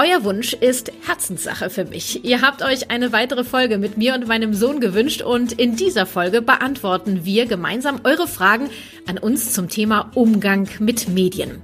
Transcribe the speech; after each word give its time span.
Euer 0.00 0.22
Wunsch 0.22 0.52
ist 0.52 0.92
Herzenssache 1.04 1.70
für 1.70 1.84
mich. 1.84 2.24
Ihr 2.24 2.40
habt 2.40 2.62
euch 2.62 2.88
eine 2.88 3.10
weitere 3.10 3.42
Folge 3.42 3.78
mit 3.78 3.96
mir 3.96 4.14
und 4.14 4.28
meinem 4.28 4.54
Sohn 4.54 4.78
gewünscht 4.78 5.22
und 5.22 5.50
in 5.50 5.74
dieser 5.74 6.06
Folge 6.06 6.40
beantworten 6.40 7.24
wir 7.24 7.46
gemeinsam 7.46 8.02
eure 8.04 8.28
Fragen 8.28 8.70
an 9.08 9.18
uns 9.18 9.52
zum 9.52 9.68
Thema 9.68 10.12
Umgang 10.14 10.68
mit 10.78 11.08
Medien. 11.08 11.62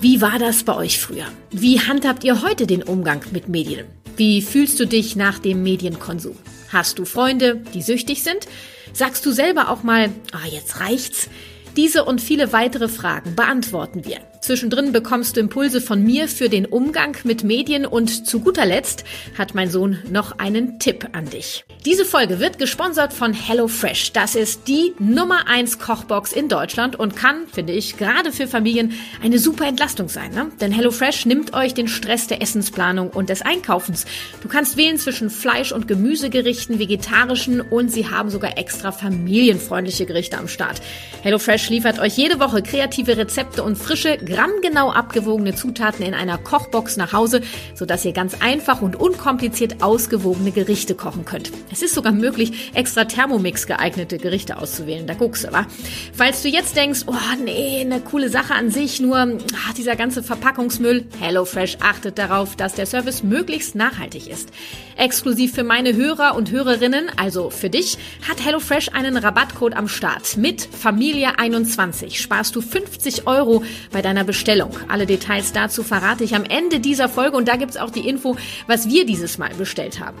Wie 0.00 0.20
war 0.20 0.40
das 0.40 0.64
bei 0.64 0.74
euch 0.74 0.98
früher? 0.98 1.26
Wie 1.52 1.78
handhabt 1.78 2.24
ihr 2.24 2.42
heute 2.42 2.66
den 2.66 2.82
Umgang 2.82 3.20
mit 3.30 3.48
Medien? 3.48 3.86
Wie 4.16 4.42
fühlst 4.42 4.80
du 4.80 4.84
dich 4.84 5.14
nach 5.14 5.38
dem 5.38 5.62
Medienkonsum? 5.62 6.34
Hast 6.72 6.98
du 6.98 7.04
Freunde, 7.04 7.62
die 7.74 7.82
süchtig 7.82 8.24
sind? 8.24 8.48
Sagst 8.92 9.24
du 9.24 9.30
selber 9.30 9.70
auch 9.70 9.84
mal, 9.84 10.10
ah, 10.32 10.48
jetzt 10.50 10.80
reicht's? 10.80 11.28
Diese 11.76 12.04
und 12.04 12.20
viele 12.20 12.52
weitere 12.52 12.88
Fragen 12.88 13.36
beantworten 13.36 14.04
wir. 14.04 14.18
Zwischendrin 14.40 14.92
bekommst 14.92 15.36
du 15.36 15.40
Impulse 15.40 15.80
von 15.80 16.02
mir 16.02 16.28
für 16.28 16.48
den 16.48 16.66
Umgang 16.66 17.16
mit 17.24 17.44
Medien 17.44 17.86
und 17.86 18.26
zu 18.26 18.40
guter 18.40 18.66
Letzt 18.66 19.04
hat 19.36 19.54
mein 19.54 19.70
Sohn 19.70 19.98
noch 20.10 20.38
einen 20.38 20.78
Tipp 20.78 21.08
an 21.12 21.28
dich. 21.28 21.64
Diese 21.84 22.04
Folge 22.04 22.40
wird 22.40 22.58
gesponsert 22.58 23.12
von 23.12 23.32
HelloFresh. 23.32 24.12
Das 24.12 24.34
ist 24.34 24.68
die 24.68 24.94
Nummer 24.98 25.46
1 25.48 25.78
Kochbox 25.78 26.32
in 26.32 26.48
Deutschland 26.48 26.96
und 26.96 27.16
kann, 27.16 27.46
finde 27.52 27.72
ich, 27.72 27.96
gerade 27.96 28.32
für 28.32 28.46
Familien 28.46 28.92
eine 29.22 29.38
super 29.38 29.66
Entlastung 29.66 30.08
sein. 30.08 30.32
Ne? 30.32 30.50
Denn 30.60 30.72
HelloFresh 30.72 31.26
nimmt 31.26 31.54
euch 31.54 31.74
den 31.74 31.88
Stress 31.88 32.26
der 32.26 32.42
Essensplanung 32.42 33.10
und 33.10 33.28
des 33.28 33.42
Einkaufens. 33.42 34.06
Du 34.42 34.48
kannst 34.48 34.76
wählen 34.76 34.98
zwischen 34.98 35.30
Fleisch- 35.30 35.72
und 35.72 35.88
Gemüsegerichten, 35.88 36.78
vegetarischen 36.78 37.60
und 37.60 37.90
sie 37.90 38.08
haben 38.08 38.30
sogar 38.30 38.58
extra 38.58 38.92
familienfreundliche 38.92 40.06
Gerichte 40.06 40.38
am 40.38 40.48
Start. 40.48 40.80
HelloFresh 41.22 41.70
liefert 41.70 41.98
euch 41.98 42.16
jede 42.16 42.40
Woche 42.40 42.62
kreative 42.62 43.16
Rezepte 43.16 43.62
und 43.62 43.76
frische, 43.76 44.18
grammgenau 44.28 44.90
abgewogene 44.90 45.54
Zutaten 45.54 46.04
in 46.04 46.14
einer 46.14 46.38
Kochbox 46.38 46.96
nach 46.96 47.12
Hause, 47.12 47.40
sodass 47.74 48.04
ihr 48.04 48.12
ganz 48.12 48.36
einfach 48.40 48.82
und 48.82 48.96
unkompliziert 48.96 49.82
ausgewogene 49.82 50.52
Gerichte 50.52 50.94
kochen 50.94 51.24
könnt. 51.24 51.50
Es 51.72 51.82
ist 51.82 51.94
sogar 51.94 52.12
möglich, 52.12 52.70
extra 52.74 53.04
Thermomix 53.04 53.66
geeignete 53.66 54.18
Gerichte 54.18 54.58
auszuwählen. 54.58 55.06
Da 55.06 55.14
guckst 55.14 55.44
du, 55.44 55.52
wa? 55.52 55.66
Falls 56.12 56.42
du 56.42 56.48
jetzt 56.48 56.76
denkst, 56.76 57.04
oh 57.06 57.14
nee, 57.44 57.80
eine 57.80 58.00
coole 58.00 58.28
Sache 58.28 58.54
an 58.54 58.70
sich, 58.70 59.00
nur 59.00 59.38
ach, 59.54 59.74
dieser 59.74 59.96
ganze 59.96 60.22
Verpackungsmüll, 60.22 61.06
HelloFresh 61.20 61.78
achtet 61.80 62.18
darauf, 62.18 62.56
dass 62.56 62.74
der 62.74 62.86
Service 62.86 63.22
möglichst 63.22 63.74
nachhaltig 63.74 64.28
ist. 64.28 64.50
Exklusiv 64.96 65.54
für 65.54 65.64
meine 65.64 65.94
Hörer 65.94 66.34
und 66.34 66.50
Hörerinnen, 66.50 67.10
also 67.16 67.50
für 67.50 67.70
dich, 67.70 67.98
hat 68.28 68.44
HelloFresh 68.44 68.90
einen 68.92 69.16
Rabattcode 69.16 69.76
am 69.76 69.88
Start. 69.88 70.36
Mit 70.36 70.68
Familie21 70.82 72.16
sparst 72.16 72.56
du 72.56 72.60
50 72.60 73.26
Euro 73.26 73.62
bei 73.92 74.02
deiner 74.02 74.17
Bestellung. 74.24 74.70
Alle 74.88 75.06
Details 75.06 75.52
dazu 75.52 75.82
verrate 75.82 76.24
ich 76.24 76.34
am 76.34 76.44
Ende 76.44 76.80
dieser 76.80 77.08
Folge 77.08 77.36
und 77.36 77.48
da 77.48 77.56
gibt's 77.56 77.76
auch 77.76 77.90
die 77.90 78.08
Info, 78.08 78.36
was 78.66 78.88
wir 78.88 79.06
dieses 79.06 79.38
Mal 79.38 79.54
bestellt 79.54 80.00
haben. 80.00 80.18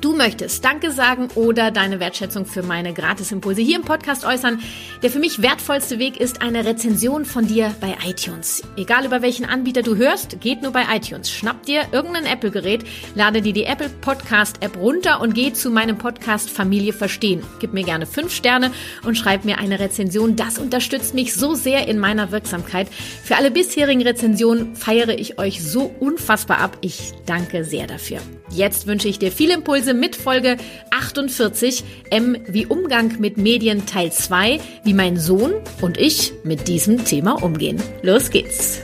Du 0.00 0.14
möchtest 0.14 0.64
Danke 0.64 0.92
sagen 0.92 1.28
oder 1.34 1.72
deine 1.72 1.98
Wertschätzung 1.98 2.46
für 2.46 2.62
meine 2.62 2.94
Gratisimpulse 2.94 3.62
hier 3.62 3.76
im 3.76 3.82
Podcast 3.82 4.24
äußern. 4.24 4.60
Der 5.02 5.10
für 5.10 5.18
mich 5.18 5.42
wertvollste 5.42 5.98
Weg 5.98 6.20
ist 6.20 6.40
eine 6.40 6.64
Rezension 6.64 7.24
von 7.24 7.48
dir 7.48 7.74
bei 7.80 7.96
iTunes. 8.06 8.62
Egal 8.76 9.06
über 9.06 9.22
welchen 9.22 9.44
Anbieter 9.44 9.82
du 9.82 9.96
hörst, 9.96 10.40
geht 10.40 10.62
nur 10.62 10.70
bei 10.70 10.84
iTunes. 10.94 11.32
Schnapp 11.32 11.66
dir 11.66 11.82
irgendein 11.90 12.26
Apple-Gerät, 12.26 12.84
lade 13.16 13.42
dir 13.42 13.52
die 13.52 13.64
Apple 13.64 13.88
Podcast 13.88 14.62
App 14.62 14.76
runter 14.76 15.20
und 15.20 15.34
geh 15.34 15.52
zu 15.52 15.68
meinem 15.68 15.98
Podcast 15.98 16.48
Familie 16.48 16.92
Verstehen. 16.92 17.42
Gib 17.58 17.72
mir 17.72 17.82
gerne 17.82 18.06
fünf 18.06 18.32
Sterne 18.32 18.70
und 19.04 19.16
schreib 19.18 19.44
mir 19.44 19.58
eine 19.58 19.80
Rezension. 19.80 20.36
Das 20.36 20.58
unterstützt 20.58 21.14
mich 21.14 21.34
so 21.34 21.54
sehr 21.54 21.88
in 21.88 21.98
meiner 21.98 22.30
Wirksamkeit. 22.30 22.88
Für 23.24 23.36
alle 23.36 23.50
bisherigen 23.50 24.02
Rezensionen 24.02 24.76
feiere 24.76 25.18
ich 25.18 25.40
euch 25.40 25.60
so 25.60 25.92
unfassbar 25.98 26.58
ab. 26.58 26.78
Ich 26.82 27.14
danke 27.26 27.64
sehr 27.64 27.88
dafür. 27.88 28.18
Jetzt 28.50 28.86
wünsche 28.86 29.08
ich 29.08 29.18
dir 29.18 29.32
viele 29.32 29.54
Impulse 29.54 29.87
mit 29.94 30.16
Folge 30.16 30.56
48 30.90 31.84
M 32.10 32.36
wie 32.46 32.66
Umgang 32.66 33.18
mit 33.18 33.36
Medien 33.36 33.86
Teil 33.86 34.12
2, 34.12 34.60
wie 34.84 34.94
mein 34.94 35.18
Sohn 35.18 35.52
und 35.80 35.98
ich 35.98 36.32
mit 36.44 36.68
diesem 36.68 37.04
Thema 37.04 37.42
umgehen. 37.42 37.82
Los 38.02 38.30
geht's! 38.30 38.82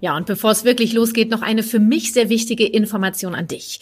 Ja, 0.00 0.16
und 0.16 0.26
bevor 0.26 0.50
es 0.50 0.64
wirklich 0.64 0.94
losgeht, 0.94 1.30
noch 1.30 1.42
eine 1.42 1.62
für 1.62 1.78
mich 1.78 2.12
sehr 2.12 2.30
wichtige 2.30 2.66
Information 2.66 3.34
an 3.34 3.46
dich. 3.46 3.80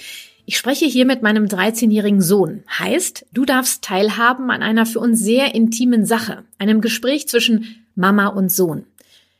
Ich 0.48 0.56
spreche 0.56 0.86
hier 0.86 1.04
mit 1.04 1.20
meinem 1.20 1.44
13-jährigen 1.44 2.22
Sohn. 2.22 2.62
Heißt, 2.78 3.26
du 3.34 3.44
darfst 3.44 3.84
teilhaben 3.84 4.50
an 4.50 4.62
einer 4.62 4.86
für 4.86 4.98
uns 4.98 5.20
sehr 5.20 5.54
intimen 5.54 6.06
Sache, 6.06 6.42
einem 6.56 6.80
Gespräch 6.80 7.28
zwischen 7.28 7.84
Mama 7.94 8.28
und 8.28 8.50
Sohn. 8.50 8.86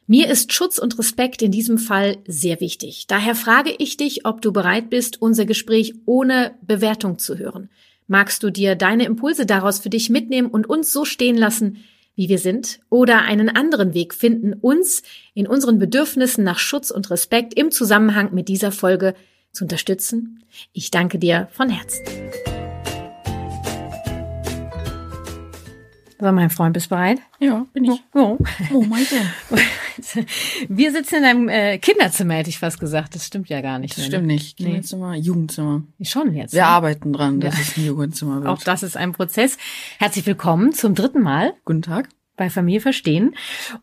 Mir 0.07 0.29
ist 0.29 0.53
Schutz 0.53 0.77
und 0.77 0.99
Respekt 0.99 1.41
in 1.41 1.51
diesem 1.51 1.79
Fall 1.79 2.19
sehr 2.27 2.61
wichtig. 2.61 3.07
Daher 3.07 3.35
frage 3.35 3.75
ich 3.79 3.97
dich, 3.97 4.27
ob 4.27 4.43
du 4.43 4.53
bereit 4.53 4.91
bist, 4.91 5.23
unser 5.23 5.47
Gespräch 5.47 5.95
ohne 6.05 6.51
Bewertung 6.61 7.19
zu 7.19 7.39
hören. 7.39 7.71
Magst 8.07 8.43
du 8.43 8.51
dir 8.51 8.75
deine 8.75 9.07
Impulse 9.07 9.47
daraus 9.47 9.79
für 9.79 9.89
dich 9.89 10.11
mitnehmen 10.11 10.51
und 10.51 10.69
uns 10.69 10.93
so 10.93 11.07
stehen 11.07 11.39
lassen, 11.39 11.79
wie 12.17 12.29
wir 12.29 12.39
sind, 12.39 12.81
oder 12.91 13.23
einen 13.23 13.49
anderen 13.49 13.95
Weg 13.95 14.13
finden, 14.13 14.53
uns 14.53 15.03
in 15.33 15.47
unseren 15.47 15.79
Bedürfnissen 15.79 16.45
nach 16.45 16.59
Schutz 16.59 16.91
und 16.91 17.09
Respekt 17.09 17.55
im 17.55 17.71
Zusammenhang 17.71 18.35
mit 18.35 18.49
dieser 18.49 18.73
Folge 18.73 19.15
zu 19.53 19.65
unterstützen. 19.65 20.45
Ich 20.73 20.91
danke 20.91 21.19
dir 21.19 21.49
von 21.53 21.69
Herzen. 21.71 22.05
So, 26.21 26.33
mein 26.33 26.51
Freund, 26.51 26.73
bist 26.73 26.87
du 26.87 26.97
bereit? 26.97 27.21
Ja, 27.39 27.65
bin 27.73 27.85
ich. 27.85 28.03
Oh, 28.13 28.37
oh 28.73 28.83
mein 28.83 29.07
Gott. 29.09 29.61
Wir 30.69 30.91
sitzen 30.93 31.17
in 31.17 31.25
einem 31.25 31.49
äh, 31.49 31.79
Kinderzimmer, 31.79 32.35
hätte 32.35 32.51
ich 32.51 32.59
fast 32.59 32.81
gesagt. 32.81 33.15
Das 33.15 33.25
stimmt 33.25 33.49
ja 33.49 33.61
gar 33.61 33.79
nicht. 33.79 33.93
Das 33.93 33.99
mehr, 33.99 34.07
stimmt 34.09 34.27
ne? 34.27 34.33
nicht. 34.33 34.57
Kinderzimmer, 34.57 35.15
Jugendzimmer. 35.15 35.83
Schon 36.03 36.35
jetzt. 36.35 36.55
Wir 36.55 36.63
ne? 36.63 36.69
arbeiten 36.69 37.13
dran, 37.13 37.39
dass 37.39 37.55
Ja. 37.55 37.61
es 37.61 37.77
ein 37.77 37.85
Jugendzimmer 37.87 38.37
wird. 38.43 38.47
Auch 38.49 38.63
das 38.63 38.83
ist 38.83 38.97
ein 38.97 39.13
Prozess. 39.13 39.59
Herzlich 39.99 40.27
willkommen 40.27 40.73
zum 40.73 40.97
dritten 40.97 41.23
Mal 41.23 41.55
Guten 41.65 41.83
Tag. 41.83 42.09
Bei 42.39 42.49
Familie 42.49 42.81
Verstehen. 42.81 43.35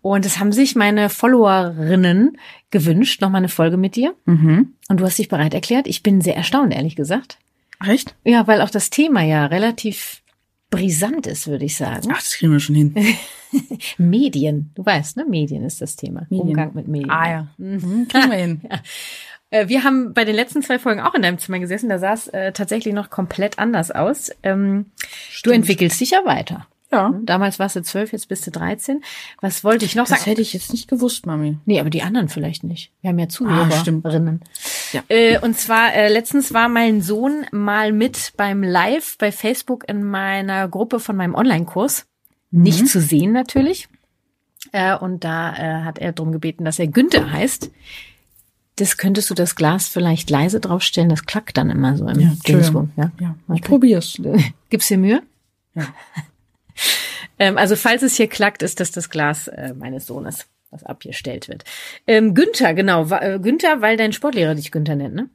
Und 0.02 0.26
es 0.26 0.40
haben 0.40 0.52
sich 0.52 0.76
meine 0.76 1.10
Followerinnen 1.10 2.38
gewünscht, 2.72 3.22
nochmal 3.22 3.40
eine 3.40 3.50
Folge 3.50 3.78
mit 3.78 3.96
dir. 3.96 4.16
Mhm. 4.26 4.74
Und 4.90 5.00
du 5.00 5.06
hast 5.06 5.20
dich 5.20 5.30
bereit 5.30 5.54
erklärt. 5.54 5.86
Ich 5.86 6.02
bin 6.02 6.22
sehr 6.22 6.36
erstaunt, 6.36 6.74
ehrlich 6.74 6.96
gesagt. 6.96 7.38
Echt? 7.86 8.16
Ja, 8.24 8.48
weil 8.48 8.62
auch 8.62 8.70
das 8.70 8.90
Thema 8.90 9.22
ja 9.22 9.46
relativ 9.46 10.24
brisant 10.72 11.28
ist, 11.28 11.48
würde 11.48 11.66
ich 11.66 11.78
sagen. 11.78 12.10
Ach, 12.12 12.18
das 12.18 12.34
kriegen 12.34 12.52
wir 12.52 12.60
schon 12.60 12.76
hin. 12.76 12.96
Medien. 13.98 14.72
Du 14.76 14.86
weißt, 14.86 15.18
ne? 15.18 15.26
Medien 15.26 15.64
ist 15.64 15.82
das 15.82 15.96
Thema. 15.96 16.26
Medien. 16.30 16.50
Umgang 16.50 16.74
mit 16.74 16.88
Medien. 16.88 17.12
Ah 17.12 17.30
ja. 17.30 17.48
Mhm. 17.58 18.08
Kriegen 18.08 18.32
wir 18.32 18.38
hin. 18.38 18.62
Äh, 19.52 19.68
Wir 19.68 19.84
haben 19.84 20.16
bei 20.16 20.26
den 20.26 20.36
letzten 20.36 20.64
zwei 20.64 20.80
Folgen 20.80 21.02
auch 21.02 21.14
in 21.14 21.22
deinem 21.22 21.38
Zimmer 21.38 21.60
gesessen. 21.60 21.88
Da 21.88 22.00
sah 22.00 22.14
es 22.14 22.28
äh, 22.30 22.52
tatsächlich 22.52 22.96
noch 22.96 23.12
komplett 23.12 23.60
anders 23.60 23.92
aus. 23.92 24.32
Ähm, 24.42 24.88
du 25.44 25.52
entwickelst 25.52 26.02
dich 26.02 26.10
ja 26.10 26.26
weiter. 26.26 26.66
Ja. 26.96 27.14
Damals 27.24 27.60
warst 27.60 27.76
du 27.76 27.82
zwölf, 27.84 28.12
jetzt 28.14 28.28
bist 28.30 28.48
du 28.48 28.52
13. 28.52 29.04
Was 29.42 29.64
wollte 29.64 29.86
ich 29.86 29.96
noch 29.96 30.08
Das 30.08 30.20
sagen? 30.20 30.30
hätte 30.32 30.42
ich 30.42 30.54
jetzt 30.54 30.72
nicht 30.72 30.88
gewusst, 30.88 31.26
Mami. 31.26 31.58
Nee, 31.66 31.80
aber 31.80 31.90
die 31.90 32.02
anderen 32.04 32.30
vielleicht 32.30 32.64
nicht. 32.64 32.92
Wir 33.02 33.10
haben 33.10 33.20
ja 33.20 33.26
Ah. 33.26 33.30
Zuhörerinnen. 33.30 34.42
Ja. 34.94 35.04
Äh, 35.10 35.40
und 35.40 35.58
zwar, 35.60 35.94
äh, 35.94 36.08
letztens 36.12 36.54
war 36.54 36.70
mein 36.70 37.02
Sohn 37.02 37.46
mal 37.52 37.92
mit 37.92 38.34
beim 38.38 38.64
Live 38.64 39.18
bei 39.18 39.32
Facebook 39.32 39.88
in 39.90 40.04
meiner 40.04 40.68
Gruppe 40.68 41.00
von 41.00 41.16
meinem 41.16 41.36
Online-Kurs. 41.36 42.06
Nicht 42.52 42.88
zu 42.88 43.02
sehen 43.02 43.34
natürlich. 43.34 43.90
Äh, 44.72 44.96
und 44.98 45.24
da 45.24 45.54
äh, 45.56 45.84
hat 45.84 46.00
er 46.00 46.12
darum 46.14 46.32
gebeten, 46.32 46.64
dass 46.66 46.80
er 46.80 46.88
Günther 46.88 47.32
heißt. 47.32 47.70
Das 48.78 48.98
könntest 48.98 49.30
du 49.30 49.34
das 49.34 49.56
Glas 49.56 49.88
vielleicht 49.88 50.30
leise 50.30 50.60
draufstellen, 50.60 51.10
das 51.10 51.26
klackt 51.26 51.56
dann 51.58 51.70
immer 51.70 51.96
so 51.96 52.08
im 52.08 52.20
Ja, 52.20 52.32
Dingsbum. 52.48 52.92
Ja? 52.98 53.12
Ja, 53.22 53.36
ich 53.54 53.62
probier's. 53.62 54.22
Gibst 54.70 54.90
dir 54.90 54.98
Mühe? 54.98 55.22
Ja. 55.76 55.88
Ähm, 57.40 57.58
also 57.58 57.76
falls 57.76 58.02
es 58.04 58.16
hier 58.16 58.28
klackt, 58.28 58.64
ist 58.64 58.80
das 58.80 58.92
das 58.92 59.10
Glas 59.10 59.48
äh, 59.48 59.74
meines 59.74 60.06
Sohnes, 60.08 60.48
was 60.72 60.84
abgestellt 60.84 61.48
wird. 61.50 61.64
Ähm, 62.08 62.34
Günther, 62.34 62.74
genau. 62.74 63.10
Äh, 63.12 63.40
Günther, 63.40 63.82
weil 63.82 63.98
dein 63.98 64.14
Sportlehrer 64.14 64.56
dich 64.56 64.72
Günther 64.72 64.96
nennt, 64.96 65.16
ne? 65.16 65.30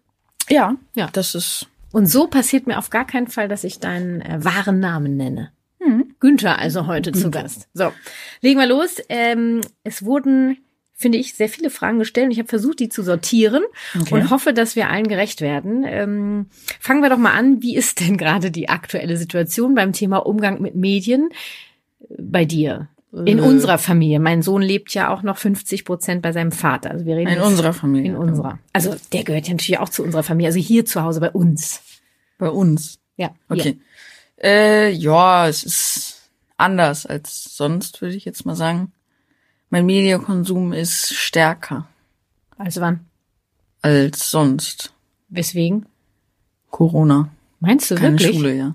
Ja. 0.48 0.76
Ja. 0.94 1.08
Das 1.12 1.34
ist, 1.34 1.66
Und 1.92 2.06
so 2.06 2.26
passiert 2.26 2.66
mir 2.66 2.78
auf 2.78 2.90
gar 2.90 3.06
keinen 3.06 3.28
Fall, 3.28 3.48
dass 3.48 3.64
ich 3.64 3.78
deinen 3.80 4.20
äh, 4.20 4.44
wahren 4.44 4.80
Namen 4.80 5.16
nenne. 5.16 5.52
hm. 5.80 6.14
Günther 6.20 6.58
also 6.58 6.86
heute 6.86 7.12
zu 7.12 7.30
Gast. 7.30 7.68
So, 7.74 7.92
legen 8.40 8.58
wir 8.58 8.66
los. 8.66 8.96
Ähm, 9.08 9.60
es 9.84 10.04
wurden, 10.04 10.58
finde 11.00 11.18
ich, 11.18 11.34
sehr 11.34 11.48
viele 11.48 11.70
Fragen 11.70 11.98
gestellt. 11.98 12.30
Ich 12.32 12.38
habe 12.38 12.48
versucht, 12.48 12.78
die 12.78 12.88
zu 12.90 13.02
sortieren 13.02 13.62
Okay. 14.00 14.14
und 14.14 14.30
hoffe, 14.30 14.52
dass 14.52 14.76
wir 14.76 14.88
allen 14.90 15.08
gerecht 15.08 15.40
werden. 15.40 15.84
Ähm, 15.86 16.46
fangen 16.78 17.02
wir 17.02 17.08
doch 17.10 17.16
mal 17.18 17.32
an. 17.32 17.62
Wie 17.62 17.74
ist 17.74 18.00
denn 18.00 18.16
gerade 18.18 18.50
die 18.50 18.68
aktuelle 18.68 19.16
Situation 19.16 19.74
beim 19.74 19.92
Thema 19.92 20.18
Umgang 20.18 20.60
mit 20.60 20.74
Medien 20.74 21.30
äh, 22.00 22.14
bei 22.18 22.44
dir? 22.44 22.88
In 23.12 23.38
Äh. 23.38 23.42
unserer 23.42 23.78
Familie. 23.78 24.20
Mein 24.20 24.40
Sohn 24.42 24.62
lebt 24.62 24.94
ja 24.94 25.12
auch 25.12 25.22
noch 25.24 25.36
50 25.36 25.84
Prozent 25.84 26.22
bei 26.22 26.30
seinem 26.32 26.52
Vater. 26.52 26.92
Also 26.92 27.06
wir 27.06 27.16
reden 27.16 27.32
In 27.32 27.40
unserer 27.40 27.72
Familie. 27.72 28.12
in 28.12 28.16
unserer. 28.16 28.60
Also 28.72 28.94
der 29.12 29.24
gehört 29.24 29.48
ja 29.48 29.54
natürlich 29.54 29.78
auch 29.80 29.88
zu 29.88 30.04
unserer 30.04 30.22
Familie. 30.22 30.48
Also 30.50 30.60
hier 30.60 30.84
zu 30.84 31.02
Hause 31.02 31.18
bei 31.18 31.30
uns. 31.30 31.82
Bei 32.38 32.48
uns. 32.50 33.00
Ja. 33.16 33.30
Okay. 33.48 33.80
Äh, 34.40 34.90
ja, 34.92 35.48
es 35.48 35.64
ist 35.64 36.30
anders 36.56 37.04
als 37.04 37.56
sonst, 37.56 38.00
würde 38.00 38.14
ich 38.14 38.24
jetzt 38.24 38.46
mal 38.46 38.54
sagen. 38.54 38.92
Mein 39.70 39.86
Mediakonsum 39.86 40.72
ist 40.72 41.14
stärker. 41.14 41.88
Also 42.58 42.80
wann? 42.80 43.06
als 43.82 44.30
sonst. 44.30 44.92
Weswegen? 45.30 45.86
Corona. 46.70 47.30
Meinst 47.60 47.90
du 47.90 47.94
Keine 47.94 48.18
wirklich? 48.18 48.36
Schule, 48.36 48.54
ja. 48.54 48.74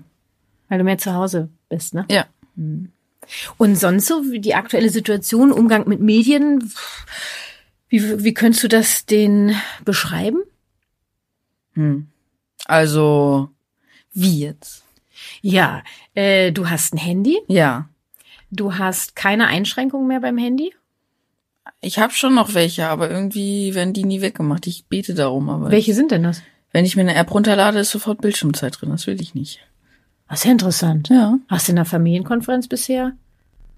Weil 0.68 0.78
du 0.78 0.84
mehr 0.84 0.98
zu 0.98 1.14
Hause 1.14 1.48
bist, 1.68 1.94
ne? 1.94 2.04
Ja. 2.10 2.26
Und 3.56 3.76
sonst 3.76 4.06
so 4.06 4.24
wie 4.32 4.40
die 4.40 4.54
aktuelle 4.56 4.90
Situation, 4.90 5.52
Umgang 5.52 5.86
mit 5.88 6.00
Medien, 6.00 6.72
wie, 7.88 8.24
wie 8.24 8.34
könntest 8.34 8.64
du 8.64 8.68
das 8.68 9.06
den 9.06 9.54
beschreiben? 9.84 10.40
Hm. 11.74 12.08
Also, 12.64 13.50
wie 14.12 14.40
jetzt? 14.40 14.82
Ja, 15.40 15.84
äh, 16.14 16.50
du 16.50 16.68
hast 16.68 16.94
ein 16.94 16.98
Handy, 16.98 17.38
Ja. 17.46 17.88
du 18.50 18.76
hast 18.76 19.14
keine 19.14 19.46
Einschränkungen 19.46 20.08
mehr 20.08 20.20
beim 20.20 20.38
Handy. 20.38 20.74
Ich 21.80 21.98
habe 21.98 22.12
schon 22.12 22.34
noch 22.34 22.54
welche, 22.54 22.88
aber 22.88 23.10
irgendwie 23.10 23.74
werden 23.74 23.92
die 23.92 24.04
nie 24.04 24.20
weggemacht. 24.20 24.66
Ich 24.66 24.86
bete 24.86 25.14
darum, 25.14 25.48
aber 25.50 25.70
Welche 25.70 25.94
sind 25.94 26.10
denn 26.10 26.22
das? 26.22 26.42
wenn 26.72 26.84
ich 26.84 26.94
mir 26.96 27.02
eine 27.02 27.14
App 27.14 27.32
runterlade, 27.32 27.78
ist 27.78 27.90
sofort 27.90 28.20
Bildschirmzeit 28.20 28.80
drin. 28.80 28.90
Das 28.90 29.06
will 29.06 29.20
ich 29.20 29.34
nicht. 29.34 29.60
Das 30.28 30.40
ist 30.40 30.44
ja 30.44 30.50
interessant. 30.52 31.08
Ja. 31.08 31.38
Hast 31.48 31.68
du 31.68 31.72
in 31.72 31.76
der 31.76 31.84
Familienkonferenz 31.86 32.68
bisher? 32.68 33.12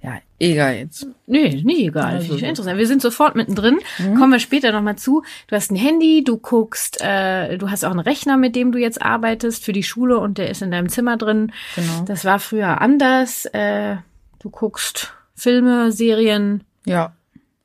Ja, 0.03 0.19
egal 0.39 0.77
jetzt. 0.77 1.07
Nee, 1.27 1.61
nie 1.65 1.89
egal. 1.89 2.15
Also 2.15 2.27
Finde 2.29 2.37
ich 2.43 2.49
interessant. 2.49 2.79
Wir 2.79 2.87
sind 2.87 3.03
sofort 3.03 3.35
mittendrin. 3.37 3.79
Kommen 4.17 4.33
wir 4.33 4.39
später 4.39 4.73
nochmal 4.73 4.97
zu. 4.97 5.23
Du 5.49 5.57
hast 5.57 5.71
ein 5.71 5.77
Handy, 5.77 6.23
du 6.25 6.39
guckst, 6.39 7.01
äh, 7.01 7.57
du 7.59 7.71
hast 7.71 7.85
auch 7.85 7.91
einen 7.91 8.01
Rechner, 8.01 8.37
mit 8.37 8.55
dem 8.57 8.71
du 8.73 8.79
jetzt 8.79 9.03
arbeitest 9.03 9.65
für 9.65 9.73
die 9.73 9.83
Schule 9.83 10.19
und 10.19 10.39
der 10.39 10.51
ist 10.51 10.63
in 10.63 10.71
deinem 10.71 10.89
Zimmer 10.89 11.17
drin. 11.17 11.53
Genau. 11.77 12.03
Das 12.07 12.25
war 12.25 12.39
früher 12.39 12.81
anders. 12.81 13.45
Äh, 13.47 13.97
du 14.41 14.51
guckst 14.51 15.13
Filme, 15.35 15.93
Serien, 15.93 16.65
Ja. 16.85 17.13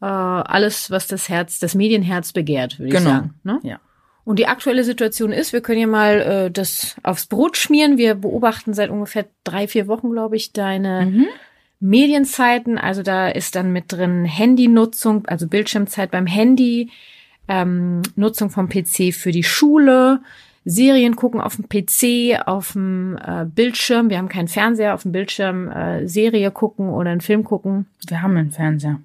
Äh, 0.04 0.06
alles, 0.06 0.92
was 0.92 1.08
das 1.08 1.30
Herz, 1.30 1.60
das 1.60 1.76
Medienherz 1.76 2.34
begehrt, 2.34 2.78
würde 2.80 2.92
Genau. 2.92 3.00
ich 3.10 3.16
sagen. 3.16 3.34
Ne? 3.44 3.60
Ja. 3.64 3.80
Und 4.26 4.40
die 4.40 4.48
aktuelle 4.48 4.84
Situation 4.84 5.32
ist, 5.32 5.52
wir 5.54 5.62
können 5.62 5.80
ja 5.82 5.88
mal 5.88 6.22
äh, 6.22 6.52
das 6.52 6.96
aufs 7.04 7.26
Brot 7.26 7.58
schmieren. 7.58 7.98
Wir 7.98 8.16
beobachten 8.16 8.74
seit 8.74 8.90
ungefähr 8.90 9.26
drei, 9.44 9.68
vier 9.68 9.88
Wochen, 9.88 10.12
glaube 10.12 10.36
ich, 10.36 10.54
deine 10.54 11.06
Mhm. 11.06 11.26
Medienzeiten. 11.80 12.78
Also 12.78 13.04
da 13.04 13.28
ist 13.28 13.56
dann 13.56 13.72
mit 13.74 13.92
drin 13.92 14.24
Handynutzung, 14.26 15.26
also 15.28 15.48
Bildschirmzeit 15.48 16.12
beim 16.12 16.26
Handy, 16.26 16.90
ähm, 17.50 18.02
Nutzung 18.16 18.50
vom 18.50 18.70
PC 18.70 19.12
für 19.14 19.32
die 19.32 19.44
Schule, 19.44 20.22
Serien 20.66 21.18
gucken 21.18 21.42
auf 21.42 21.58
dem 21.58 21.68
PC, 21.68 22.40
auf 22.48 22.72
dem 22.72 23.18
äh, 23.18 23.44
Bildschirm. 23.46 24.10
Wir 24.10 24.18
haben 24.18 24.30
keinen 24.30 24.48
Fernseher, 24.48 24.94
auf 24.94 25.02
dem 25.04 25.12
Bildschirm 25.12 25.70
äh, 25.70 26.08
Serie 26.08 26.52
gucken 26.52 26.88
oder 26.90 27.10
einen 27.10 27.20
Film 27.20 27.44
gucken. 27.44 27.88
Wir 28.08 28.22
haben 28.22 28.38
einen 28.38 28.52
Fernseher. 28.52 29.02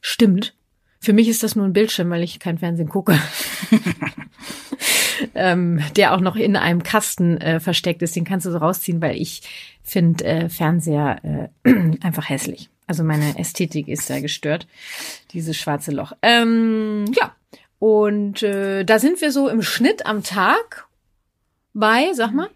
Stimmt. 0.00 0.54
Für 1.00 1.12
mich 1.12 1.28
ist 1.28 1.42
das 1.42 1.56
nur 1.56 1.64
ein 1.64 1.72
Bildschirm, 1.72 2.10
weil 2.10 2.22
ich 2.22 2.38
kein 2.40 2.58
Fernsehen 2.58 2.88
gucke. 2.88 3.18
ähm, 5.34 5.80
der 5.96 6.14
auch 6.14 6.20
noch 6.20 6.36
in 6.36 6.56
einem 6.56 6.82
Kasten 6.82 7.38
äh, 7.38 7.60
versteckt 7.60 8.02
ist. 8.02 8.16
Den 8.16 8.24
kannst 8.24 8.46
du 8.46 8.50
so 8.50 8.58
rausziehen, 8.58 9.00
weil 9.00 9.16
ich 9.16 9.42
finde 9.82 10.24
äh, 10.24 10.48
Fernseher 10.48 11.50
äh, 11.64 11.70
einfach 12.02 12.28
hässlich. 12.28 12.68
Also 12.86 13.04
meine 13.04 13.38
Ästhetik 13.38 13.88
ist 13.88 14.10
da 14.10 14.20
gestört. 14.20 14.66
Dieses 15.32 15.56
schwarze 15.56 15.92
Loch. 15.92 16.12
Ähm, 16.22 17.06
ja. 17.18 17.34
Und 17.78 18.42
äh, 18.42 18.84
da 18.84 18.98
sind 18.98 19.20
wir 19.20 19.32
so 19.32 19.48
im 19.48 19.62
Schnitt 19.62 20.04
am 20.06 20.22
Tag 20.22 20.86
bei, 21.72 22.12
sag 22.12 22.32
mal. 22.32 22.50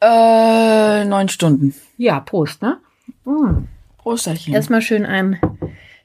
Äh, 0.00 1.04
neun 1.04 1.28
Stunden. 1.28 1.74
Ja, 1.98 2.20
Prost, 2.20 2.62
ne? 2.62 2.78
Mm. 3.24 3.68
Prosterchen. 3.98 4.54
Erstmal 4.54 4.82
schön 4.82 5.06
einen 5.06 5.38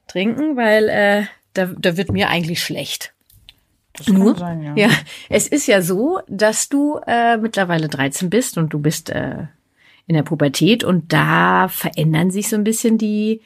trinken, 0.08 0.56
weil 0.56 0.90
äh, 0.90 1.26
da, 1.54 1.66
da 1.78 1.98
wird 1.98 2.12
mir 2.12 2.30
eigentlich 2.30 2.64
schlecht. 2.64 3.14
das 3.94 4.08
nur? 4.08 4.36
sein, 4.36 4.62
ja. 4.62 4.76
Ja, 4.76 4.90
es 5.30 5.48
ist 5.48 5.68
ja 5.68 5.82
so, 5.82 6.20
dass 6.28 6.70
du 6.70 7.00
äh, 7.06 7.38
mittlerweile 7.38 7.88
13 7.88 8.30
bist 8.30 8.58
und 8.58 8.74
du 8.74 8.80
bist 8.80 9.10
äh, 9.10 9.48
in 10.06 10.16
der 10.16 10.24
Pubertät 10.24 10.84
und 10.84 11.12
da 11.12 11.68
verändern 11.68 12.32
sich 12.32 12.50
so 12.50 12.56
ein 12.56 12.64
bisschen 12.64 12.98
die, 12.98 13.42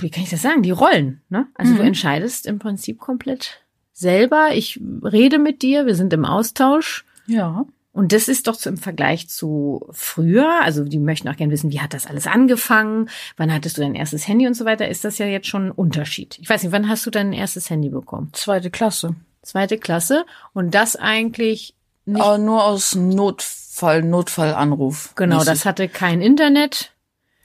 wie 0.00 0.10
kann 0.10 0.24
ich 0.24 0.30
das 0.30 0.42
sagen, 0.42 0.62
die 0.62 0.70
Rollen. 0.70 1.20
Ne? 1.28 1.46
Also 1.54 1.74
du 1.74 1.82
entscheidest 1.82 2.46
im 2.46 2.58
Prinzip 2.58 2.98
komplett 2.98 3.60
selber. 3.92 4.50
Ich 4.52 4.80
rede 5.02 5.38
mit 5.38 5.62
dir, 5.62 5.86
wir 5.86 5.94
sind 5.94 6.12
im 6.12 6.24
Austausch. 6.24 7.04
Ja. 7.26 7.66
Und 7.96 8.12
das 8.12 8.28
ist 8.28 8.46
doch 8.46 8.54
so 8.56 8.68
im 8.68 8.76
Vergleich 8.76 9.28
zu 9.30 9.88
früher, 9.90 10.60
also 10.62 10.84
die 10.84 10.98
möchten 10.98 11.28
auch 11.28 11.36
gerne 11.36 11.52
wissen, 11.52 11.72
wie 11.72 11.80
hat 11.80 11.94
das 11.94 12.06
alles 12.06 12.26
angefangen, 12.26 13.08
wann 13.38 13.50
hattest 13.52 13.78
du 13.78 13.80
dein 13.80 13.94
erstes 13.94 14.28
Handy 14.28 14.46
und 14.46 14.54
so 14.54 14.64
weiter, 14.66 14.86
ist 14.88 15.04
das 15.04 15.16
ja 15.16 15.24
jetzt 15.26 15.46
schon 15.46 15.68
ein 15.68 15.70
Unterschied. 15.70 16.38
Ich 16.40 16.48
weiß 16.50 16.62
nicht, 16.62 16.72
wann 16.72 16.88
hast 16.90 17.06
du 17.06 17.10
dein 17.10 17.32
erstes 17.32 17.70
Handy 17.70 17.88
bekommen? 17.88 18.28
Zweite 18.34 18.70
Klasse. 18.70 19.14
Zweite 19.42 19.78
Klasse 19.78 20.26
und 20.52 20.74
das 20.74 20.94
eigentlich 20.96 21.74
nicht, 22.04 22.20
Aber 22.22 22.36
nur 22.36 22.64
aus 22.64 22.94
Notfall, 22.94 24.02
Notfallanruf. 24.02 25.12
genau, 25.16 25.42
das 25.42 25.64
hatte 25.64 25.88
kein 25.88 26.20
Internet, 26.20 26.92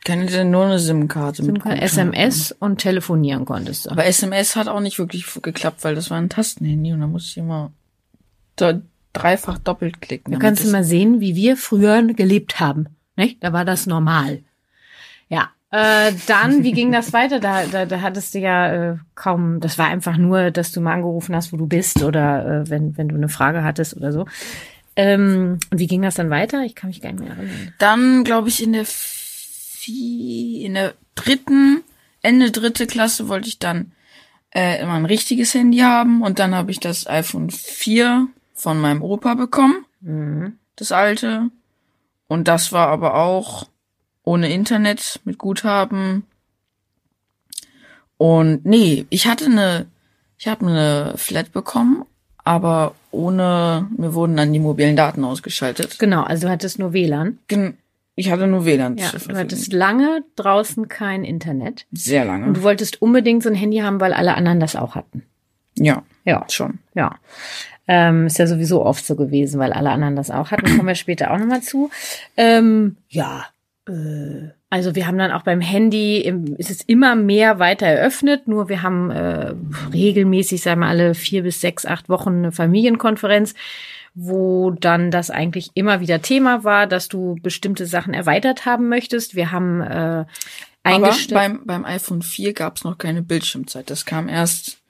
Keine 0.03 0.25
denn 0.25 0.51
nur 0.51 0.65
eine 0.65 0.79
SIM-Karte 0.79 1.43
kein 1.43 1.53
Guthaben. 1.55 1.79
SMS 1.79 2.51
und 2.59 2.79
telefonieren 2.81 3.45
konntest 3.45 3.85
du. 3.85 3.91
Aber 3.91 4.05
SMS 4.05 4.55
hat 4.55 4.67
auch 4.67 4.79
nicht 4.81 4.99
wirklich 4.99 5.25
geklappt, 5.41 5.83
weil 5.83 5.95
das 5.95 6.09
war 6.09 6.17
ein 6.17 6.29
Tastenhandy 6.29 6.91
und 6.91 6.99
da 6.99 7.07
musste 7.07 7.29
ich 7.29 7.37
immer 7.37 7.71
do- 8.57 8.81
dreifach 9.13 9.57
doppelt 9.57 10.01
klicken. 10.01 10.33
Du 10.33 10.39
kannst 10.39 10.63
das- 10.63 10.71
mal 10.71 10.83
sehen, 10.83 11.19
wie 11.19 11.35
wir 11.35 11.57
früher 11.57 12.01
gelebt 12.03 12.59
haben. 12.59 12.87
Nicht? 13.15 13.43
Da 13.43 13.53
war 13.53 13.65
das 13.65 13.85
normal. 13.87 14.41
Ja. 15.29 15.49
Äh, 15.71 16.11
dann, 16.27 16.63
wie 16.63 16.73
ging 16.73 16.91
das 16.91 17.13
weiter? 17.13 17.39
Da, 17.39 17.65
da, 17.65 17.85
da 17.85 18.01
hattest 18.01 18.33
du 18.33 18.39
ja 18.39 18.91
äh, 18.91 18.97
kaum, 19.15 19.59
das 19.61 19.77
war 19.77 19.87
einfach 19.87 20.17
nur, 20.17 20.51
dass 20.51 20.71
du 20.73 20.81
mal 20.81 20.93
angerufen 20.93 21.33
hast, 21.35 21.53
wo 21.53 21.57
du 21.57 21.65
bist 21.67 22.03
oder 22.03 22.63
äh, 22.63 22.69
wenn, 22.69 22.97
wenn 22.97 23.07
du 23.07 23.15
eine 23.15 23.29
Frage 23.29 23.63
hattest 23.63 23.95
oder 23.95 24.11
so. 24.11 24.25
Ähm, 24.97 25.59
und 25.69 25.79
wie 25.79 25.87
ging 25.87 26.01
das 26.01 26.15
dann 26.15 26.29
weiter? 26.29 26.63
Ich 26.65 26.75
kann 26.75 26.89
mich 26.89 27.01
gar 27.01 27.11
nicht 27.13 27.23
mehr 27.23 27.31
erinnern. 27.37 27.73
Dann, 27.79 28.23
glaube 28.25 28.49
ich, 28.49 28.61
in 28.61 28.73
der 28.73 28.85
vi 28.85 30.63
in 30.65 30.73
der 30.73 30.93
dritten, 31.15 31.81
Ende 32.21 32.51
dritte 32.51 32.85
Klasse 32.87 33.27
wollte 33.29 33.47
ich 33.47 33.57
dann 33.59 33.93
äh, 34.53 34.81
immer 34.81 34.93
ein 34.93 35.05
richtiges 35.05 35.53
Handy 35.53 35.79
haben 35.79 36.21
und 36.21 36.39
dann 36.39 36.53
habe 36.53 36.71
ich 36.71 36.79
das 36.79 37.07
iPhone 37.07 37.49
4 37.49 38.27
von 38.61 38.79
meinem 38.79 39.01
Opa 39.01 39.33
bekommen, 39.33 39.85
Mhm. 40.01 40.53
das 40.75 40.91
alte. 40.91 41.49
Und 42.27 42.47
das 42.47 42.71
war 42.71 42.87
aber 42.89 43.15
auch 43.15 43.67
ohne 44.23 44.53
Internet 44.53 45.19
mit 45.25 45.37
Guthaben. 45.39 46.23
Und 48.17 48.65
nee, 48.65 49.05
ich 49.09 49.27
hatte 49.27 49.45
eine, 49.45 49.87
ich 50.37 50.47
habe 50.47 50.65
eine 50.67 51.13
Flat 51.17 51.51
bekommen, 51.51 52.05
aber 52.43 52.93
ohne, 53.09 53.87
mir 53.97 54.13
wurden 54.13 54.37
dann 54.37 54.53
die 54.53 54.59
mobilen 54.59 54.95
Daten 54.95 55.23
ausgeschaltet. 55.25 55.97
Genau, 55.99 56.23
also 56.23 56.47
du 56.47 56.51
hattest 56.51 56.77
nur 56.79 56.93
WLAN. 56.93 57.39
Gen- 57.47 57.77
Ich 58.15 58.29
hatte 58.31 58.45
nur 58.47 58.65
WLAN. 58.65 58.97
Ja, 58.97 59.09
du 59.11 59.35
hattest 59.35 59.73
lange 59.73 60.23
draußen 60.35 60.87
kein 60.87 61.23
Internet. 61.23 61.87
Sehr 61.91 62.21
Und 62.21 62.27
lange. 62.27 62.53
du 62.53 62.61
wolltest 62.63 63.01
unbedingt 63.01 63.41
so 63.41 63.49
ein 63.49 63.55
Handy 63.55 63.79
haben, 63.79 63.99
weil 63.99 64.13
alle 64.13 64.35
anderen 64.35 64.59
das 64.59 64.75
auch 64.75 64.93
hatten. 64.95 65.23
Ja, 65.77 66.03
Ja. 66.23 66.45
schon. 66.49 66.79
Ja. 66.93 67.15
Ähm, 67.87 68.27
ist 68.27 68.37
ja 68.37 68.47
sowieso 68.47 68.85
oft 68.85 69.05
so 69.05 69.15
gewesen, 69.15 69.59
weil 69.59 69.73
alle 69.73 69.89
anderen 69.89 70.15
das 70.15 70.31
auch 70.31 70.51
hatten. 70.51 70.65
Kommen 70.65 70.87
wir 70.87 70.95
später 70.95 71.31
auch 71.31 71.37
nochmal 71.37 71.61
zu. 71.61 71.89
Ähm, 72.37 72.97
ja. 73.09 73.45
Äh, 73.87 74.49
also 74.69 74.95
wir 74.95 75.05
haben 75.05 75.17
dann 75.17 75.31
auch 75.31 75.43
beim 75.43 75.59
Handy, 75.59 76.21
im, 76.21 76.55
ist 76.55 76.71
es 76.71 76.81
immer 76.81 77.15
mehr 77.15 77.59
weiter 77.59 77.87
eröffnet, 77.87 78.47
nur 78.47 78.69
wir 78.69 78.81
haben 78.83 79.11
äh, 79.11 79.53
regelmäßig, 79.93 80.61
sagen 80.61 80.79
wir 80.79 80.87
alle 80.87 81.13
vier 81.13 81.43
bis 81.43 81.59
sechs, 81.59 81.85
acht 81.85 82.07
Wochen 82.07 82.37
eine 82.37 82.51
Familienkonferenz, 82.53 83.53
wo 84.13 84.71
dann 84.71 85.11
das 85.11 85.29
eigentlich 85.29 85.71
immer 85.73 85.99
wieder 85.99 86.21
Thema 86.21 86.63
war, 86.63 86.87
dass 86.87 87.09
du 87.09 87.35
bestimmte 87.43 87.85
Sachen 87.85 88.13
erweitert 88.13 88.65
haben 88.65 88.87
möchtest. 88.87 89.35
Wir 89.35 89.51
haben 89.51 89.81
äh, 89.81 89.85
Aber 89.85 90.27
eingestellt. 90.83 91.33
beim, 91.33 91.65
beim 91.65 91.83
iPhone 91.83 92.21
4 92.21 92.53
gab 92.53 92.77
es 92.77 92.85
noch 92.85 92.97
keine 92.97 93.23
Bildschirmzeit. 93.23 93.89
Das 93.89 94.05
kam 94.05 94.29
erst 94.29 94.80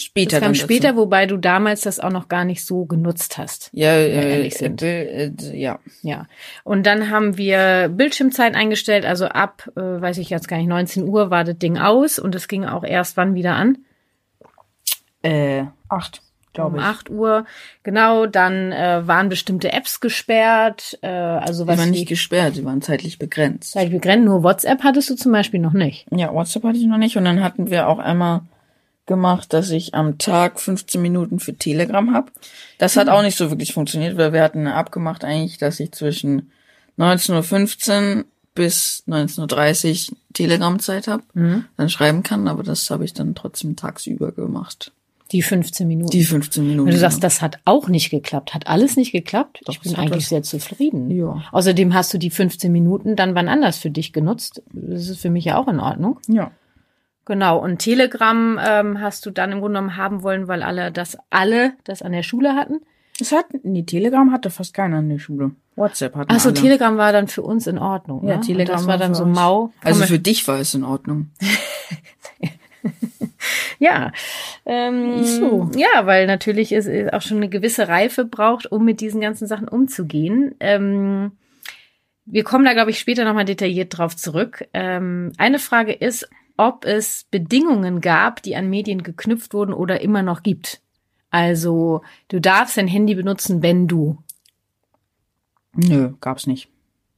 Später 0.00 0.30
Das 0.30 0.40
kam 0.40 0.46
dann 0.48 0.52
dazu. 0.54 0.64
später, 0.64 0.96
wobei 0.96 1.26
du 1.26 1.36
damals 1.36 1.80
das 1.80 1.98
auch 1.98 2.10
noch 2.10 2.28
gar 2.28 2.44
nicht 2.44 2.64
so 2.64 2.84
genutzt 2.84 3.36
hast. 3.36 3.68
Ja, 3.72 3.90
äh, 3.90 4.32
ehrlich 4.36 4.54
sind. 4.54 4.80
äh, 4.80 5.26
äh, 5.26 5.32
ja. 5.52 5.80
Ja. 6.02 6.26
Und 6.62 6.86
dann 6.86 7.10
haben 7.10 7.36
wir 7.36 7.88
Bildschirmzeit 7.92 8.54
eingestellt, 8.54 9.04
also 9.04 9.26
ab, 9.26 9.68
äh, 9.76 9.80
weiß 9.80 10.18
ich 10.18 10.30
jetzt 10.30 10.46
gar 10.46 10.56
nicht, 10.58 10.68
19 10.68 11.02
Uhr 11.08 11.30
war 11.30 11.42
das 11.42 11.58
Ding 11.58 11.78
aus 11.78 12.18
und 12.20 12.34
es 12.36 12.46
ging 12.46 12.64
auch 12.64 12.84
erst 12.84 13.16
wann 13.16 13.34
wieder 13.34 13.54
an? 13.56 13.78
Äh, 15.22 15.64
acht, 15.88 16.22
glaube 16.52 16.76
um 16.76 16.80
ich. 16.80 16.86
8 16.86 17.10
Uhr. 17.10 17.44
Genau, 17.82 18.26
dann 18.26 18.70
äh, 18.70 19.06
waren 19.06 19.28
bestimmte 19.28 19.72
Apps 19.72 19.98
gesperrt, 20.00 20.96
äh, 21.02 21.08
also 21.08 21.64
Die 21.64 21.68
was 21.70 21.78
waren 21.78 21.92
die 21.92 21.98
nicht 22.00 22.08
gesperrt, 22.08 22.54
die 22.56 22.64
waren 22.64 22.82
zeitlich 22.82 23.18
begrenzt. 23.18 23.72
Zeit 23.72 23.90
begrenzt. 23.90 24.24
Nur 24.26 24.44
WhatsApp 24.44 24.84
hattest 24.84 25.10
du 25.10 25.16
zum 25.16 25.32
Beispiel 25.32 25.58
noch 25.60 25.72
nicht. 25.72 26.06
Ja, 26.12 26.32
WhatsApp 26.32 26.62
hatte 26.62 26.78
ich 26.78 26.86
noch 26.86 26.98
nicht. 26.98 27.16
Und 27.16 27.24
dann 27.24 27.42
hatten 27.42 27.68
wir 27.70 27.88
auch 27.88 27.98
einmal 27.98 28.42
gemacht, 29.08 29.52
dass 29.52 29.70
ich 29.70 29.94
am 29.94 30.18
Tag 30.18 30.60
15 30.60 31.02
Minuten 31.02 31.40
für 31.40 31.54
Telegram 31.56 32.14
hab. 32.14 32.30
Das 32.78 32.96
hat 32.96 33.08
auch 33.08 33.22
nicht 33.22 33.36
so 33.36 33.50
wirklich 33.50 33.72
funktioniert, 33.72 34.16
weil 34.16 34.32
wir 34.32 34.42
hatten 34.44 34.68
abgemacht 34.68 35.24
eigentlich, 35.24 35.58
dass 35.58 35.80
ich 35.80 35.90
zwischen 35.90 36.52
19.15 36.98 38.18
Uhr 38.18 38.24
bis 38.54 39.02
19.30 39.08 40.10
Uhr 40.10 40.16
Telegram-Zeit 40.32 41.08
habe, 41.08 41.22
dann 41.76 41.88
schreiben 41.90 42.22
kann, 42.22 42.48
aber 42.48 42.62
das 42.62 42.90
habe 42.90 43.04
ich 43.04 43.14
dann 43.14 43.34
trotzdem 43.34 43.76
tagsüber 43.76 44.32
gemacht. 44.32 44.92
Die 45.32 45.42
15 45.42 45.86
Minuten. 45.86 46.10
Die 46.10 46.24
15 46.24 46.66
Minuten. 46.66 46.88
Und 46.88 46.94
du 46.94 46.98
sagst, 46.98 47.18
genau. 47.18 47.26
das 47.26 47.42
hat 47.42 47.58
auch 47.66 47.88
nicht 47.88 48.08
geklappt. 48.10 48.54
Hat 48.54 48.66
alles 48.66 48.96
nicht 48.96 49.12
geklappt? 49.12 49.60
Doch, 49.66 49.74
ich 49.74 49.80
bin 49.80 49.94
eigentlich 49.94 50.24
was- 50.24 50.28
sehr 50.30 50.42
zufrieden. 50.42 51.10
Ja. 51.10 51.42
Außerdem 51.52 51.92
hast 51.92 52.14
du 52.14 52.18
die 52.18 52.30
15 52.30 52.72
Minuten 52.72 53.14
dann 53.14 53.34
wann 53.34 53.48
anders 53.48 53.76
für 53.76 53.90
dich 53.90 54.12
genutzt. 54.14 54.62
Das 54.72 55.08
ist 55.08 55.20
für 55.20 55.28
mich 55.30 55.44
ja 55.44 55.58
auch 55.58 55.68
in 55.68 55.80
Ordnung. 55.80 56.18
Ja. 56.28 56.50
Genau. 57.28 57.58
Und 57.58 57.78
Telegram 57.78 58.58
ähm, 58.66 59.00
hast 59.00 59.26
du 59.26 59.30
dann 59.30 59.52
im 59.52 59.60
Grunde 59.60 59.78
genommen 59.78 59.96
haben 59.96 60.22
wollen, 60.22 60.48
weil 60.48 60.62
alle 60.62 60.90
das, 60.90 61.18
alle 61.28 61.74
das 61.84 62.00
an 62.00 62.12
der 62.12 62.22
Schule 62.22 62.54
hatten. 62.54 62.80
Das 63.18 63.32
hat, 63.32 63.46
nee, 63.64 63.82
Telegram 63.82 64.32
hatte 64.32 64.48
fast 64.48 64.72
keiner 64.72 64.96
an 64.96 65.10
der 65.10 65.18
Schule. 65.18 65.50
WhatsApp 65.76 66.16
hatten 66.16 66.32
Achso. 66.32 66.52
Telegram 66.52 66.96
war 66.96 67.12
dann 67.12 67.28
für 67.28 67.42
uns 67.42 67.66
in 67.66 67.78
Ordnung. 67.78 68.26
Ja, 68.26 68.36
ne? 68.36 68.40
Telegram 68.40 68.76
Und 68.76 68.80
das 68.80 68.86
war 68.86 68.96
dann 68.96 69.10
für 69.10 69.16
so 69.16 69.24
uns. 69.24 69.36
mau. 69.36 69.72
Also 69.84 70.04
für 70.04 70.18
dich 70.18 70.48
war 70.48 70.58
es 70.58 70.74
in 70.74 70.82
Ordnung. 70.84 71.30
Ja. 73.80 74.10
Ähm, 74.66 75.18
Wieso? 75.18 75.70
Ja, 75.76 76.04
weil 76.04 76.26
natürlich 76.26 76.72
es 76.72 76.86
es 76.86 77.12
auch 77.12 77.22
schon 77.22 77.36
eine 77.36 77.48
gewisse 77.48 77.86
Reife 77.86 78.24
braucht, 78.24 78.72
um 78.72 78.84
mit 78.84 79.00
diesen 79.00 79.20
ganzen 79.20 79.46
Sachen 79.46 79.68
umzugehen. 79.68 80.56
Ähm, 80.58 81.30
wir 82.24 82.44
kommen 82.44 82.64
da, 82.64 82.74
glaube 82.74 82.90
ich, 82.90 82.98
später 82.98 83.24
nochmal 83.24 83.44
detailliert 83.44 83.96
drauf 83.96 84.16
zurück. 84.16 84.66
Ähm, 84.74 85.32
eine 85.38 85.58
Frage 85.58 85.92
ist, 85.92 86.28
ob 86.58 86.84
es 86.84 87.24
Bedingungen 87.30 88.02
gab, 88.02 88.42
die 88.42 88.54
an 88.56 88.68
Medien 88.68 89.02
geknüpft 89.02 89.54
wurden 89.54 89.72
oder 89.72 90.02
immer 90.02 90.22
noch 90.22 90.42
gibt. 90.42 90.82
Also, 91.30 92.02
du 92.28 92.40
darfst 92.40 92.76
dein 92.76 92.88
Handy 92.88 93.14
benutzen, 93.14 93.62
wenn 93.62 93.86
du. 93.88 94.18
Nö, 95.74 96.14
gab's 96.20 96.46
nicht. 96.46 96.68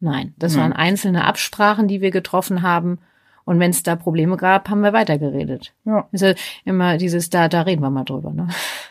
Nein, 0.01 0.35
das 0.39 0.55
Nein. 0.55 0.63
waren 0.63 0.73
einzelne 0.73 1.25
Absprachen, 1.25 1.89
die 1.89 2.01
wir 2.01 2.11
getroffen 2.11 2.63
haben. 2.63 2.99
Und 3.45 3.59
wenn 3.59 3.71
es 3.71 3.83
da 3.83 3.97
Probleme 3.97 4.37
gab, 4.37 4.69
haben 4.69 4.83
wir 4.83 4.93
weitergeredet. 4.93 5.73
Ja. 5.85 6.09
Ja 6.13 6.35
immer 6.65 6.99
dieses, 6.99 7.31
da, 7.31 7.49
da 7.49 7.63
reden 7.63 7.83
wir 7.83 7.91
mal 7.91 8.05
drüber, 8.05 8.33
ne? 8.33 8.49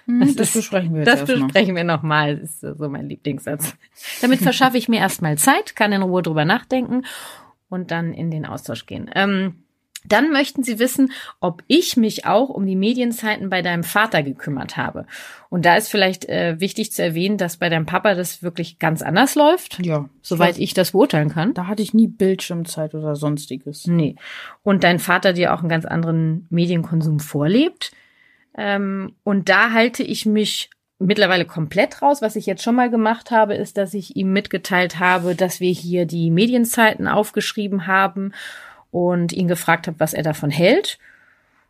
Das, 0.07 0.29
ist- 0.29 0.53
besprechen 0.53 0.93
wir 0.93 1.03
jetzt 1.03 1.07
Das 1.07 1.25
besprechen 1.25 1.75
wir 1.75 1.83
nochmal. 1.83 2.37
Das 2.37 2.63
ist 2.63 2.77
so 2.77 2.89
mein 2.89 3.07
Lieblingssatz. 3.07 3.75
Damit 4.21 4.39
verschaffe 4.39 4.77
ich 4.77 4.89
mir 4.89 4.99
erstmal 4.99 5.37
Zeit, 5.37 5.75
kann 5.75 5.91
in 5.93 6.01
Ruhe 6.01 6.23
drüber 6.23 6.45
nachdenken 6.45 7.05
und 7.69 7.91
dann 7.91 8.11
in 8.13 8.31
den 8.31 8.45
Austausch 8.45 8.85
gehen. 8.85 9.09
Ähm, 9.13 9.63
dann 10.05 10.31
möchten 10.31 10.63
Sie 10.63 10.79
wissen, 10.79 11.11
ob 11.39 11.63
ich 11.67 11.97
mich 11.97 12.25
auch 12.25 12.49
um 12.49 12.65
die 12.65 12.75
Medienzeiten 12.75 13.49
bei 13.49 13.61
deinem 13.61 13.83
Vater 13.83 14.23
gekümmert 14.23 14.77
habe. 14.77 15.05
Und 15.49 15.65
da 15.65 15.75
ist 15.75 15.89
vielleicht 15.89 16.25
äh, 16.29 16.59
wichtig 16.59 16.91
zu 16.91 17.03
erwähnen, 17.03 17.37
dass 17.37 17.57
bei 17.57 17.69
deinem 17.69 17.85
Papa 17.85 18.15
das 18.15 18.41
wirklich 18.43 18.79
ganz 18.79 19.01
anders 19.01 19.35
läuft, 19.35 19.83
Ja. 19.85 20.09
soweit 20.21 20.57
ich 20.57 20.73
das 20.73 20.91
beurteilen 20.91 21.29
kann. 21.29 21.53
Da 21.53 21.67
hatte 21.67 21.81
ich 21.83 21.93
nie 21.93 22.07
Bildschirmzeit 22.07 22.95
oder 22.95 23.15
sonstiges. 23.15 23.87
Nee. 23.87 24.15
Und 24.63 24.83
dein 24.83 24.99
Vater 24.99 25.33
dir 25.33 25.53
auch 25.53 25.59
einen 25.59 25.69
ganz 25.69 25.85
anderen 25.85 26.47
Medienkonsum 26.49 27.19
vorlebt. 27.19 27.91
Ähm, 28.57 29.15
und 29.23 29.49
da 29.49 29.71
halte 29.71 30.03
ich 30.03 30.25
mich 30.25 30.69
mittlerweile 30.99 31.45
komplett 31.45 32.01
raus. 32.01 32.21
Was 32.21 32.35
ich 32.35 32.45
jetzt 32.45 32.61
schon 32.63 32.75
mal 32.75 32.89
gemacht 32.89 33.31
habe, 33.31 33.55
ist, 33.55 33.77
dass 33.77 33.93
ich 33.93 34.15
ihm 34.17 34.33
mitgeteilt 34.33 34.99
habe, 34.99 35.33
dass 35.33 35.59
wir 35.59 35.71
hier 35.71 36.05
die 36.05 36.29
Medienzeiten 36.29 37.07
aufgeschrieben 37.07 37.87
haben 37.87 38.33
und 38.91 39.33
ihn 39.33 39.47
gefragt 39.47 39.87
habe, 39.87 39.99
was 39.99 40.13
er 40.13 40.23
davon 40.23 40.49
hält. 40.49 40.97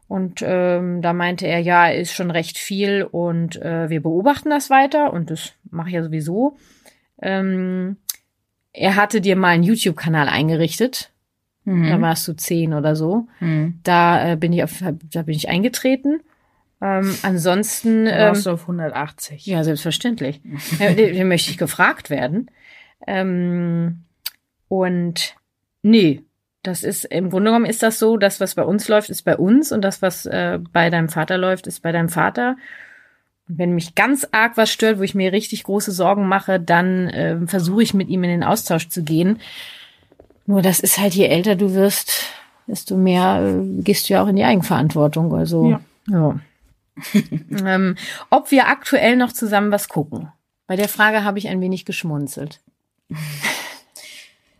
Und 0.08 0.42
ähm, 0.44 1.02
da 1.02 1.14
meinte 1.14 1.46
er, 1.46 1.60
ja, 1.60 1.88
ist 1.88 2.14
schon 2.14 2.32
recht 2.32 2.58
viel 2.58 3.04
und 3.04 3.62
äh, 3.62 3.90
wir 3.90 4.02
beobachten 4.02 4.50
das 4.50 4.70
weiter 4.72 5.14
und 5.14 5.30
das 5.30 5.54
mache 5.70 5.90
ich 5.90 5.96
ja 5.96 6.04
sowieso. 6.04 6.58
Ähm, 7.22 7.98
er 8.74 8.96
hatte 8.96 9.22
dir 9.22 9.36
mal 9.36 9.50
einen 9.50 9.64
YouTube-Kanal 9.64 10.28
eingerichtet. 10.28 11.12
Mhm. 11.66 11.90
Da 11.90 12.02
warst 12.02 12.28
du 12.28 12.34
zehn 12.34 12.74
oder 12.74 12.96
so. 12.96 13.28
Mhm. 13.40 13.80
Da 13.84 14.32
äh, 14.32 14.36
bin 14.36 14.52
ich 14.52 14.64
auf, 14.64 14.84
da 15.12 15.22
bin 15.22 15.36
ich 15.36 15.50
eingetreten. 15.50 16.22
Ähm, 16.82 17.14
ansonsten, 17.24 18.06
Da 18.06 18.12
ähm, 18.12 18.28
warst 18.30 18.46
du 18.46 18.52
auf 18.52 18.62
180. 18.62 19.46
ja, 19.46 19.64
selbstverständlich. 19.64 20.42
den, 20.80 20.96
den 20.96 21.28
möchte 21.28 21.52
ich 21.52 21.58
gefragt 21.58 22.10
werden. 22.10 22.50
Ähm, 23.06 24.06
und 24.70 25.36
nee, 25.82 26.24
das 26.64 26.84
ist 26.84 27.06
im 27.06 27.30
Grunde 27.30 27.52
genommen 27.52 27.66
ist 27.66 27.84
das 27.84 28.00
so, 28.00 28.18
das, 28.18 28.40
was 28.40 28.56
bei 28.56 28.64
uns 28.64 28.88
läuft, 28.88 29.10
ist 29.10 29.24
bei 29.24 29.38
uns 29.38 29.72
und 29.72 29.82
das, 29.82 30.02
was 30.02 30.26
äh, 30.26 30.60
bei 30.72 30.90
deinem 30.90 31.10
Vater 31.10 31.38
läuft, 31.38 31.68
ist 31.68 31.82
bei 31.82 31.92
deinem 31.92 32.10
Vater. 32.10 32.58
Und 33.48 33.58
wenn 33.58 33.76
mich 33.76 33.96
ganz 33.96 34.28
arg 34.32 34.58
was 34.58 34.72
stört, 34.72 35.00
wo 35.00 35.04
ich 35.04 35.16
mir 35.16 35.32
richtig 35.32 35.64
große 35.64 35.92
Sorgen 35.92 36.28
mache, 36.28 36.60
dann 36.60 37.10
ähm, 37.14 37.48
versuche 37.48 37.84
ich 37.84 37.94
mit 37.94 38.10
ihm 38.10 38.24
in 38.24 38.30
den 38.30 38.44
Austausch 38.44 38.90
zu 38.90 39.04
gehen. 39.04 39.40
Nur 40.46 40.62
das 40.62 40.80
ist 40.80 40.98
halt, 40.98 41.14
je 41.14 41.28
älter 41.28 41.56
du 41.56 41.74
wirst, 41.74 42.26
desto 42.68 42.98
mehr 42.98 43.42
äh, 43.42 43.82
gehst 43.82 44.10
du 44.10 44.14
ja 44.14 44.24
auch 44.24 44.28
in 44.28 44.36
die 44.36 44.44
Eigenverantwortung. 44.44 45.34
Also 45.34 45.70
Ja. 45.70 45.82
ja. 46.08 46.40
ähm, 47.66 47.96
ob 48.30 48.52
wir 48.52 48.68
aktuell 48.68 49.16
noch 49.16 49.32
zusammen 49.32 49.72
was 49.72 49.88
gucken. 49.88 50.30
Bei 50.68 50.76
der 50.76 50.90
Frage 50.90 51.24
habe 51.24 51.40
ich 51.40 51.48
ein 51.48 51.62
wenig 51.62 51.86
geschmunzelt. 51.86 52.60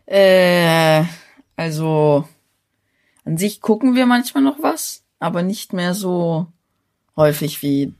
Äh, 0.06 1.04
also 1.60 2.26
an 3.26 3.36
sich 3.36 3.60
gucken 3.60 3.94
wir 3.94 4.06
manchmal 4.06 4.42
noch 4.42 4.62
was, 4.62 5.04
aber 5.18 5.42
nicht 5.42 5.74
mehr 5.74 5.92
so 5.92 6.46
häufig 7.16 7.62
wie 7.62 7.92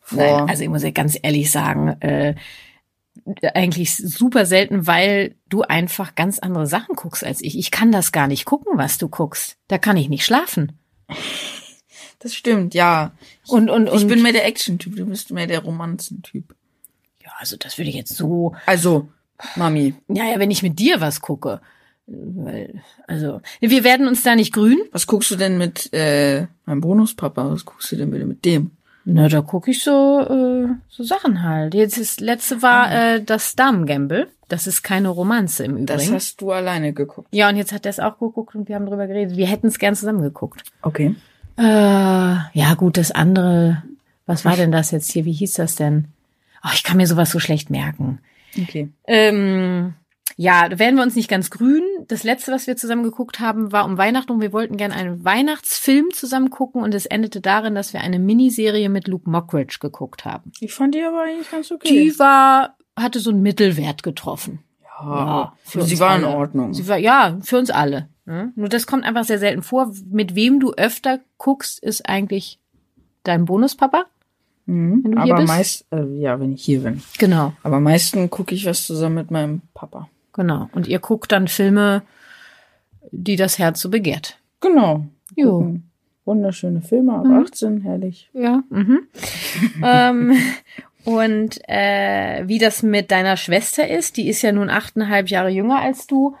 vor. 0.00 0.18
Nein, 0.18 0.50
also 0.50 0.64
ich 0.64 0.68
muss 0.68 0.82
ja 0.82 0.90
ganz 0.90 1.16
ehrlich 1.22 1.52
sagen, 1.52 1.90
äh, 2.00 2.34
eigentlich 3.54 3.96
super 3.96 4.46
selten, 4.46 4.88
weil 4.88 5.36
du 5.48 5.62
einfach 5.62 6.16
ganz 6.16 6.40
andere 6.40 6.66
Sachen 6.66 6.96
guckst 6.96 7.22
als 7.22 7.40
ich. 7.40 7.56
Ich 7.56 7.70
kann 7.70 7.92
das 7.92 8.10
gar 8.10 8.26
nicht 8.26 8.46
gucken, 8.46 8.76
was 8.76 8.98
du 8.98 9.08
guckst. 9.08 9.56
Da 9.68 9.78
kann 9.78 9.96
ich 9.96 10.08
nicht 10.08 10.24
schlafen. 10.24 10.72
das 12.18 12.34
stimmt, 12.34 12.74
ja. 12.74 13.12
Und 13.46 13.70
und 13.70 13.88
und 13.88 13.96
Ich 13.96 14.08
bin 14.08 14.22
mehr 14.22 14.32
der 14.32 14.44
Action-Typ, 14.44 14.96
du 14.96 15.06
bist 15.06 15.30
mehr 15.30 15.46
der 15.46 15.60
Romanzen-Typ. 15.60 16.56
ja, 17.22 17.30
also 17.38 17.56
das 17.56 17.78
würde 17.78 17.90
ich 17.90 17.96
jetzt 17.96 18.16
so 18.16 18.56
Also, 18.66 19.08
Mami, 19.54 19.94
Ja, 20.08 20.24
ja, 20.24 20.40
wenn 20.40 20.50
ich 20.50 20.64
mit 20.64 20.80
dir 20.80 21.00
was 21.00 21.20
gucke. 21.20 21.60
Weil, 22.06 22.82
also, 23.08 23.40
wir 23.60 23.82
werden 23.82 24.06
uns 24.06 24.22
da 24.22 24.36
nicht 24.36 24.52
grün. 24.52 24.78
was 24.92 25.06
guckst 25.06 25.30
du 25.30 25.36
denn 25.36 25.58
mit 25.58 25.92
äh, 25.92 26.46
meinem 26.64 26.80
Bonuspapa? 26.80 27.50
Was 27.50 27.64
guckst 27.64 27.90
du 27.92 27.96
denn 27.96 28.10
bitte 28.10 28.26
mit 28.26 28.44
dem? 28.44 28.70
Na, 29.04 29.28
da 29.28 29.40
gucke 29.40 29.70
ich 29.70 29.82
so, 29.82 30.20
äh, 30.20 30.68
so 30.88 31.02
Sachen 31.02 31.42
halt. 31.42 31.74
Jetzt 31.74 31.98
das 31.98 32.18
letzte 32.20 32.62
war 32.62 32.92
äh, 32.92 33.22
das 33.22 33.54
Damen-Gamble. 33.54 34.28
Das 34.48 34.66
ist 34.66 34.82
keine 34.82 35.08
Romanze 35.08 35.64
im 35.64 35.72
Übrigen. 35.72 35.86
Das 35.86 36.10
hast 36.10 36.40
du 36.40 36.52
alleine 36.52 36.92
geguckt. 36.92 37.28
ja, 37.32 37.48
und 37.48 37.56
jetzt 37.56 37.72
hat 37.72 37.86
er 37.86 37.90
es 37.90 38.00
auch 38.00 38.18
geguckt 38.18 38.54
und 38.54 38.68
wir 38.68 38.76
haben 38.76 38.86
drüber 38.86 39.06
geredet. 39.06 39.36
Wir 39.36 39.46
hätten 39.46 39.68
es 39.68 39.78
gern 39.78 39.94
zusammen 39.96 40.22
geguckt. 40.22 40.62
Okay. 40.82 41.14
Äh, 41.56 41.62
ja, 41.62 42.74
gut, 42.76 42.96
das 42.96 43.10
andere, 43.10 43.82
was 44.26 44.44
war 44.44 44.56
denn 44.56 44.72
das 44.72 44.90
jetzt 44.90 45.10
hier? 45.10 45.24
Wie 45.24 45.32
hieß 45.32 45.54
das 45.54 45.74
denn? 45.76 46.08
Oh, 46.64 46.70
ich 46.74 46.84
kann 46.84 46.96
mir 46.96 47.06
sowas 47.06 47.30
so 47.30 47.38
schlecht 47.40 47.70
merken. 47.70 48.20
Okay. 48.60 48.88
Ähm, 49.06 49.94
ja, 50.38 50.68
da 50.68 50.78
werden 50.78 50.96
wir 50.96 51.02
uns 51.02 51.16
nicht 51.16 51.30
ganz 51.30 51.50
grün. 51.50 51.82
Das 52.08 52.22
letzte, 52.22 52.52
was 52.52 52.66
wir 52.66 52.76
zusammen 52.76 53.02
geguckt 53.02 53.40
haben, 53.40 53.72
war 53.72 53.86
um 53.86 53.96
Weihnachten 53.96 54.32
und 54.32 54.42
wir 54.42 54.52
wollten 54.52 54.76
gerne 54.76 54.94
einen 54.94 55.24
Weihnachtsfilm 55.24 56.12
zusammen 56.12 56.50
gucken 56.50 56.82
und 56.82 56.94
es 56.94 57.06
endete 57.06 57.40
darin, 57.40 57.74
dass 57.74 57.94
wir 57.94 58.02
eine 58.02 58.18
Miniserie 58.18 58.90
mit 58.90 59.08
Luke 59.08 59.28
Mockridge 59.30 59.78
geguckt 59.80 60.26
haben. 60.26 60.52
Ich 60.60 60.74
fand 60.74 60.94
die 60.94 61.02
aber 61.02 61.22
eigentlich 61.22 61.50
ganz 61.50 61.72
okay. 61.72 61.88
Die 61.88 62.18
war, 62.18 62.76
hatte 62.96 63.18
so 63.18 63.30
einen 63.30 63.40
Mittelwert 63.40 64.02
getroffen. 64.02 64.60
ja, 65.02 65.54
für 65.64 65.82
sie 65.82 65.92
uns 65.94 66.00
war 66.00 66.16
in 66.18 66.24
alle. 66.24 66.36
Ordnung. 66.36 66.74
Sie 66.74 66.86
war, 66.86 66.98
ja, 66.98 67.38
für 67.42 67.58
uns 67.58 67.70
alle. 67.70 68.10
Ne? 68.26 68.52
Nur 68.56 68.68
das 68.68 68.86
kommt 68.86 69.04
einfach 69.04 69.24
sehr 69.24 69.38
selten 69.38 69.62
vor. 69.62 69.90
Mit 70.10 70.34
wem 70.34 70.60
du 70.60 70.74
öfter 70.74 71.20
guckst, 71.38 71.82
ist 71.82 72.06
eigentlich 72.06 72.60
dein 73.22 73.46
Bonuspapa. 73.46 74.04
Mhm. 74.66 75.04
wenn 75.04 75.12
du 75.12 75.22
hier 75.22 75.34
aber 75.34 75.44
meist, 75.44 75.86
äh, 75.92 76.04
ja, 76.18 76.38
wenn 76.40 76.52
ich 76.52 76.64
hier 76.64 76.80
bin. 76.80 77.00
Genau, 77.18 77.52
Aber 77.62 77.76
am 77.76 77.84
meisten 77.84 78.28
gucke 78.30 78.54
ich 78.54 78.66
was 78.66 78.84
zusammen 78.84 79.14
mit 79.14 79.30
meinem 79.30 79.62
Papa. 79.74 80.08
Genau. 80.36 80.68
Und 80.72 80.86
ihr 80.86 80.98
guckt 81.00 81.32
dann 81.32 81.48
Filme, 81.48 82.02
die 83.10 83.36
das 83.36 83.58
Herz 83.58 83.80
so 83.80 83.88
begehrt. 83.90 84.38
Genau. 84.60 85.06
Jo. 85.34 85.58
Gucken. 85.58 85.90
Wunderschöne 86.24 86.82
Filme 86.82 87.14
ab 87.14 87.24
Mhm. 87.24 87.44
18, 87.44 87.80
herrlich. 87.82 88.30
Ja. 88.32 88.62
Mhm. 88.68 89.06
ähm, 89.82 90.36
und 91.04 91.60
äh, 91.68 92.42
wie 92.46 92.58
das 92.58 92.82
mit 92.82 93.10
deiner 93.12 93.36
Schwester 93.36 93.88
ist, 93.88 94.16
die 94.16 94.28
ist 94.28 94.42
ja 94.42 94.50
nun 94.52 94.70
achteinhalb 94.70 95.28
Jahre 95.28 95.50
jünger 95.50 95.80
als 95.80 96.06
du. 96.08 96.36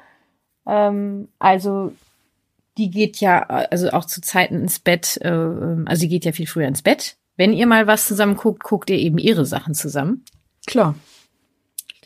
Ähm, 0.66 1.28
also 1.38 1.92
die 2.78 2.90
geht 2.90 3.18
ja 3.18 3.42
also 3.44 3.90
auch 3.90 4.04
zu 4.04 4.20
Zeiten 4.20 4.56
ins 4.62 4.80
Bett, 4.80 5.18
äh, 5.22 5.28
also 5.28 6.00
sie 6.00 6.08
geht 6.08 6.24
ja 6.24 6.32
viel 6.32 6.46
früher 6.48 6.66
ins 6.66 6.82
Bett. 6.82 7.16
Wenn 7.36 7.52
ihr 7.52 7.66
mal 7.66 7.86
was 7.86 8.08
zusammen 8.08 8.36
guckt, 8.36 8.64
guckt 8.64 8.90
ihr 8.90 8.98
eben 8.98 9.18
ihre 9.18 9.46
Sachen 9.46 9.74
zusammen. 9.74 10.24
Klar. 10.66 10.96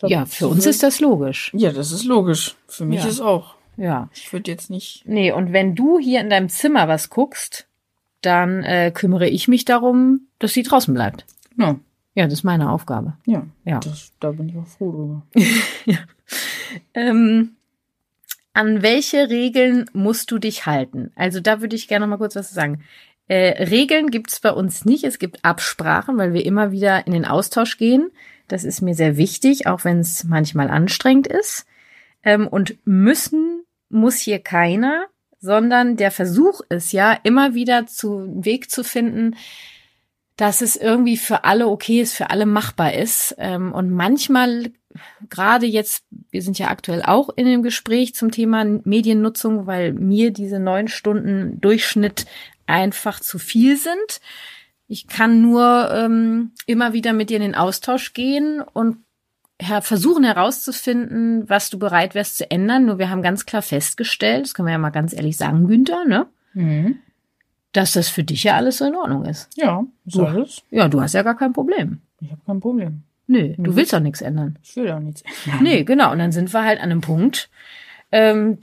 Glaub, 0.01 0.11
Ja, 0.11 0.27
für 0.27 0.49
uns 0.49 0.67
ist 0.67 0.83
das 0.83 0.99
logisch. 1.01 1.51
Ja, 1.55 1.71
das 1.73 1.93
ist 1.93 2.05
logisch. 2.05 2.57
Für 2.67 2.85
mich 2.85 3.03
Ja. 3.05 3.09
ist 3.09 3.21
auch. 3.21 3.55
Ja. 3.77 4.09
Ich 4.15 4.33
würde 4.33 4.51
jetzt 4.51 4.69
nicht. 4.71 5.03
Nee, 5.07 5.31
und 5.33 5.53
wenn 5.53 5.75
du 5.75 5.99
hier 5.99 6.21
in 6.21 6.29
deinem 6.31 6.49
Zimmer 6.49 6.89
was 6.89 7.09
guckst, 7.11 7.67
dann 8.23 8.63
äh, 8.65 8.91
kümmere 8.95 9.29
ich 9.29 9.47
mich 9.49 9.65
darum, 9.65 10.23
dass 10.39 10.53
sie 10.53 10.63
draußen 10.63 10.93
bleibt. 10.93 11.25
No. 11.57 11.79
Ja, 12.15 12.25
das 12.25 12.35
ist 12.35 12.45
meine 12.45 12.71
Aufgabe. 12.71 13.15
Ja. 13.27 13.47
Ja. 13.65 13.79
Das, 13.81 14.13
da 14.21 14.33
bin 14.33 14.49
ich 14.49 14.57
auch 14.57 14.67
froh 14.67 14.91
drüber. 14.93 15.23
Ähm, 16.95 17.57
an 18.53 18.83
welche 18.83 19.29
Regeln 19.29 19.87
musst 19.93 20.31
du 20.31 20.39
dich 20.39 20.67
halten? 20.67 21.11
Also 21.17 21.41
da 21.41 21.61
würde 21.61 21.75
ich 21.77 21.89
gerne 21.89 22.07
noch 22.07 22.11
mal 22.11 22.17
kurz 22.19 22.37
was 22.37 22.51
sagen. 22.51 22.83
Äh, 23.29 23.65
Regeln 23.65 24.11
gibt 24.11 24.31
es 24.33 24.41
bei 24.41 24.53
uns 24.53 24.85
nicht. 24.85 25.05
Es 25.05 25.19
gibt 25.19 25.45
Absprachen, 25.45 26.17
weil 26.19 26.33
wir 26.33 26.45
immer 26.45 26.71
wieder 26.73 27.07
in 27.07 27.13
den 27.13 27.25
Austausch 27.25 27.77
gehen. 27.79 28.11
Das 28.53 28.65
ist 28.65 28.81
mir 28.81 28.95
sehr 28.95 29.17
wichtig, 29.17 29.67
auch 29.67 29.85
wenn 29.85 30.01
es 30.01 30.25
manchmal 30.25 30.71
anstrengend 30.71 31.27
ist. 31.27 31.67
Ähm, 32.23 32.49
und 32.49 32.77
müssen 32.85 33.65
muss 33.89 34.19
hier 34.19 34.41
keiner, 34.41 35.07
sondern 35.41 35.97
der 35.97 36.11
Versuch 36.11 36.61
ist 36.69 36.93
ja, 36.93 37.17
immer 37.23 37.55
wieder 37.55 37.87
zu 37.87 38.27
Weg 38.45 38.71
zu 38.71 38.85
finden, 38.85 39.37
dass 40.37 40.63
es 40.63 40.77
irgendwie 40.77 41.17
für 41.17 41.45
alle 41.45 41.69
okay 41.69 42.01
ist, 42.01 42.15
für 42.15 42.31
alle 42.31 42.47
machbar 42.47 42.95
ist. 42.95 43.35
Ähm, 43.39 43.73
und 43.73 43.91
manchmal, 43.91 44.73
gerade 45.29 45.67
jetzt, 45.67 46.05
wir 46.31 46.43
sind 46.43 46.59
ja 46.59 46.69
aktuell 46.69 47.03
auch 47.03 47.31
in 47.37 47.47
dem 47.47 47.63
Gespräch 47.63 48.15
zum 48.15 48.31
Thema 48.31 48.65
Mediennutzung, 48.65 49.67
weil 49.67 49.93
mir 49.93 50.33
diese 50.33 50.59
neun 50.59 50.89
Stunden 50.89 51.61
Durchschnitt 51.61 52.27
einfach 52.67 53.21
zu 53.21 53.39
viel 53.39 53.77
sind. 53.77 54.21
Ich 54.93 55.07
kann 55.07 55.41
nur 55.41 55.89
ähm, 55.93 56.51
immer 56.67 56.93
wieder 56.93 57.13
mit 57.13 57.31
dir 57.31 57.37
in 57.37 57.43
den 57.43 57.55
Austausch 57.55 58.13
gehen 58.13 58.61
und 58.61 58.97
her 59.63 59.83
versuchen 59.83 60.25
herauszufinden, 60.25 61.49
was 61.49 61.71
du 61.71 61.79
bereit 61.79 62.17
wärst 62.17 62.39
zu 62.39 62.51
ändern. 62.51 62.87
Nur 62.87 62.99
wir 62.99 63.09
haben 63.09 63.23
ganz 63.23 63.47
klar 63.47 63.63
festgestellt, 63.63 64.47
das 64.47 64.55
können 64.55 64.67
wir 64.67 64.73
ja 64.73 64.79
mal 64.79 64.91
ganz 64.91 65.13
ehrlich 65.13 65.37
sagen, 65.37 65.69
Günther, 65.69 66.05
ne? 66.07 66.27
Mhm. 66.55 66.99
dass 67.73 67.93
das 67.93 68.09
für 68.09 68.25
dich 68.25 68.43
ja 68.43 68.57
alles 68.57 68.79
so 68.79 68.85
in 68.85 68.97
Ordnung 68.97 69.25
ist. 69.27 69.49
Ja, 69.57 69.85
ist 70.05 70.17
Du- 70.17 70.25
alles. 70.25 70.63
Ja, 70.71 70.89
du 70.89 71.01
hast 71.01 71.15
ja 71.15 71.23
gar 71.23 71.37
kein 71.37 71.53
Problem. 71.53 72.01
Ich 72.21 72.29
habe 72.33 72.41
kein 72.45 72.59
Problem. 72.59 73.03
Nö, 73.29 73.55
du 73.57 73.71
Mhm. 73.71 73.77
willst 73.77 73.93
doch 73.93 74.01
nichts 74.01 74.23
ändern. 74.23 74.59
Ich 74.61 74.75
will 74.75 74.91
auch 74.91 74.99
nichts. 74.99 75.23
Nee, 75.61 75.85
genau. 75.85 76.11
Und 76.11 76.19
dann 76.19 76.33
sind 76.33 76.53
wir 76.53 76.65
halt 76.65 76.79
an 76.81 76.91
einem 76.91 77.01
Punkt. 77.01 77.49
Ähm, 78.11 78.59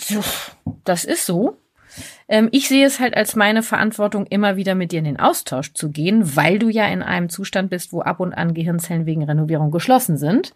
das 0.84 1.06
ist 1.06 1.26
so. 1.26 1.56
Ähm, 2.30 2.50
ich 2.52 2.68
sehe 2.68 2.86
es 2.86 3.00
halt 3.00 3.16
als 3.16 3.36
meine 3.36 3.64
Verantwortung, 3.64 4.26
immer 4.28 4.56
wieder 4.58 4.76
mit 4.76 4.92
dir 4.92 5.00
in 5.00 5.06
den 5.06 5.20
Austausch 5.20 5.74
zu 5.74 5.90
gehen, 5.90 6.36
weil 6.36 6.60
du 6.60 6.70
ja 6.70 6.86
in 6.88 7.02
einem 7.02 7.30
Zustand 7.30 7.70
bist, 7.70 7.94
wo 7.94 8.02
ab 8.02 8.20
und 8.20 8.34
an 8.34 8.54
Gehirnzellen 8.54 9.06
wegen 9.06 9.24
Renovierung 9.24 9.72
geschlossen 9.72 10.18
sind. 10.18 10.54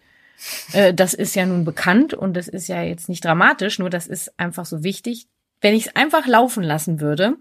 Äh, 0.74 0.94
das 0.94 1.14
ist 1.14 1.36
ja 1.36 1.46
nun 1.46 1.64
bekannt 1.66 2.14
und 2.14 2.34
das 2.36 2.48
ist 2.48 2.68
ja 2.68 2.82
jetzt 2.84 3.10
nicht 3.10 3.24
dramatisch, 3.24 3.80
nur 3.80 3.90
das 3.90 4.08
ist 4.08 4.38
einfach 4.40 4.66
so 4.66 4.84
wichtig. 4.84 5.28
Wenn 5.62 5.76
ich 5.76 5.88
es 5.88 5.96
einfach 5.96 6.26
laufen 6.28 6.64
lassen 6.64 7.00
würde, 7.00 7.36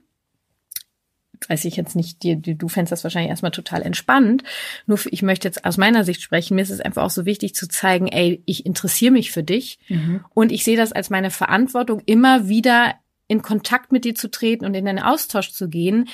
weiß 1.48 1.64
ich 1.64 1.76
jetzt 1.76 1.96
nicht, 1.96 2.22
dir, 2.22 2.36
du 2.36 2.68
fändest 2.68 2.92
das 2.92 3.02
wahrscheinlich 3.02 3.30
erstmal 3.30 3.50
total 3.50 3.80
entspannt. 3.82 4.42
Nur 4.86 4.98
für, 4.98 5.08
ich 5.08 5.22
möchte 5.22 5.48
jetzt 5.48 5.64
aus 5.64 5.78
meiner 5.78 6.04
Sicht 6.04 6.20
sprechen. 6.20 6.54
Mir 6.54 6.60
ist 6.60 6.68
es 6.70 6.80
einfach 6.82 7.02
auch 7.02 7.10
so 7.10 7.24
wichtig 7.24 7.54
zu 7.54 7.66
zeigen, 7.66 8.08
ey, 8.08 8.42
ich 8.44 8.66
interessiere 8.66 9.12
mich 9.12 9.32
für 9.32 9.42
dich 9.42 9.78
Mhm. 9.88 10.22
und 10.34 10.52
ich 10.52 10.64
sehe 10.64 10.76
das 10.76 10.92
als 10.92 11.08
meine 11.08 11.30
Verantwortung, 11.30 12.02
immer 12.04 12.48
wieder 12.48 12.94
in 13.30 13.42
Kontakt 13.42 13.92
mit 13.92 14.04
dir 14.04 14.14
zu 14.14 14.28
treten 14.30 14.64
und 14.66 14.74
in 14.74 14.88
einen 14.88 14.98
Austausch 14.98 15.52
zu 15.52 15.68
gehen. 15.68 16.08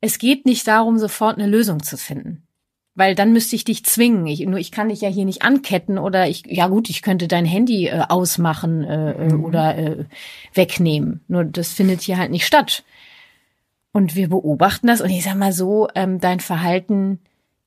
Es 0.00 0.18
geht 0.18 0.46
nicht 0.46 0.66
darum, 0.66 0.98
sofort 0.98 1.38
eine 1.38 1.46
Lösung 1.46 1.82
zu 1.82 1.96
finden. 1.98 2.42
Weil 2.94 3.14
dann 3.14 3.34
müsste 3.34 3.56
ich 3.56 3.64
dich 3.64 3.84
zwingen. 3.84 4.26
Ich, 4.26 4.40
nur 4.40 4.58
ich 4.58 4.72
kann 4.72 4.88
dich 4.88 5.02
ja 5.02 5.10
hier 5.10 5.26
nicht 5.26 5.42
anketten 5.42 5.98
oder 5.98 6.26
ich, 6.28 6.44
ja 6.46 6.68
gut, 6.68 6.88
ich 6.88 7.02
könnte 7.02 7.28
dein 7.28 7.44
Handy 7.44 7.88
äh, 7.88 8.04
ausmachen 8.08 8.84
äh, 8.84 9.12
äh, 9.12 9.32
Mhm. 9.34 9.44
oder 9.44 9.76
äh, 9.76 10.04
wegnehmen. 10.54 11.20
Nur 11.28 11.44
das 11.44 11.72
findet 11.74 12.00
hier 12.00 12.16
halt 12.16 12.30
nicht 12.30 12.46
statt. 12.46 12.84
Und 13.92 14.14
wir 14.14 14.30
beobachten 14.30 14.86
das 14.86 15.02
und 15.02 15.10
ich 15.10 15.24
sag 15.24 15.34
mal 15.36 15.52
so, 15.52 15.88
ähm, 15.94 16.20
dein 16.20 16.40
Verhalten 16.40 17.18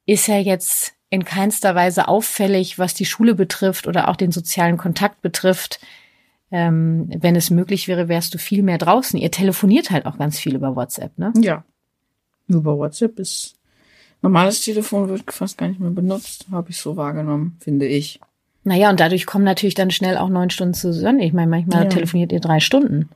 ist 0.08 0.28
ja 0.28 0.38
jetzt 0.40 0.94
in 1.12 1.26
keinster 1.26 1.76
Weise 1.76 2.08
auffällig, 2.08 2.80
was 2.80 2.96
die 2.96 3.06
Schule 3.06 3.36
betrifft 3.36 3.86
oder 3.86 4.10
auch 4.10 4.16
den 4.16 4.32
sozialen 4.32 4.78
Kontakt 4.78 5.22
betrifft. 5.22 5.80
Ähm, 6.52 7.10
wenn 7.20 7.36
es 7.36 7.50
möglich 7.52 7.88
wäre, 7.88 8.08
wärst 8.08 8.34
du 8.34 8.38
viel 8.38 8.64
mehr 8.64 8.78
draußen. 8.78 9.20
Ihr 9.20 9.30
telefoniert 9.32 9.92
halt 9.92 10.06
auch 10.06 10.18
ganz 10.18 10.40
viel 10.40 10.56
über 10.56 10.76
WhatsApp, 10.76 11.18
ne? 11.18 11.32
Ja. 11.38 11.64
Über 12.48 12.78
WhatsApp 12.78 13.20
ist. 13.20 13.56
Normales 14.22 14.62
Telefon 14.62 15.08
wird 15.10 15.32
fast 15.32 15.58
gar 15.58 15.68
nicht 15.68 15.80
mehr 15.80 15.92
benutzt, 15.92 16.48
habe 16.52 16.72
ich 16.72 16.78
so 16.78 16.98
wahrgenommen, 16.98 17.58
finde 17.60 17.86
ich. 17.88 18.20
Naja, 18.64 18.90
und 18.90 19.00
dadurch 19.00 19.26
kommen 19.26 19.46
natürlich 19.46 19.76
dann 19.76 19.92
schnell 19.92 20.18
auch 20.18 20.30
neun 20.30 20.50
Stunden 20.50 20.74
zusammen. 20.74 21.20
Ich 21.20 21.34
meine, 21.34 21.50
manchmal 21.50 21.84
Ja. 21.84 21.90
telefoniert 21.90 22.32
ihr 22.32 22.42
drei 22.42 22.60
Stunden. 22.60 23.10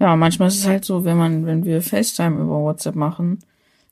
Ja, 0.00 0.16
manchmal 0.16 0.48
ist 0.48 0.58
es 0.58 0.66
halt 0.66 0.84
so, 0.84 1.04
wenn 1.04 1.16
man, 1.16 1.46
wenn 1.46 1.64
wir 1.64 1.82
FaceTime 1.82 2.40
über 2.40 2.60
WhatsApp 2.62 2.96
machen, 2.96 3.38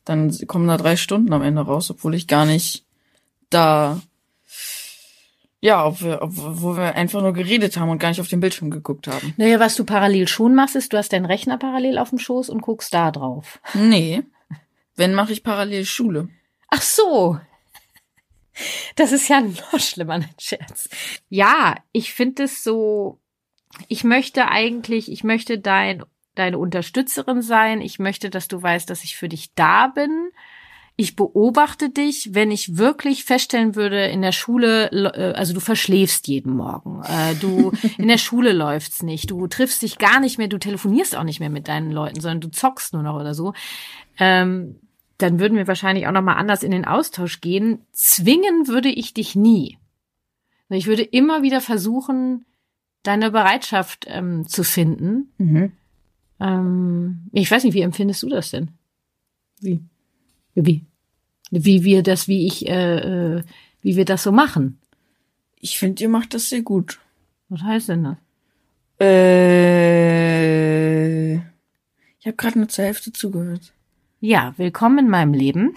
dann 0.04 0.34
kommen 0.46 0.66
da 0.66 0.78
drei 0.78 0.96
Stunden 0.96 1.32
am 1.32 1.42
Ende 1.42 1.60
raus, 1.60 1.90
obwohl 1.90 2.14
ich 2.14 2.26
gar 2.26 2.46
nicht 2.46 2.84
da, 3.50 4.00
ja, 5.60 5.84
ob 5.86 6.00
wir, 6.02 6.22
ob, 6.22 6.30
wo 6.34 6.76
wir 6.76 6.94
einfach 6.94 7.20
nur 7.20 7.32
geredet 7.32 7.76
haben 7.76 7.90
und 7.90 7.98
gar 7.98 8.08
nicht 8.08 8.20
auf 8.20 8.28
den 8.28 8.40
Bildschirm 8.40 8.70
geguckt 8.70 9.08
haben. 9.08 9.34
Naja, 9.36 9.58
was 9.58 9.74
du 9.74 9.84
parallel 9.84 10.28
schon 10.28 10.54
machst, 10.54 10.76
ist, 10.76 10.92
du 10.92 10.96
hast 10.98 11.12
deinen 11.12 11.26
Rechner 11.26 11.58
parallel 11.58 11.98
auf 11.98 12.10
dem 12.10 12.18
Schoß 12.18 12.48
und 12.48 12.60
guckst 12.60 12.94
da 12.94 13.10
drauf. 13.10 13.60
Nee. 13.74 14.22
Wenn 14.94 15.14
mache 15.14 15.32
ich 15.32 15.42
parallel 15.42 15.84
Schule. 15.84 16.28
Ach 16.68 16.82
so. 16.82 17.38
Das 18.96 19.12
ist 19.12 19.28
ja 19.28 19.40
noch 19.40 19.78
schlimmer, 19.78 20.14
ein 20.14 20.28
Scherz. 20.38 20.88
Ja, 21.28 21.76
ich 21.92 22.12
finde 22.12 22.44
es 22.44 22.64
so, 22.64 23.20
ich 23.86 24.04
möchte 24.04 24.48
eigentlich, 24.48 25.10
ich 25.10 25.22
möchte 25.24 25.58
dein, 25.58 26.02
deine 26.34 26.58
Unterstützerin 26.58 27.42
sein. 27.42 27.80
Ich 27.80 27.98
möchte, 27.98 28.30
dass 28.30 28.48
du 28.48 28.60
weißt, 28.60 28.90
dass 28.90 29.04
ich 29.04 29.16
für 29.16 29.28
dich 29.28 29.54
da 29.54 29.88
bin. 29.88 30.30
Ich 31.00 31.14
beobachte 31.14 31.90
dich, 31.90 32.34
wenn 32.34 32.50
ich 32.50 32.76
wirklich 32.76 33.22
feststellen 33.22 33.76
würde, 33.76 34.06
in 34.06 34.20
der 34.20 34.32
Schule, 34.32 34.90
äh, 34.90 35.32
also 35.32 35.54
du 35.54 35.60
verschläfst 35.60 36.26
jeden 36.26 36.56
Morgen, 36.56 37.04
äh, 37.04 37.36
du 37.36 37.70
in 37.98 38.08
der 38.08 38.18
Schule 38.18 38.52
läuft's 38.52 39.04
nicht, 39.04 39.30
du 39.30 39.46
triffst 39.46 39.82
dich 39.82 39.98
gar 39.98 40.18
nicht 40.18 40.38
mehr, 40.38 40.48
du 40.48 40.58
telefonierst 40.58 41.14
auch 41.14 41.22
nicht 41.22 41.38
mehr 41.38 41.50
mit 41.50 41.68
deinen 41.68 41.92
Leuten, 41.92 42.20
sondern 42.20 42.40
du 42.40 42.50
zockst 42.50 42.94
nur 42.94 43.04
noch 43.04 43.14
oder 43.14 43.32
so. 43.32 43.54
Ähm, 44.18 44.80
dann 45.18 45.38
würden 45.38 45.56
wir 45.56 45.68
wahrscheinlich 45.68 46.08
auch 46.08 46.12
noch 46.12 46.22
mal 46.22 46.34
anders 46.34 46.64
in 46.64 46.72
den 46.72 46.84
Austausch 46.84 47.40
gehen. 47.40 47.86
Zwingen 47.92 48.66
würde 48.66 48.88
ich 48.88 49.14
dich 49.14 49.36
nie. 49.36 49.78
Ich 50.68 50.88
würde 50.88 51.02
immer 51.02 51.42
wieder 51.44 51.60
versuchen, 51.60 52.44
deine 53.04 53.30
Bereitschaft 53.30 54.06
ähm, 54.08 54.48
zu 54.48 54.64
finden. 54.64 55.32
Mhm. 55.38 55.72
Ähm, 56.40 57.28
ich 57.30 57.48
weiß 57.48 57.62
nicht, 57.62 57.74
wie 57.74 57.82
empfindest 57.82 58.24
du 58.24 58.30
das 58.30 58.50
denn? 58.50 58.72
Wie? 59.60 59.80
Wie? 60.56 60.87
Wie 61.50 61.84
wir 61.84 62.02
das, 62.02 62.28
wie 62.28 62.46
ich, 62.46 62.68
äh, 62.68 62.98
äh, 63.36 63.42
wie 63.80 63.96
wir 63.96 64.04
das 64.04 64.22
so 64.22 64.32
machen. 64.32 64.78
Ich 65.60 65.78
finde, 65.78 66.02
ihr 66.02 66.08
macht 66.08 66.34
das 66.34 66.50
sehr 66.50 66.62
gut. 66.62 67.00
Was 67.48 67.62
heißt 67.62 67.88
denn 67.88 68.04
das? 68.04 68.16
Äh, 69.00 70.28
ich 71.36 72.26
habe 72.26 72.36
gerade 72.36 72.58
nur 72.58 72.68
zur 72.68 72.84
Hälfte 72.84 73.12
zugehört. 73.12 73.72
Ja, 74.20 74.52
willkommen 74.56 74.98
in 74.98 75.08
meinem 75.08 75.32
Leben. 75.32 75.74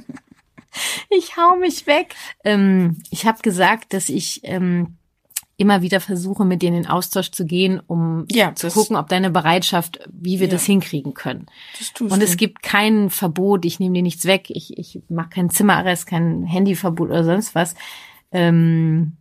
ich 1.10 1.36
hau 1.36 1.56
mich 1.56 1.86
weg. 1.86 2.14
Ähm, 2.44 2.98
ich 3.10 3.26
habe 3.26 3.40
gesagt, 3.42 3.92
dass 3.92 4.08
ich 4.08 4.40
ähm, 4.42 4.96
immer 5.58 5.80
wieder 5.80 6.00
versuche, 6.00 6.44
mit 6.44 6.60
dir 6.62 6.68
in 6.68 6.74
den 6.74 6.86
Austausch 6.86 7.30
zu 7.30 7.46
gehen, 7.46 7.80
um 7.86 8.26
Ja, 8.30 8.54
zu 8.54 8.68
gucken, 8.68 8.94
ob 8.96 9.08
deine 9.08 9.30
Bereitschaft, 9.30 10.00
wie 10.12 10.38
wir 10.38 10.48
Ja. 10.48 10.52
das 10.52 10.64
hinkriegen 10.64 11.14
können. 11.14 11.46
Das 11.78 11.92
tust 11.94 12.12
Und 12.12 12.20
du. 12.20 12.24
es 12.24 12.36
gibt 12.36 12.62
kein 12.62 13.08
Verbot, 13.10 13.64
ich 13.64 13.80
nehme 13.80 13.94
dir 13.94 14.02
nichts 14.02 14.26
weg, 14.26 14.50
ich, 14.50 14.76
ich 14.76 15.00
mache 15.08 15.30
keinen 15.30 15.48
Zimmerarrest, 15.50 16.06
kein 16.06 16.44
Handyverbot 16.44 17.08
oder 17.08 17.24
sonst 17.24 17.54
was. 17.54 17.74
Ähm, 18.32 19.16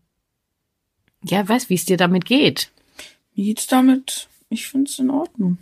ja, 1.24 1.48
weiß, 1.48 1.70
wie 1.70 1.76
es 1.76 1.86
dir 1.86 1.98
damit 1.98 2.26
geht. 2.26 2.72
Wie 3.34 3.46
geht's 3.46 3.68
damit? 3.68 4.28
Ich 4.50 4.68
finde 4.68 4.90
es 4.90 5.00
in 5.00 5.10
Ordnung. 5.10 5.58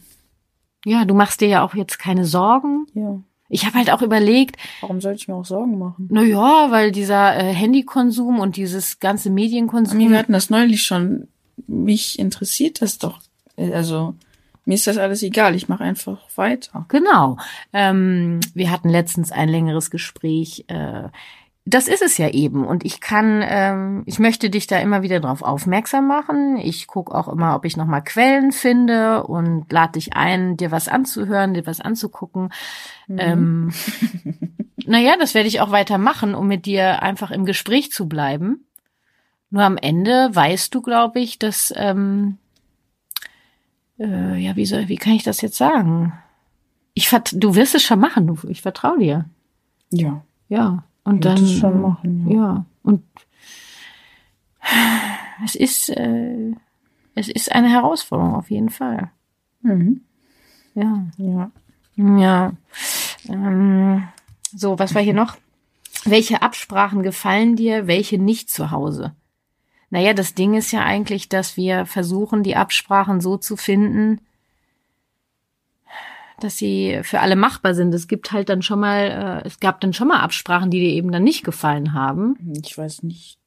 Ja, 0.85 1.05
du 1.05 1.13
machst 1.13 1.39
dir 1.41 1.47
ja 1.47 1.63
auch 1.63 1.75
jetzt 1.75 1.99
keine 1.99 2.25
Sorgen. 2.25 2.87
Ja. 2.93 3.21
Ich 3.49 3.65
habe 3.65 3.77
halt 3.77 3.91
auch 3.91 4.01
überlegt, 4.01 4.57
Warum 4.81 4.99
sollte 5.01 5.17
ich 5.19 5.27
mir 5.27 5.35
auch 5.35 5.45
Sorgen 5.45 5.77
machen? 5.77 6.07
na 6.11 6.23
ja, 6.23 6.71
weil 6.71 6.91
dieser 6.91 7.35
äh, 7.37 7.53
Handykonsum 7.53 8.39
und 8.39 8.55
dieses 8.57 8.99
ganze 8.99 9.29
Medienkonsum. 9.29 9.99
Wir 9.99 10.17
hatten 10.17 10.33
das 10.33 10.49
neulich 10.49 10.83
schon. 10.83 11.27
Mich 11.67 12.17
interessiert 12.17 12.81
das 12.81 12.97
doch. 12.97 13.19
Äh, 13.57 13.71
Also, 13.73 14.15
Mir 14.65 14.75
ist 14.75 14.87
das 14.87 14.97
alles 14.97 15.21
egal, 15.23 15.55
ich 15.55 15.67
mache 15.69 15.83
einfach 15.83 16.19
weiter. 16.35 16.85
Genau. 16.87 17.37
Ähm, 17.73 18.39
wir 18.55 18.71
hatten 18.71 18.89
letztens 18.89 19.31
ein 19.31 19.49
längeres 19.49 19.91
Gespräch. 19.91 20.63
Äh, 20.67 21.09
das 21.65 21.87
ist 21.87 22.01
es 22.01 22.17
ja 22.17 22.29
eben. 22.29 22.65
Und 22.65 22.83
ich 22.83 22.99
kann, 22.99 23.41
ähm, 23.43 24.03
ich 24.05 24.19
möchte 24.19 24.49
dich 24.49 24.67
da 24.67 24.79
immer 24.79 25.01
wieder 25.01 25.21
drauf 25.21 25.41
aufmerksam 25.41 26.07
machen. 26.07 26.57
Ich 26.57 26.87
gucke 26.87 27.15
auch 27.15 27.29
immer, 27.29 27.55
ob 27.55 27.63
ich 27.63 27.77
nochmal 27.77 28.03
Quellen 28.03 28.51
finde 28.51 29.23
und 29.23 29.71
lade 29.71 29.93
dich 29.93 30.13
ein, 30.13 30.57
dir 30.57 30.71
was 30.71 30.89
anzuhören, 30.89 31.53
dir 31.53 31.65
was 31.65 31.79
anzugucken. 31.79 32.51
Mhm. 33.07 33.17
Ähm, 33.19 33.73
naja, 34.85 35.15
das 35.17 35.33
werde 35.33 35.47
ich 35.47 35.61
auch 35.61 35.71
weiter 35.71 35.97
machen, 35.97 36.35
um 36.35 36.47
mit 36.47 36.65
dir 36.65 37.01
einfach 37.01 37.31
im 37.31 37.45
Gespräch 37.45 37.91
zu 37.91 38.09
bleiben. 38.09 38.65
Nur 39.49 39.63
am 39.63 39.77
Ende 39.77 40.29
weißt 40.33 40.75
du, 40.75 40.81
glaube 40.81 41.21
ich, 41.21 41.39
dass, 41.39 41.73
ähm, 41.77 42.39
äh, 43.99 44.37
ja, 44.37 44.57
wie 44.57 44.65
soll, 44.65 44.89
wie 44.89 44.97
kann 44.97 45.13
ich 45.13 45.23
das 45.23 45.39
jetzt 45.39 45.57
sagen? 45.57 46.11
Ich 46.93 47.07
vert 47.07 47.31
du 47.35 47.55
wirst 47.55 47.73
es 47.73 47.83
schon 47.83 47.99
machen, 47.99 48.37
ich 48.49 48.61
vertraue 48.61 48.99
dir. 48.99 49.25
Ja. 49.91 50.23
Ja. 50.49 50.83
Und 51.03 51.25
dann. 51.25 51.45
schon 51.45 51.81
machen, 51.81 52.29
ja. 52.29 52.35
ja. 52.35 52.65
Und 52.83 53.03
es 55.43 55.55
ist, 55.55 55.89
äh, 55.89 56.51
es 57.15 57.27
ist 57.27 57.51
eine 57.51 57.69
Herausforderung 57.69 58.35
auf 58.35 58.49
jeden 58.49 58.69
Fall. 58.69 59.11
Mhm. 59.61 60.01
Ja. 60.75 61.05
Ja. 61.17 61.51
Ja. 61.95 62.53
Ähm, 63.27 64.07
so, 64.55 64.79
was 64.79 64.95
war 64.95 65.01
hier 65.01 65.13
noch? 65.13 65.37
Welche 66.05 66.41
Absprachen 66.41 67.03
gefallen 67.03 67.55
dir, 67.55 67.87
welche 67.87 68.17
nicht 68.17 68.49
zu 68.49 68.71
Hause? 68.71 69.15
Naja, 69.89 70.13
das 70.13 70.33
Ding 70.33 70.55
ist 70.55 70.71
ja 70.71 70.83
eigentlich, 70.83 71.29
dass 71.29 71.55
wir 71.55 71.85
versuchen, 71.85 72.43
die 72.43 72.55
Absprachen 72.55 73.21
so 73.21 73.37
zu 73.37 73.55
finden, 73.55 74.21
dass 76.43 76.57
sie 76.57 76.99
für 77.03 77.19
alle 77.19 77.35
machbar 77.35 77.73
sind. 77.73 77.93
Es 77.93 78.07
gibt 78.07 78.31
halt 78.31 78.49
dann 78.49 78.61
schon 78.61 78.79
mal, 78.79 79.41
äh, 79.43 79.47
es 79.47 79.59
gab 79.59 79.81
dann 79.81 79.93
schon 79.93 80.07
mal 80.07 80.19
Absprachen, 80.19 80.69
die 80.69 80.79
dir 80.79 80.89
eben 80.89 81.11
dann 81.11 81.23
nicht 81.23 81.43
gefallen 81.43 81.93
haben. 81.93 82.37
Ich 82.63 82.77
weiß 82.77 83.03
nicht, 83.03 83.39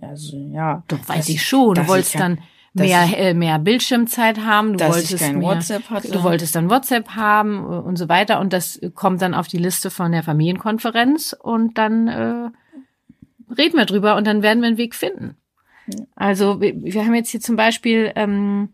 also 0.00 0.36
ja. 0.52 0.82
Doch 0.88 1.08
weiß 1.08 1.28
ich 1.28 1.42
schon. 1.42 1.74
Du 1.74 1.88
wolltest 1.88 2.14
ich, 2.14 2.20
dann 2.20 2.38
mehr 2.72 3.04
ich, 3.06 3.18
äh, 3.18 3.34
mehr 3.34 3.58
Bildschirmzeit 3.58 4.40
haben. 4.40 4.76
Du 4.76 4.86
wolltest 4.86 5.20
mehr, 5.20 5.42
WhatsApp 5.42 5.90
hatte. 5.90 6.10
Du 6.10 6.22
wolltest 6.22 6.54
dann 6.54 6.70
WhatsApp 6.70 7.10
haben 7.10 7.64
und 7.64 7.96
so 7.96 8.08
weiter. 8.08 8.40
Und 8.40 8.52
das 8.52 8.80
kommt 8.94 9.22
dann 9.22 9.34
auf 9.34 9.48
die 9.48 9.58
Liste 9.58 9.90
von 9.90 10.12
der 10.12 10.22
Familienkonferenz 10.22 11.36
und 11.38 11.78
dann 11.78 12.08
äh, 12.08 12.50
reden 13.56 13.76
wir 13.76 13.86
drüber 13.86 14.16
und 14.16 14.26
dann 14.26 14.42
werden 14.42 14.60
wir 14.60 14.68
einen 14.68 14.78
Weg 14.78 14.94
finden. 14.94 15.36
Also 16.14 16.60
wir, 16.60 16.74
wir 16.82 17.04
haben 17.04 17.14
jetzt 17.14 17.30
hier 17.30 17.40
zum 17.40 17.56
Beispiel 17.56 18.12
ähm, 18.14 18.70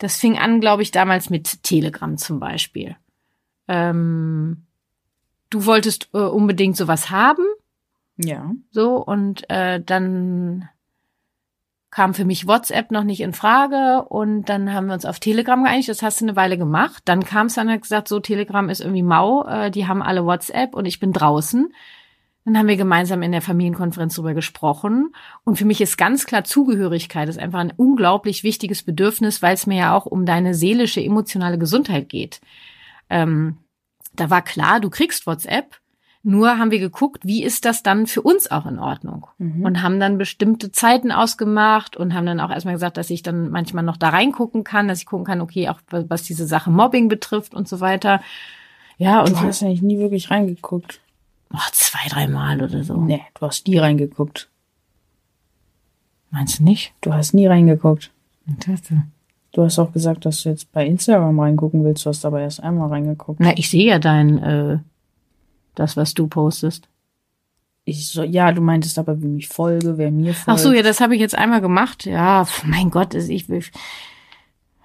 das 0.00 0.16
fing 0.16 0.38
an, 0.38 0.60
glaube 0.60 0.82
ich, 0.82 0.90
damals 0.90 1.30
mit 1.30 1.62
Telegram 1.62 2.16
zum 2.16 2.40
Beispiel. 2.40 2.96
Ähm, 3.68 4.64
du 5.50 5.66
wolltest 5.66 6.08
äh, 6.14 6.18
unbedingt 6.18 6.76
sowas 6.76 7.10
haben. 7.10 7.44
Ja. 8.16 8.50
So, 8.70 8.96
und 8.96 9.48
äh, 9.50 9.80
dann 9.80 10.68
kam 11.90 12.14
für 12.14 12.24
mich 12.24 12.46
WhatsApp 12.46 12.90
noch 12.90 13.04
nicht 13.04 13.20
in 13.20 13.34
Frage 13.34 14.06
und 14.08 14.44
dann 14.44 14.72
haben 14.72 14.86
wir 14.86 14.94
uns 14.94 15.04
auf 15.04 15.20
Telegram 15.20 15.62
geeinigt. 15.62 15.88
Das 15.88 16.02
hast 16.02 16.20
du 16.20 16.24
eine 16.24 16.36
Weile 16.36 16.56
gemacht. 16.56 17.02
Dann 17.04 17.24
kam 17.24 17.48
es 17.48 17.54
dann 17.54 17.66
und 17.66 17.74
hat 17.74 17.82
gesagt, 17.82 18.08
so 18.08 18.20
Telegram 18.20 18.68
ist 18.70 18.80
irgendwie 18.80 19.02
mau, 19.02 19.44
äh, 19.44 19.70
die 19.70 19.86
haben 19.86 20.02
alle 20.02 20.24
WhatsApp 20.24 20.74
und 20.74 20.86
ich 20.86 20.98
bin 20.98 21.12
draußen. 21.12 21.74
Dann 22.50 22.58
haben 22.58 22.66
wir 22.66 22.76
gemeinsam 22.76 23.22
in 23.22 23.30
der 23.30 23.42
Familienkonferenz 23.42 24.16
darüber 24.16 24.34
gesprochen. 24.34 25.14
Und 25.44 25.56
für 25.56 25.64
mich 25.64 25.80
ist 25.80 25.96
ganz 25.96 26.26
klar 26.26 26.42
Zugehörigkeit 26.42 27.28
ist 27.28 27.38
einfach 27.38 27.60
ein 27.60 27.72
unglaublich 27.76 28.42
wichtiges 28.42 28.82
Bedürfnis, 28.82 29.40
weil 29.40 29.54
es 29.54 29.68
mir 29.68 29.78
ja 29.78 29.96
auch 29.96 30.04
um 30.04 30.26
deine 30.26 30.54
seelische, 30.54 31.00
emotionale 31.00 31.58
Gesundheit 31.58 32.08
geht. 32.08 32.40
Ähm, 33.08 33.58
da 34.16 34.30
war 34.30 34.42
klar, 34.42 34.80
du 34.80 34.90
kriegst 34.90 35.28
WhatsApp. 35.28 35.76
Nur 36.24 36.58
haben 36.58 36.72
wir 36.72 36.80
geguckt, 36.80 37.24
wie 37.24 37.44
ist 37.44 37.64
das 37.64 37.84
dann 37.84 38.08
für 38.08 38.20
uns 38.20 38.50
auch 38.50 38.66
in 38.66 38.80
Ordnung? 38.80 39.28
Mhm. 39.38 39.64
Und 39.64 39.82
haben 39.82 40.00
dann 40.00 40.18
bestimmte 40.18 40.72
Zeiten 40.72 41.12
ausgemacht 41.12 41.96
und 41.96 42.14
haben 42.14 42.26
dann 42.26 42.40
auch 42.40 42.50
erstmal 42.50 42.74
gesagt, 42.74 42.96
dass 42.96 43.10
ich 43.10 43.22
dann 43.22 43.50
manchmal 43.50 43.84
noch 43.84 43.96
da 43.96 44.08
reingucken 44.08 44.64
kann, 44.64 44.88
dass 44.88 44.98
ich 44.98 45.06
gucken 45.06 45.24
kann, 45.24 45.40
okay, 45.40 45.68
auch 45.68 45.80
was 45.88 46.24
diese 46.24 46.48
Sache 46.48 46.72
Mobbing 46.72 47.08
betrifft 47.08 47.54
und 47.54 47.68
so 47.68 47.78
weiter. 47.78 48.20
Ja, 48.98 49.20
und 49.20 49.30
du 49.30 49.40
hast 49.40 49.62
eigentlich 49.62 49.82
nie 49.82 49.98
wirklich 50.00 50.32
reingeguckt. 50.32 51.00
Oh, 51.52 51.58
zwei, 51.72 52.08
dreimal 52.08 52.62
oder 52.62 52.84
so. 52.84 52.96
Nee, 52.96 53.22
du 53.34 53.46
hast 53.46 53.66
nie 53.66 53.78
reingeguckt. 53.78 54.48
Meinst 56.30 56.60
du 56.60 56.64
nicht? 56.64 56.92
Du 57.00 57.12
hast 57.12 57.34
nie 57.34 57.46
reingeguckt. 57.46 58.12
Dachte. 58.46 59.04
Du 59.52 59.64
hast 59.64 59.78
auch 59.78 59.92
gesagt, 59.92 60.24
dass 60.26 60.42
du 60.42 60.48
jetzt 60.48 60.70
bei 60.72 60.86
Instagram 60.86 61.38
reingucken 61.40 61.84
willst, 61.84 62.04
du 62.04 62.10
hast 62.10 62.24
aber 62.24 62.40
erst 62.40 62.62
einmal 62.62 62.88
reingeguckt. 62.88 63.40
Na, 63.40 63.56
ich 63.56 63.68
sehe 63.68 63.84
ja 63.84 63.98
dein, 63.98 64.38
äh, 64.38 64.78
das, 65.74 65.96
was 65.96 66.14
du 66.14 66.28
postest. 66.28 66.88
Ich 67.84 68.08
so, 68.08 68.22
ja, 68.22 68.52
du 68.52 68.60
meintest 68.60 68.98
aber, 68.98 69.20
wie 69.20 69.26
mich 69.26 69.48
folge, 69.48 69.98
wer 69.98 70.12
mir 70.12 70.34
folgt. 70.34 70.48
Ach 70.48 70.62
so, 70.62 70.72
ja, 70.72 70.82
das 70.82 71.00
habe 71.00 71.14
ich 71.14 71.20
jetzt 71.20 71.34
einmal 71.34 71.60
gemacht. 71.60 72.04
Ja, 72.06 72.46
mein 72.64 72.90
Gott, 72.90 73.14
ich, 73.14 73.48
ich 73.48 73.72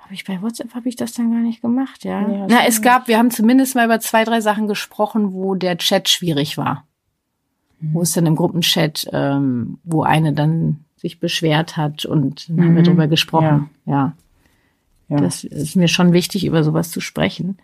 habe 0.05 0.13
ich 0.13 0.23
bei 0.23 0.39
WhatsApp 0.39 0.75
habe 0.75 0.87
ich 0.87 0.95
das 0.95 1.13
dann 1.13 1.31
gar 1.31 1.39
nicht 1.39 1.63
gemacht, 1.63 2.05
ja. 2.05 2.21
ja 2.21 2.45
Na, 2.47 2.65
es 2.67 2.83
gab, 2.83 3.07
wir 3.07 3.17
haben 3.17 3.31
zumindest 3.31 3.73
mal 3.73 3.85
über 3.85 3.99
zwei, 3.99 4.23
drei 4.23 4.39
Sachen 4.39 4.67
gesprochen, 4.67 5.33
wo 5.33 5.55
der 5.55 5.77
Chat 5.77 6.09
schwierig 6.09 6.59
war. 6.59 6.85
Mhm. 7.79 7.93
Wo 7.93 8.01
es 8.01 8.11
dann 8.11 8.27
im 8.27 8.35
Gruppenchat, 8.35 9.07
ähm, 9.11 9.79
wo 9.83 10.03
eine 10.03 10.31
dann 10.31 10.85
sich 10.95 11.19
beschwert 11.19 11.75
hat 11.75 12.05
und 12.05 12.47
dann 12.49 12.55
mhm. 12.55 12.61
haben 12.61 12.75
wir 12.75 12.81
mhm. 12.81 12.85
drüber 12.85 13.07
gesprochen. 13.07 13.71
Ja. 13.87 14.13
ja. 15.09 15.17
Das 15.17 15.43
ist 15.43 15.75
mir 15.75 15.87
schon 15.87 16.13
wichtig, 16.13 16.45
über 16.45 16.63
sowas 16.63 16.91
zu 16.91 17.01
sprechen. 17.01 17.57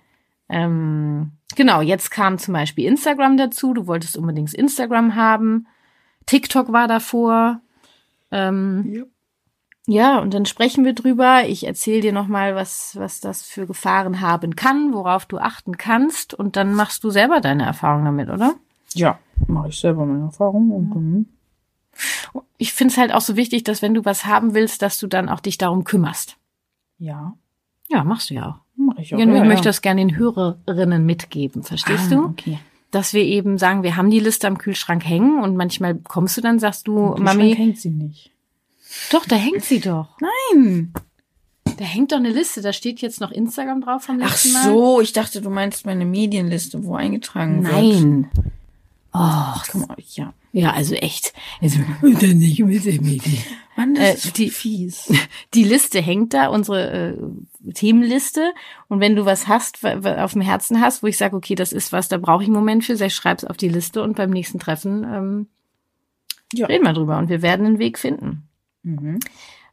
Ähm, 0.49 1.33
genau, 1.55 1.81
jetzt 1.81 2.09
kam 2.09 2.39
zum 2.39 2.55
Beispiel 2.55 2.85
Instagram 2.85 3.37
dazu. 3.37 3.75
Du 3.75 3.85
wolltest 3.85 4.17
unbedingt 4.17 4.53
Instagram 4.53 5.13
haben. 5.13 5.67
TikTok 6.25 6.73
war 6.73 6.87
davor. 6.87 7.61
Ähm, 8.31 8.91
ja. 8.91 9.03
Ja, 9.91 10.19
und 10.19 10.33
dann 10.33 10.45
sprechen 10.45 10.85
wir 10.85 10.93
drüber. 10.93 11.43
Ich 11.47 11.67
erzähle 11.67 11.99
dir 11.99 12.13
nochmal, 12.13 12.55
was, 12.55 12.95
was 12.95 13.19
das 13.19 13.41
für 13.41 13.67
Gefahren 13.67 14.21
haben 14.21 14.55
kann, 14.55 14.93
worauf 14.93 15.25
du 15.25 15.37
achten 15.37 15.77
kannst. 15.77 16.33
Und 16.33 16.55
dann 16.55 16.73
machst 16.73 17.03
du 17.03 17.09
selber 17.09 17.41
deine 17.41 17.63
Erfahrung 17.65 18.05
damit, 18.05 18.29
oder? 18.29 18.55
Ja, 18.93 19.19
mache 19.47 19.67
ich 19.67 19.77
selber 19.77 20.05
meine 20.05 20.23
Erfahrung. 20.23 20.71
Und, 20.71 20.95
mhm. 20.95 21.25
Ich 22.57 22.71
finde 22.71 22.93
es 22.93 22.97
halt 22.97 23.13
auch 23.13 23.19
so 23.19 23.35
wichtig, 23.35 23.65
dass 23.65 23.81
wenn 23.81 23.93
du 23.93 24.05
was 24.05 24.25
haben 24.25 24.53
willst, 24.53 24.81
dass 24.81 24.97
du 24.97 25.07
dann 25.07 25.27
auch 25.27 25.41
dich 25.41 25.57
darum 25.57 25.83
kümmerst. 25.83 26.37
Ja. 26.97 27.33
Ja, 27.89 28.05
machst 28.05 28.29
du 28.29 28.35
ja 28.35 28.47
auch. 28.47 28.59
Mach 28.77 28.97
ich 28.97 29.13
auch. 29.13 29.19
Ja, 29.19 29.25
ich 29.25 29.33
ja, 29.33 29.43
möchte 29.43 29.65
ja. 29.65 29.69
das 29.69 29.81
gerne 29.81 29.99
den 29.99 30.15
Hörerinnen 30.15 31.05
mitgeben, 31.05 31.63
verstehst 31.63 32.05
ah, 32.07 32.15
du? 32.15 32.23
Okay. 32.27 32.59
Dass 32.91 33.13
wir 33.13 33.23
eben 33.23 33.57
sagen, 33.57 33.83
wir 33.83 33.97
haben 33.97 34.09
die 34.09 34.19
Liste 34.19 34.47
am 34.47 34.57
Kühlschrank 34.57 35.03
hängen 35.05 35.43
und 35.43 35.57
manchmal 35.57 35.95
kommst 35.95 36.37
du 36.37 36.41
dann, 36.41 36.59
sagst 36.59 36.87
du, 36.87 37.15
Mami. 37.17 37.53
hängt 37.55 37.77
sie 37.77 37.89
nicht. 37.89 38.31
Doch, 39.11 39.25
da 39.25 39.35
hängt 39.35 39.63
sie 39.63 39.79
doch. 39.79 40.17
Nein. 40.19 40.93
Da 41.77 41.85
hängt 41.85 42.11
doch 42.11 42.17
eine 42.17 42.29
Liste, 42.29 42.61
da 42.61 42.73
steht 42.73 43.01
jetzt 43.01 43.21
noch 43.21 43.31
Instagram 43.31 43.81
drauf 43.81 44.03
vom 44.03 44.19
letzten 44.19 44.53
Mal. 44.53 44.59
Ach 44.61 44.65
so, 44.65 45.01
ich 45.01 45.13
dachte, 45.13 45.41
du 45.41 45.49
meinst 45.49 45.85
meine 45.85 46.05
Medienliste, 46.05 46.83
wo 46.83 46.95
eingetragen 46.95 47.61
Nein. 47.61 47.73
wird. 47.73 48.01
Nein. 48.01 48.51
Komm 49.71 49.87
mal, 49.87 49.97
ja. 50.13 50.33
Ja, 50.53 50.71
also 50.71 50.95
echt. 50.95 51.33
Also, 51.61 51.79
und 52.01 52.21
dann 52.21 52.37
nicht 52.37 52.59
mit 52.59 52.85
der 52.85 53.01
Medien. 53.01 53.43
Mann, 53.77 53.95
das 53.95 54.03
äh, 54.03 54.13
ist 54.13 54.37
die, 54.37 54.49
fies. 54.49 55.11
Die 55.53 55.63
Liste 55.63 56.01
hängt 56.01 56.33
da, 56.33 56.47
unsere 56.47 56.91
äh, 56.91 57.71
Themenliste. 57.73 58.53
Und 58.89 58.99
wenn 58.99 59.15
du 59.15 59.25
was 59.25 59.47
hast, 59.47 59.83
auf 59.85 60.33
dem 60.33 60.41
Herzen 60.41 60.81
hast, 60.81 61.03
wo 61.03 61.07
ich 61.07 61.17
sage, 61.17 61.35
okay, 61.35 61.55
das 61.55 61.71
ist 61.71 61.93
was, 61.93 62.09
da 62.09 62.17
brauche 62.17 62.43
ich 62.43 62.47
einen 62.47 62.55
Moment 62.55 62.83
für, 62.83 62.93
ich, 62.93 63.15
schreib's 63.15 63.45
auf 63.45 63.57
die 63.57 63.69
Liste 63.69 64.03
und 64.03 64.17
beim 64.17 64.29
nächsten 64.29 64.59
Treffen 64.59 65.03
ähm, 65.03 65.47
ja. 66.53 66.67
reden 66.67 66.83
wir 66.83 66.93
drüber 66.93 67.17
und 67.17 67.29
wir 67.29 67.41
werden 67.41 67.65
einen 67.65 67.79
Weg 67.79 67.97
finden. 67.97 68.47
Mhm. 68.83 69.19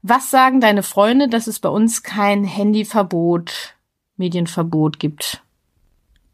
Was 0.03 0.31
sagen 0.31 0.61
deine 0.61 0.83
Freunde, 0.83 1.29
dass 1.29 1.47
es 1.47 1.59
bei 1.59 1.68
uns 1.68 2.03
kein 2.03 2.44
Handyverbot, 2.44 3.77
Medienverbot 4.16 4.99
gibt? 4.99 5.42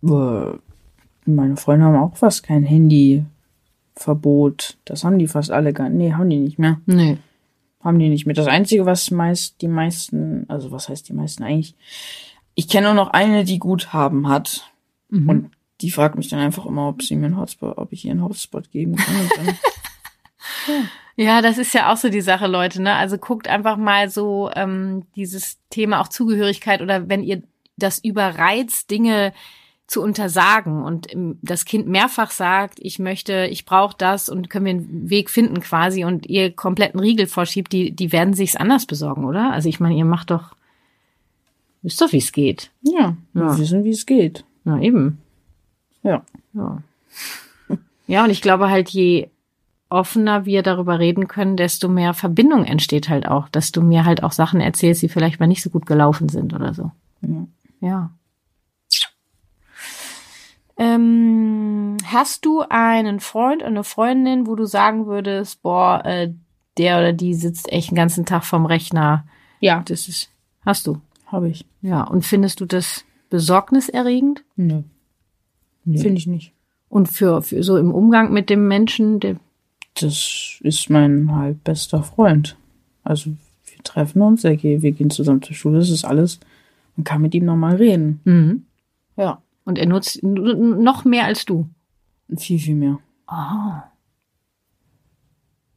Meine 0.02 1.56
Freunde 1.56 1.86
haben 1.86 1.96
auch 1.96 2.16
fast 2.16 2.42
kein 2.42 2.64
Handyverbot. 2.64 4.76
Das 4.84 5.04
haben 5.04 5.18
die 5.18 5.28
fast 5.28 5.50
alle 5.50 5.72
gar 5.72 5.88
nicht. 5.88 5.98
Nee, 5.98 6.12
haben 6.12 6.28
die 6.28 6.36
nicht 6.38 6.58
mehr. 6.58 6.78
Nee. 6.84 7.16
Haben 7.80 7.98
die 7.98 8.10
nicht 8.10 8.26
mehr. 8.26 8.34
Das 8.34 8.48
Einzige, 8.48 8.84
was 8.86 9.10
meist 9.10 9.62
die 9.62 9.68
meisten, 9.68 10.44
also 10.48 10.70
was 10.70 10.90
heißt 10.90 11.08
die 11.08 11.14
meisten 11.14 11.42
eigentlich? 11.42 11.74
Ich 12.54 12.68
kenne 12.68 12.88
nur 12.88 12.94
noch 12.94 13.10
eine, 13.10 13.44
die 13.44 13.58
Guthaben 13.58 14.28
hat. 14.28 14.70
Mhm. 15.08 15.28
Und 15.28 15.50
die 15.80 15.90
fragt 15.90 16.16
mich 16.16 16.28
dann 16.28 16.40
einfach 16.40 16.66
immer, 16.66 16.88
ob 16.88 17.02
sie 17.02 17.16
mir 17.16 17.26
einen 17.26 17.38
Hotspot, 17.38 17.78
ob 17.78 17.92
ich 17.92 18.04
ihr 18.04 18.12
einen 18.12 18.22
Hotspot 18.22 18.70
geben 18.70 18.96
kann. 18.96 19.16
Und 19.16 19.30
dann, 19.36 19.46
ja. 20.68 20.84
Ja, 21.16 21.42
das 21.42 21.58
ist 21.58 21.74
ja 21.74 21.92
auch 21.92 21.96
so 21.96 22.08
die 22.08 22.20
Sache, 22.20 22.46
Leute. 22.46 22.82
Ne? 22.82 22.92
Also 22.94 23.18
guckt 23.18 23.48
einfach 23.48 23.76
mal 23.76 24.10
so 24.10 24.50
ähm, 24.54 25.04
dieses 25.14 25.58
Thema 25.70 26.00
auch 26.00 26.08
Zugehörigkeit 26.08 26.82
oder 26.82 27.08
wenn 27.08 27.22
ihr 27.22 27.42
das 27.76 27.98
überreizt, 28.02 28.90
Dinge 28.90 29.32
zu 29.86 30.00
untersagen 30.02 30.82
und 30.82 31.08
das 31.42 31.66
Kind 31.66 31.86
mehrfach 31.86 32.30
sagt, 32.30 32.78
ich 32.80 32.98
möchte, 32.98 33.46
ich 33.50 33.64
brauche 33.66 33.94
das 33.98 34.28
und 34.28 34.48
können 34.48 34.64
wir 34.64 34.72
einen 34.72 35.10
Weg 35.10 35.28
finden 35.28 35.60
quasi 35.60 36.04
und 36.04 36.26
ihr 36.26 36.50
kompletten 36.52 36.98
Riegel 37.00 37.26
vorschiebt, 37.26 37.70
die, 37.72 37.90
die 37.92 38.10
werden 38.10 38.32
sich's 38.34 38.56
anders 38.56 38.86
besorgen, 38.86 39.24
oder? 39.24 39.52
Also 39.52 39.68
ich 39.68 39.80
meine, 39.80 39.94
ihr 39.94 40.04
macht 40.06 40.30
doch 40.30 40.54
Wisst 41.82 42.00
doch, 42.00 42.12
wie 42.12 42.16
es 42.18 42.32
geht. 42.32 42.70
Ja, 42.80 43.14
wir 43.34 43.42
Ja. 43.42 43.58
wissen, 43.58 43.84
wie 43.84 43.90
es 43.90 44.06
geht. 44.06 44.42
Na 44.64 44.80
eben. 44.80 45.18
Ja. 46.02 46.24
Ja. 46.54 46.82
Ja, 48.06 48.24
und 48.24 48.30
ich 48.30 48.40
glaube 48.40 48.70
halt, 48.70 48.88
je 48.88 49.28
offener 49.94 50.44
wir 50.44 50.62
darüber 50.62 50.98
reden 50.98 51.28
können, 51.28 51.56
desto 51.56 51.88
mehr 51.88 52.12
Verbindung 52.14 52.64
entsteht 52.64 53.08
halt 53.08 53.26
auch, 53.26 53.48
dass 53.48 53.72
du 53.72 53.80
mir 53.80 54.04
halt 54.04 54.22
auch 54.22 54.32
Sachen 54.32 54.60
erzählst, 54.60 55.02
die 55.02 55.08
vielleicht 55.08 55.40
mal 55.40 55.46
nicht 55.46 55.62
so 55.62 55.70
gut 55.70 55.86
gelaufen 55.86 56.28
sind 56.28 56.52
oder 56.52 56.74
so. 56.74 56.90
Ja. 57.22 57.46
Ja. 57.80 58.10
Ähm, 60.76 61.96
hast 62.06 62.44
du 62.44 62.62
einen 62.68 63.20
Freund 63.20 63.62
oder 63.62 63.68
eine 63.70 63.84
Freundin, 63.84 64.46
wo 64.46 64.56
du 64.56 64.66
sagen 64.66 65.06
würdest, 65.06 65.62
boah, 65.62 66.02
äh, 66.04 66.32
der 66.78 66.98
oder 66.98 67.12
die 67.12 67.34
sitzt 67.34 67.70
echt 67.72 67.90
den 67.90 67.96
ganzen 67.96 68.26
Tag 68.26 68.44
vom 68.44 68.66
Rechner? 68.66 69.24
Ja, 69.60 69.82
Das 69.86 70.08
ist, 70.08 70.30
hast 70.64 70.86
du. 70.86 71.00
habe 71.26 71.48
ich. 71.48 71.64
Ja. 71.80 72.02
Und 72.02 72.24
findest 72.26 72.60
du 72.60 72.66
das 72.66 73.04
besorgniserregend? 73.30 74.42
Nö. 74.56 74.82
Nö. 75.84 75.98
Finde 75.98 76.18
ich 76.18 76.26
nicht. 76.26 76.52
Und 76.88 77.08
für, 77.08 77.42
für 77.42 77.62
so 77.62 77.76
im 77.76 77.92
Umgang 77.92 78.32
mit 78.32 78.50
dem 78.50 78.66
Menschen, 78.66 79.20
der, 79.20 79.36
Das 79.94 80.58
ist 80.60 80.90
mein 80.90 81.34
halt 81.34 81.62
bester 81.64 82.02
Freund. 82.02 82.56
Also 83.02 83.30
wir 83.30 83.82
treffen 83.84 84.22
uns, 84.22 84.44
er 84.44 84.56
geht, 84.56 84.82
wir 84.82 84.92
gehen 84.92 85.10
zusammen 85.10 85.42
zur 85.42 85.54
Schule, 85.54 85.78
das 85.78 85.90
ist 85.90 86.04
alles. 86.04 86.40
Man 86.96 87.04
kann 87.04 87.22
mit 87.22 87.34
ihm 87.34 87.44
nochmal 87.44 87.76
reden. 87.76 88.20
mhm. 88.24 88.66
Ja. 89.16 89.40
und 89.64 89.78
er 89.78 89.86
nutzt 89.86 90.22
noch 90.24 91.04
mehr 91.04 91.24
als 91.26 91.44
du. 91.44 91.68
Viel, 92.36 92.58
viel 92.58 92.74
mehr. 92.74 92.98
Ah. 93.28 93.84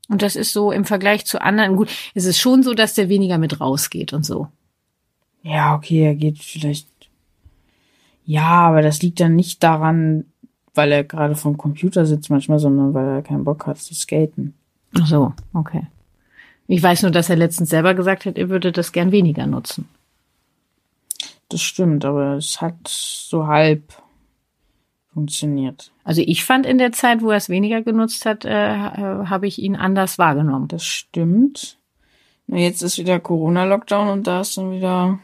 Und 0.09 0.21
das 0.21 0.35
ist 0.35 0.53
so 0.53 0.71
im 0.71 0.85
Vergleich 0.85 1.25
zu 1.25 1.41
anderen, 1.41 1.75
gut, 1.75 1.89
es 2.15 2.25
ist 2.25 2.39
schon 2.39 2.63
so, 2.63 2.73
dass 2.73 2.95
der 2.95 3.09
weniger 3.09 3.37
mit 3.37 3.59
rausgeht 3.61 4.13
und 4.13 4.25
so. 4.25 4.47
Ja, 5.43 5.75
okay, 5.75 6.01
er 6.03 6.15
geht 6.15 6.39
vielleicht. 6.39 6.87
Ja, 8.25 8.47
aber 8.47 8.81
das 8.81 9.01
liegt 9.01 9.19
dann 9.19 9.35
nicht 9.35 9.63
daran, 9.63 10.25
weil 10.77 10.91
er 10.91 11.03
gerade 11.03 11.35
vom 11.35 11.57
Computer 11.57 12.05
sitzt 12.05 12.29
manchmal, 12.29 12.59
sondern 12.59 12.93
weil 12.93 13.07
er 13.07 13.21
keinen 13.21 13.43
Bock 13.43 13.65
hat 13.67 13.77
zu 13.77 13.93
skaten. 13.93 14.53
Ach 14.99 15.07
so, 15.07 15.33
okay. 15.53 15.87
Ich 16.67 16.83
weiß 16.83 17.03
nur, 17.03 17.11
dass 17.11 17.29
er 17.29 17.35
letztens 17.35 17.69
selber 17.69 17.93
gesagt 17.93 18.25
hat, 18.25 18.37
er 18.37 18.49
würde 18.49 18.71
das 18.71 18.91
gern 18.91 19.11
weniger 19.11 19.47
nutzen. 19.47 19.87
Das 21.49 21.61
stimmt, 21.61 22.03
aber 22.03 22.35
es 22.35 22.61
hat 22.61 22.87
so 22.87 23.47
halb 23.47 23.93
funktioniert. 25.13 25.91
Also 26.03 26.21
ich 26.23 26.43
fand 26.43 26.65
in 26.65 26.77
der 26.77 26.91
Zeit, 26.91 27.21
wo 27.21 27.31
er 27.31 27.37
es 27.37 27.49
weniger 27.49 27.81
genutzt 27.81 28.25
hat, 28.25 28.45
äh, 28.45 28.77
habe 28.77 29.47
ich 29.47 29.59
ihn 29.59 29.75
anders 29.75 30.19
wahrgenommen. 30.19 30.67
Das 30.67 30.83
stimmt. 30.83 31.77
Jetzt 32.47 32.81
ist 32.81 32.97
wieder 32.97 33.19
Corona-Lockdown 33.19 34.09
und 34.09 34.27
da 34.27 34.41
ist 34.41 34.57
dann 34.57 34.71
wieder. 34.71 35.19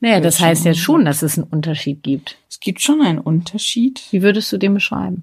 Naja, 0.00 0.20
das 0.20 0.40
heißt 0.40 0.64
jetzt 0.64 0.80
schon, 0.80 1.04
dass 1.04 1.22
es 1.22 1.38
einen 1.38 1.46
Unterschied 1.48 2.02
gibt. 2.02 2.38
Es 2.50 2.60
gibt 2.60 2.80
schon 2.80 3.00
einen 3.00 3.18
Unterschied. 3.18 4.02
Wie 4.10 4.22
würdest 4.22 4.52
du 4.52 4.58
den 4.58 4.74
beschreiben? 4.74 5.22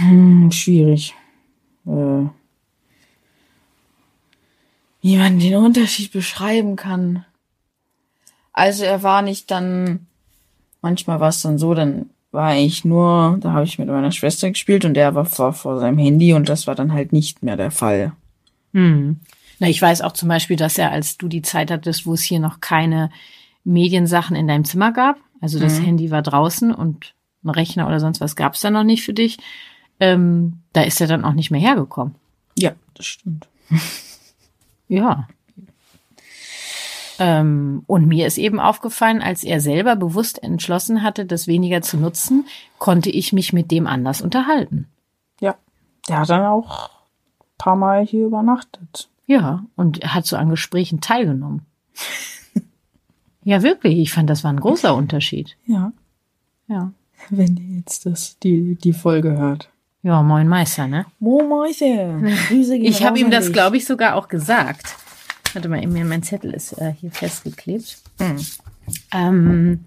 Hm, 0.00 0.50
schwierig. 0.52 1.14
Äh, 1.86 2.24
wie 5.02 5.16
man 5.16 5.38
den 5.38 5.56
Unterschied 5.56 6.12
beschreiben 6.12 6.76
kann. 6.76 7.24
Also 8.52 8.84
er 8.84 9.02
war 9.02 9.22
nicht 9.22 9.50
dann, 9.50 10.06
manchmal 10.80 11.20
war 11.20 11.28
es 11.28 11.42
dann 11.42 11.58
so, 11.58 11.74
dann 11.74 12.10
war 12.32 12.56
ich 12.56 12.84
nur, 12.84 13.38
da 13.40 13.52
habe 13.52 13.64
ich 13.64 13.78
mit 13.78 13.88
meiner 13.88 14.12
Schwester 14.12 14.50
gespielt 14.50 14.84
und 14.84 14.96
er 14.96 15.14
war 15.14 15.24
vor, 15.24 15.52
vor 15.52 15.78
seinem 15.78 15.98
Handy 15.98 16.32
und 16.32 16.48
das 16.48 16.66
war 16.66 16.74
dann 16.74 16.92
halt 16.92 17.12
nicht 17.12 17.42
mehr 17.42 17.56
der 17.56 17.70
Fall. 17.70 18.12
Hm. 18.72 19.20
Na, 19.58 19.68
ich 19.68 19.80
weiß 19.80 20.02
auch 20.02 20.12
zum 20.12 20.28
Beispiel, 20.28 20.56
dass 20.56 20.78
er, 20.78 20.90
als 20.90 21.16
du 21.16 21.28
die 21.28 21.42
Zeit 21.42 21.70
hattest, 21.70 22.06
wo 22.06 22.14
es 22.14 22.22
hier 22.22 22.40
noch 22.40 22.60
keine 22.60 23.10
Mediensachen 23.64 24.36
in 24.36 24.46
deinem 24.46 24.64
Zimmer 24.64 24.92
gab, 24.92 25.18
also 25.40 25.58
das 25.58 25.80
Handy 25.80 26.10
war 26.10 26.22
draußen 26.22 26.72
und 26.72 27.14
ein 27.44 27.50
Rechner 27.50 27.86
oder 27.86 28.00
sonst 28.00 28.20
was 28.20 28.36
gab 28.36 28.54
es 28.54 28.60
da 28.60 28.70
noch 28.70 28.84
nicht 28.84 29.04
für 29.04 29.12
dich, 29.12 29.38
ähm, 30.00 30.60
da 30.72 30.82
ist 30.82 31.00
er 31.00 31.06
dann 31.06 31.24
auch 31.24 31.32
nicht 31.32 31.50
mehr 31.50 31.60
hergekommen. 31.60 32.14
Ja, 32.58 32.72
das 32.94 33.06
stimmt. 33.06 33.48
Ja. 34.88 35.26
Ähm, 37.18 37.82
und 37.86 38.06
mir 38.06 38.26
ist 38.26 38.38
eben 38.38 38.60
aufgefallen, 38.60 39.22
als 39.22 39.42
er 39.42 39.60
selber 39.60 39.96
bewusst 39.96 40.42
entschlossen 40.42 41.02
hatte, 41.02 41.24
das 41.24 41.46
weniger 41.46 41.82
zu 41.82 41.96
nutzen, 41.96 42.46
konnte 42.78 43.10
ich 43.10 43.32
mich 43.32 43.52
mit 43.52 43.70
dem 43.70 43.88
anders 43.88 44.20
unterhalten. 44.20 44.86
Ja, 45.40 45.56
der 46.08 46.20
hat 46.20 46.30
dann 46.30 46.44
auch 46.44 46.88
ein 46.88 47.58
paar 47.58 47.74
Mal 47.74 48.06
hier 48.06 48.26
übernachtet. 48.26 49.08
Ja, 49.26 49.64
und 49.76 50.02
er 50.02 50.14
hat 50.14 50.26
so 50.26 50.36
an 50.36 50.50
Gesprächen 50.50 51.00
teilgenommen. 51.00 51.62
ja, 53.44 53.62
wirklich. 53.62 53.98
Ich 53.98 54.12
fand, 54.12 54.30
das 54.30 54.44
war 54.44 54.52
ein 54.52 54.60
großer 54.60 54.94
Unterschied. 54.94 55.56
Ja, 55.66 55.92
Ja. 56.68 56.92
wenn 57.30 57.56
ihr 57.56 57.76
jetzt 57.78 58.06
das, 58.06 58.38
die, 58.38 58.76
die 58.76 58.92
Folge 58.92 59.36
hört. 59.36 59.68
Ja, 60.02 60.22
moin 60.22 60.46
Meister, 60.46 60.86
ne? 60.86 61.06
Mo 61.18 61.42
Mäuse. 61.42 62.20
Grüße 62.48 62.78
gehen 62.78 62.84
Ich 62.84 63.04
habe 63.04 63.18
ihm 63.18 63.30
das, 63.30 63.50
glaube 63.52 63.76
ich, 63.76 63.84
sogar 63.84 64.14
auch 64.14 64.28
gesagt. 64.28 64.94
Warte 65.52 65.68
mal, 65.68 65.84
mir- 65.86 66.04
mein 66.04 66.22
Zettel 66.22 66.52
ist 66.54 66.72
äh, 66.74 66.92
hier 66.92 67.10
festgeklebt. 67.10 67.98
Mhm. 68.20 68.36
Ähm, 69.12 69.84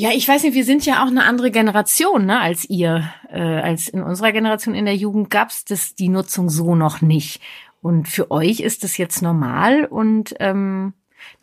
ja, 0.00 0.08
ich 0.14 0.26
weiß 0.26 0.44
nicht, 0.44 0.54
wir 0.54 0.64
sind 0.64 0.86
ja 0.86 1.02
auch 1.04 1.08
eine 1.08 1.24
andere 1.24 1.50
Generation, 1.50 2.24
ne, 2.24 2.40
als 2.40 2.64
ihr. 2.64 3.12
Äh, 3.28 3.42
als 3.42 3.86
in 3.86 4.02
unserer 4.02 4.32
Generation 4.32 4.74
in 4.74 4.86
der 4.86 4.96
Jugend 4.96 5.28
gab's 5.28 5.66
das 5.66 5.94
die 5.94 6.08
Nutzung 6.08 6.48
so 6.48 6.74
noch 6.74 7.02
nicht. 7.02 7.42
Und 7.82 8.08
für 8.08 8.30
euch 8.30 8.60
ist 8.60 8.82
das 8.82 8.96
jetzt 8.96 9.20
normal 9.20 9.84
und 9.84 10.34
ähm, 10.40 10.94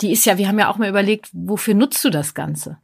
die 0.02 0.12
ist 0.12 0.26
ja, 0.26 0.40
wir 0.40 0.48
haben 0.48 0.58
ja 0.58 0.72
auch 0.72 0.80
mal 0.80 0.90
überlegt, 0.90 1.30
wofür 1.34 1.76
nutzt 1.76 2.04
du 2.04 2.10
das 2.10 2.34
Ganze? 2.34 2.80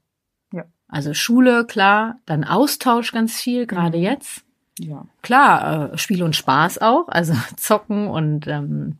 Ja. 0.51 0.65
Also 0.87 1.15
Schule, 1.15 1.65
klar, 1.65 2.19
dann 2.27 2.43
Austausch 2.43 3.11
ganz 3.11 3.41
viel, 3.41 3.65
gerade 3.65 3.97
Mhm. 3.97 4.03
jetzt. 4.03 4.45
Ja. 4.77 5.07
Klar, 5.23 5.93
äh, 5.93 5.97
Spiel 5.97 6.21
und 6.21 6.35
Spaß 6.35 6.83
auch, 6.83 7.07
also 7.07 7.33
zocken 7.57 8.07
und 8.09 8.45
ähm. 8.45 8.99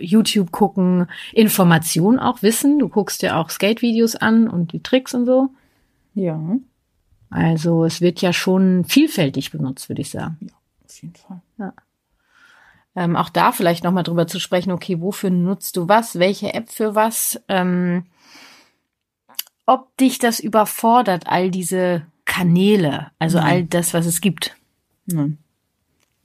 YouTube 0.00 0.50
gucken, 0.52 1.06
Information 1.32 2.18
auch 2.18 2.42
wissen. 2.42 2.78
Du 2.78 2.88
guckst 2.88 3.22
ja 3.22 3.40
auch 3.40 3.50
Skate-Videos 3.50 4.16
an 4.16 4.48
und 4.48 4.72
die 4.72 4.82
Tricks 4.82 5.14
und 5.14 5.26
so. 5.26 5.50
Ja, 6.14 6.40
Also 7.30 7.84
es 7.84 8.00
wird 8.00 8.20
ja 8.20 8.32
schon 8.32 8.84
vielfältig 8.84 9.50
benutzt, 9.52 9.88
würde 9.88 10.02
ich 10.02 10.10
sagen. 10.10 10.38
auf 10.84 11.02
jeden 11.02 11.14
Fall. 11.14 11.40
Ähm, 12.96 13.14
auch 13.14 13.28
da 13.28 13.52
vielleicht 13.52 13.84
nochmal 13.84 14.02
drüber 14.02 14.26
zu 14.26 14.40
sprechen, 14.40 14.72
okay, 14.72 15.00
wofür 15.00 15.30
nutzt 15.30 15.76
du 15.76 15.88
was, 15.88 16.18
welche 16.18 16.52
App 16.54 16.68
für 16.70 16.96
was, 16.96 17.40
ähm, 17.48 18.04
ob 19.64 19.96
dich 19.98 20.18
das 20.18 20.40
überfordert, 20.40 21.28
all 21.28 21.52
diese 21.52 22.04
Kanäle, 22.24 23.12
also 23.20 23.38
Nein. 23.38 23.46
all 23.46 23.64
das, 23.64 23.94
was 23.94 24.06
es 24.06 24.20
gibt. 24.20 24.56
Nein. 25.06 25.38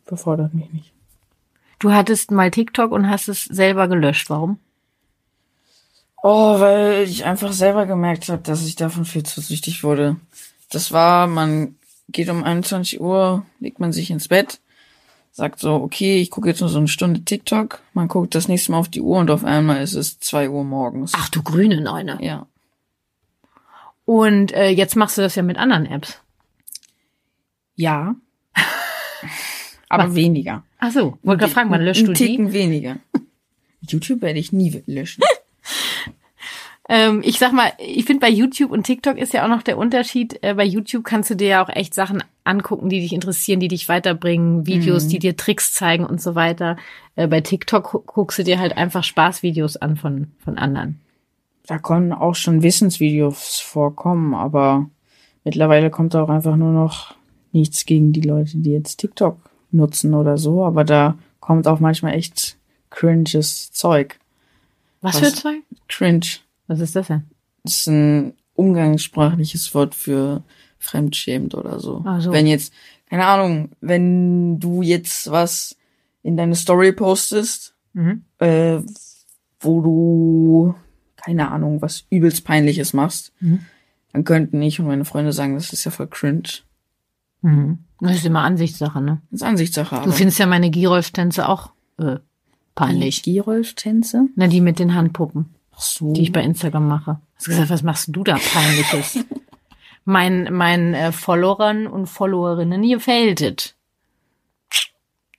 Befordert 0.07 0.55
mich 0.55 0.71
nicht. 0.73 0.94
Du 1.86 1.93
hattest 1.93 2.32
mal 2.32 2.50
TikTok 2.50 2.91
und 2.91 3.12
hast 3.12 3.28
es 3.28 3.43
selber 3.43 3.88
gelöscht. 3.88 4.32
Warum? 4.32 4.58
Oh, 6.24 6.60
weil 6.60 7.04
ich 7.04 7.26
einfach 7.26 7.52
selber 7.54 7.86
gemerkt 7.86 8.28
habe, 8.28 8.41
dass 8.41 8.65
ich 8.65 8.76
davon 8.76 9.06
viel 9.06 9.21
zu 9.21 9.39
süchtig 9.39 9.84
wurde. 9.84 10.15
Das 10.71 10.91
war, 10.91 11.28
man 11.28 11.76
geht 12.10 12.30
um 12.30 12.43
21 12.43 13.00
Uhr, 13.00 13.45
legt 13.60 13.80
man 13.80 13.93
sich 13.93 14.10
ins 14.10 14.30
Bett, 14.30 14.62
sagt 15.32 15.60
so, 15.60 15.76
okay, 15.76 16.19
ich 16.19 16.32
gucke 16.32 16.50
jetzt 16.50 16.62
nur 16.62 16.71
so 16.71 16.80
eine 16.80 16.88
Stunde 16.88 17.24
TikTok. 17.24 17.84
Man 17.93 18.08
guckt 18.08 18.34
das 18.34 18.48
nächste 18.48 18.71
Mal 18.71 18.80
auf 18.80 18.89
die 18.89 19.02
Uhr 19.02 19.19
und 19.19 19.30
auf 19.30 19.43
einmal 19.43 19.84
ist 19.84 19.93
es 19.93 20.19
2 20.19 20.50
Uhr 20.50 20.63
morgens. 20.63 21.12
Ach 21.15 21.30
du 21.30 21.43
grüne 21.43 21.82
Neune. 21.82 22.17
Ja. 22.19 22.48
Und 24.06 24.54
äh, 24.54 24.69
jetzt 24.69 24.95
machst 24.95 25.19
du 25.19 25.21
das 25.21 25.36
ja 25.36 25.43
mit 25.43 25.58
anderen 25.58 25.86
Apps. 25.86 26.19
Ja. 27.76 28.15
Aber 29.89 30.08
Was? 30.08 30.15
weniger. 30.15 30.63
Ach 30.79 30.91
so, 30.91 31.17
wollte 31.23 31.39
gerade 31.41 31.53
fragen, 31.53 31.71
wann 31.71 31.81
löscht 31.83 32.07
du 32.07 32.13
die? 32.13 32.25
Ticken 32.25 32.53
weniger. 32.53 32.97
YouTube 33.81 34.21
werde 34.21 34.39
ich 34.39 34.51
nie 34.51 34.81
löschen. 34.85 35.23
Ähm, 36.88 37.21
ich 37.25 37.39
sag 37.39 37.51
mal, 37.51 37.71
ich 37.79 38.05
finde 38.05 38.19
bei 38.19 38.29
YouTube 38.29 38.69
und 38.69 38.83
TikTok 38.83 39.17
ist 39.17 39.33
ja 39.33 39.43
auch 39.43 39.49
noch 39.49 39.63
der 39.63 39.79
Unterschied. 39.79 40.38
Äh, 40.43 40.53
bei 40.53 40.63
YouTube 40.65 41.03
kannst 41.03 41.31
du 41.31 41.35
dir 41.35 41.47
ja 41.47 41.65
auch 41.65 41.69
echt 41.69 41.95
Sachen 41.95 42.23
angucken, 42.43 42.89
die 42.89 42.99
dich 42.99 43.11
interessieren, 43.11 43.59
die 43.59 43.69
dich 43.69 43.89
weiterbringen, 43.89 44.67
Videos, 44.67 45.07
die 45.07 45.17
dir 45.17 45.35
Tricks 45.35 45.73
zeigen 45.73 46.05
und 46.05 46.21
so 46.21 46.35
weiter. 46.35 46.77
Äh, 47.15 47.27
bei 47.27 47.41
TikTok 47.41 47.91
gu- 47.91 48.03
guckst 48.05 48.38
du 48.38 48.43
dir 48.43 48.59
halt 48.59 48.77
einfach 48.77 49.03
Spaßvideos 49.03 49.77
an 49.77 49.97
von, 49.97 50.27
von 50.43 50.59
anderen. 50.59 50.99
Da 51.65 51.79
können 51.79 52.13
auch 52.13 52.35
schon 52.35 52.61
Wissensvideos 52.61 53.59
vorkommen, 53.61 54.35
aber 54.35 54.88
mittlerweile 55.43 55.89
kommt 55.89 56.13
da 56.13 56.21
auch 56.21 56.29
einfach 56.29 56.55
nur 56.55 56.71
noch 56.71 57.15
nichts 57.51 57.88
gegen 57.88 58.13
die 58.13 58.21
Leute, 58.21 58.59
die 58.59 58.69
jetzt 58.73 58.97
TikTok 58.97 59.39
nutzen 59.71 60.13
oder 60.13 60.38
so, 60.38 60.63
aber 60.65 60.84
da 60.84 61.17
kommt 61.39 61.67
auch 61.67 61.80
manchmal 61.80 62.13
echt 62.13 62.58
cringes 62.89 63.71
Zeug. 63.71 64.19
Was, 65.01 65.21
Was? 65.21 65.30
für 65.30 65.36
Zeug? 65.36 65.63
Cringe 65.88 66.25
Was 66.67 66.80
ist 66.80 66.95
das 66.95 67.08
denn? 67.08 67.23
ist 67.63 67.88
ein 67.88 68.34
umgangssprachliches 68.56 69.73
Wort 69.73 69.95
für 69.95 70.43
fremdschämend 70.80 71.56
oder 71.56 71.80
so. 71.80 72.04
Ach 72.06 72.21
so. 72.21 72.32
Wenn 72.32 72.47
jetzt, 72.47 72.73
keine 73.10 73.25
Ahnung, 73.25 73.69
wenn 73.82 74.60
du 74.60 74.82
jetzt 74.82 75.30
was 75.32 75.75
in 76.23 76.38
deine 76.38 76.56
Story 76.56 76.91
postest, 76.91 77.73
Mhm. 77.93 78.23
äh, 78.39 78.80
wo 79.62 79.82
du, 79.82 80.75
keine 81.15 81.49
Ahnung, 81.49 81.82
was 81.82 82.06
übelst 82.10 82.43
peinliches 82.43 82.93
machst, 82.93 83.32
dann 84.12 84.23
könnten 84.25 84.62
ich 84.62 84.80
und 84.80 84.88
meine 84.88 85.06
Freunde 85.06 85.32
sagen, 85.34 85.56
das 85.56 85.71
ist 85.73 85.86
ja 85.86 85.91
voll 85.91 86.08
cringe. 86.08 86.43
Mhm. 87.45 87.79
Das 88.01 88.15
ist 88.15 88.25
immer 88.25 88.41
Ansichtssache, 88.41 89.01
ne? 89.01 89.21
Das 89.29 89.41
ist 89.41 89.47
Ansichtssache. 89.47 89.95
Du 89.95 90.01
Aber 90.01 90.12
findest 90.12 90.39
ja 90.39 90.47
meine 90.47 90.69
Girolf-Tänze 90.71 91.47
auch 91.47 91.71
äh, 91.97 92.17
peinlich. 92.73 93.23
Girolf-Tänze? 93.23 94.27
Na, 94.36 94.47
die 94.47 94.62
mit 94.62 94.79
den 94.79 94.95
Handpuppen, 94.95 95.53
Ach 95.73 95.79
so. 95.79 96.12
die 96.12 96.23
ich 96.23 96.31
bei 96.31 96.43
Instagram 96.43 96.88
mache. 96.88 97.19
Hast 97.36 97.47
du 97.47 97.51
gesagt, 97.51 97.69
was 97.69 97.84
machst 97.84 98.10
du 98.12 98.23
da 98.23 98.38
peinliches? 98.38 99.23
mein, 100.05 100.51
meinen 100.53 100.93
äh, 100.95 101.12
Followern 101.12 101.86
und 101.88 102.08
Followerinnen 102.08 102.81
gefällt 102.81 103.41
es. 103.41 103.75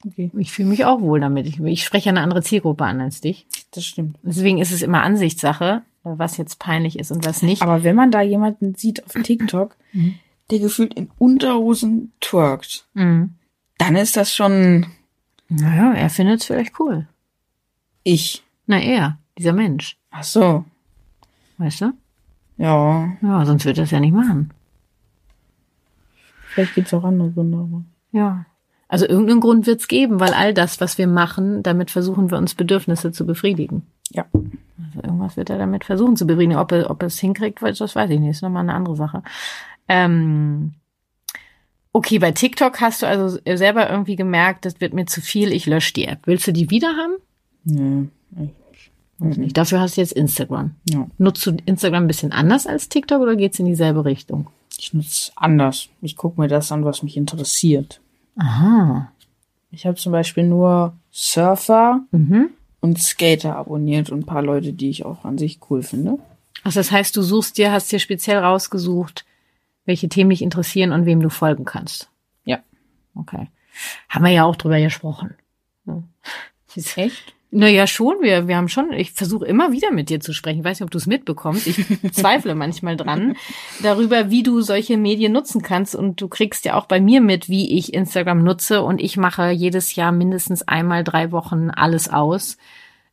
okay. 0.04 0.30
Ich 0.38 0.52
fühle 0.52 0.68
mich 0.68 0.84
auch 0.84 1.00
wohl 1.00 1.20
damit. 1.20 1.46
Ich, 1.46 1.58
ich 1.60 1.84
spreche 1.84 2.08
eine 2.08 2.20
andere 2.20 2.42
Zielgruppe 2.42 2.84
an 2.84 3.00
als 3.00 3.20
dich. 3.20 3.46
Das 3.72 3.84
stimmt. 3.84 4.16
Deswegen 4.22 4.58
ist 4.58 4.72
es 4.72 4.82
immer 4.82 5.02
Ansichtssache, 5.02 5.82
was 6.04 6.36
jetzt 6.36 6.60
peinlich 6.60 6.98
ist 6.98 7.10
und 7.10 7.26
was 7.26 7.42
nicht. 7.42 7.62
Aber 7.62 7.82
wenn 7.82 7.96
man 7.96 8.12
da 8.12 8.22
jemanden 8.22 8.76
sieht 8.76 9.04
auf 9.04 9.12
TikTok, 9.22 9.76
der 10.50 10.58
gefühlt 10.60 10.94
in 10.94 11.10
Unterhosen 11.18 12.12
twerkt, 12.20 12.86
Mhm. 12.94 13.34
dann 13.78 13.96
ist 13.96 14.16
das 14.16 14.34
schon 14.34 14.86
Naja, 15.48 15.92
er 15.92 16.10
findet 16.10 16.40
es 16.40 16.46
vielleicht 16.46 16.78
cool. 16.80 17.06
ich. 18.02 18.42
Na, 18.66 18.80
er, 18.80 19.18
dieser 19.38 19.52
Mensch. 19.52 19.96
Ach 20.10 20.24
so. 20.24 20.64
Weißt 21.58 21.80
du? 21.82 21.92
Ja. 22.58 23.12
Ja, 23.22 23.44
sonst 23.46 23.64
würde 23.64 23.80
er 23.82 23.84
es 23.84 23.90
ja 23.90 24.00
nicht 24.00 24.14
machen. 24.14 24.50
Vielleicht 26.48 26.74
gibt's 26.74 26.94
auch 26.94 27.04
andere 27.04 27.30
Gründe, 27.30 27.58
aber. 27.58 27.82
Ja. 28.12 28.46
Also 28.88 29.06
irgendeinen 29.06 29.40
Grund 29.40 29.66
wird's 29.66 29.88
geben, 29.88 30.20
weil 30.20 30.32
all 30.32 30.54
das, 30.54 30.80
was 30.80 30.96
wir 30.96 31.06
machen, 31.06 31.62
damit 31.62 31.90
versuchen 31.90 32.30
wir 32.30 32.38
uns 32.38 32.54
Bedürfnisse 32.54 33.12
zu 33.12 33.26
befriedigen. 33.26 33.82
Ja. 34.10 34.24
Also 34.32 35.02
irgendwas 35.02 35.36
wird 35.36 35.50
er 35.50 35.58
damit 35.58 35.84
versuchen 35.84 36.16
zu 36.16 36.26
befriedigen. 36.26 36.56
Ob 36.58 36.72
er, 36.72 36.90
ob 36.90 37.02
er 37.02 37.06
es 37.08 37.18
hinkriegt, 37.18 37.60
das 37.62 37.94
weiß 37.96 38.10
ich 38.10 38.20
nicht. 38.20 38.30
Ist 38.30 38.42
nochmal 38.42 38.62
eine 38.62 38.74
andere 38.74 38.96
Sache. 38.96 39.22
Ähm, 39.88 40.74
okay, 41.92 42.18
bei 42.18 42.32
TikTok 42.32 42.80
hast 42.80 43.02
du 43.02 43.06
also 43.06 43.38
selber 43.44 43.88
irgendwie 43.90 44.16
gemerkt, 44.16 44.64
das 44.64 44.80
wird 44.80 44.92
mir 44.94 45.06
zu 45.06 45.20
viel, 45.20 45.52
ich 45.52 45.66
lösche 45.66 45.92
die 45.94 46.06
App. 46.06 46.20
Willst 46.26 46.46
du 46.46 46.52
die 46.52 46.70
wieder 46.70 46.88
haben? 46.88 47.14
Nee. 47.64 48.08
nicht. 48.30 48.54
Weiß 49.18 49.36
nicht. 49.38 49.56
Dafür 49.56 49.80
hast 49.80 49.96
du 49.96 50.02
jetzt 50.02 50.12
Instagram. 50.12 50.72
Ja. 50.90 51.06
Nutzt 51.18 51.46
du 51.46 51.56
Instagram 51.64 52.04
ein 52.04 52.08
bisschen 52.08 52.32
anders 52.32 52.66
als 52.66 52.88
TikTok 52.90 53.22
oder 53.22 53.34
geht's 53.36 53.58
in 53.58 53.64
dieselbe 53.66 54.04
Richtung? 54.04 54.48
Ich 54.78 54.92
nutze 54.92 55.32
anders. 55.36 55.88
Ich 56.02 56.16
gucke 56.16 56.38
mir 56.40 56.48
das 56.48 56.70
an, 56.70 56.84
was 56.84 57.02
mich 57.02 57.16
interessiert. 57.16 58.00
Aha. 58.36 59.10
Ich 59.70 59.86
habe 59.86 59.96
zum 59.96 60.12
Beispiel 60.12 60.44
nur 60.44 60.94
Surfer 61.10 62.02
Mhm. 62.10 62.50
und 62.80 62.98
Skater 63.00 63.56
abonniert 63.56 64.10
und 64.10 64.20
ein 64.20 64.26
paar 64.26 64.42
Leute, 64.42 64.74
die 64.74 64.90
ich 64.90 65.06
auch 65.06 65.24
an 65.24 65.38
sich 65.38 65.60
cool 65.70 65.82
finde. 65.82 66.18
Also 66.62 66.80
das 66.80 66.90
heißt, 66.90 67.16
du 67.16 67.22
suchst 67.22 67.56
dir, 67.56 67.72
hast 67.72 67.90
dir 67.90 67.98
speziell 67.98 68.38
rausgesucht, 68.38 69.24
welche 69.86 70.08
Themen 70.08 70.30
dich 70.30 70.42
interessieren 70.42 70.92
und 70.92 71.06
wem 71.06 71.20
du 71.20 71.30
folgen 71.30 71.64
kannst. 71.64 72.10
Ja. 72.44 72.58
Okay. 73.14 73.48
Haben 74.08 74.24
wir 74.24 74.32
ja 74.32 74.44
auch 74.44 74.56
drüber 74.56 74.80
gesprochen. 74.80 75.34
Ja. 75.88 76.02
Echt? 76.96 77.36
Naja, 77.52 77.86
schon. 77.86 78.16
Wir, 78.20 78.48
wir 78.48 78.56
haben 78.56 78.68
schon, 78.68 78.92
ich 78.92 79.12
versuche 79.12 79.46
immer 79.46 79.72
wieder 79.72 79.90
mit 79.90 80.10
dir 80.10 80.20
zu 80.20 80.34
sprechen. 80.34 80.58
Ich 80.58 80.64
weiß 80.64 80.80
nicht, 80.80 80.84
ob 80.84 80.90
du 80.90 80.98
es 80.98 81.06
mitbekommst. 81.06 81.66
Ich 81.66 81.86
zweifle 82.12 82.54
manchmal 82.54 82.96
dran, 82.96 83.36
darüber, 83.82 84.30
wie 84.30 84.42
du 84.42 84.60
solche 84.60 84.96
Medien 84.96 85.32
nutzen 85.32 85.62
kannst. 85.62 85.94
Und 85.94 86.20
du 86.20 86.28
kriegst 86.28 86.64
ja 86.64 86.74
auch 86.74 86.86
bei 86.86 87.00
mir 87.00 87.20
mit, 87.20 87.48
wie 87.48 87.78
ich 87.78 87.94
Instagram 87.94 88.42
nutze. 88.42 88.82
Und 88.82 89.00
ich 89.00 89.16
mache 89.16 89.50
jedes 89.50 89.94
Jahr 89.94 90.12
mindestens 90.12 90.66
einmal 90.68 91.04
drei 91.04 91.32
Wochen 91.32 91.70
alles 91.70 92.10
aus. 92.10 92.58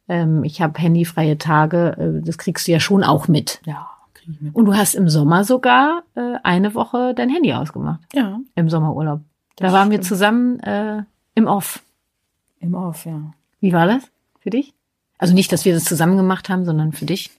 Ähm, 0.10 0.44
ich 0.44 0.62
habe 0.62 0.82
handyfreie 0.82 1.38
Tage. 1.38 1.96
Äh, 1.98 2.26
das 2.26 2.38
kriegst 2.38 2.68
du 2.68 2.72
ja 2.72 2.80
schon 2.80 3.04
auch 3.04 3.28
mit. 3.28 3.62
Ja, 3.66 3.92
kriege 4.24 4.32
ich 4.38 4.42
mit. 4.42 4.56
Und 4.56 4.66
du 4.66 4.74
hast 4.76 4.96
im 4.96 5.10
Sommer 5.10 5.44
sogar 5.44 6.04
äh, 6.16 6.36
eine 6.44 6.74
Woche 6.76 7.14
dein 7.16 7.30
Handy 7.30 7.54
ausgemacht. 7.54 8.02
Ja. 8.14 8.40
Im 8.56 8.70
Sommerurlaub. 8.70 9.22
Da 9.56 9.66
Das 9.66 9.74
waren 9.74 9.90
wir 9.92 9.98
stimmt. 9.98 10.08
zusammen 10.08 10.60
äh, 10.62 11.04
im 11.36 11.48
Off. 11.48 11.84
Im 12.60 12.74
Off, 12.74 13.06
ja. 13.06 13.34
Wie 13.60 13.74
war 13.74 13.86
das 13.88 14.04
für 14.40 14.50
dich? 14.50 14.74
Also 15.18 15.34
nicht, 15.34 15.52
dass 15.52 15.66
wir 15.66 15.74
das 15.74 15.86
zusammen 15.86 16.18
gemacht 16.18 16.50
haben, 16.50 16.66
sondern 16.66 16.92
für 16.92 17.06
dich. 17.06 17.30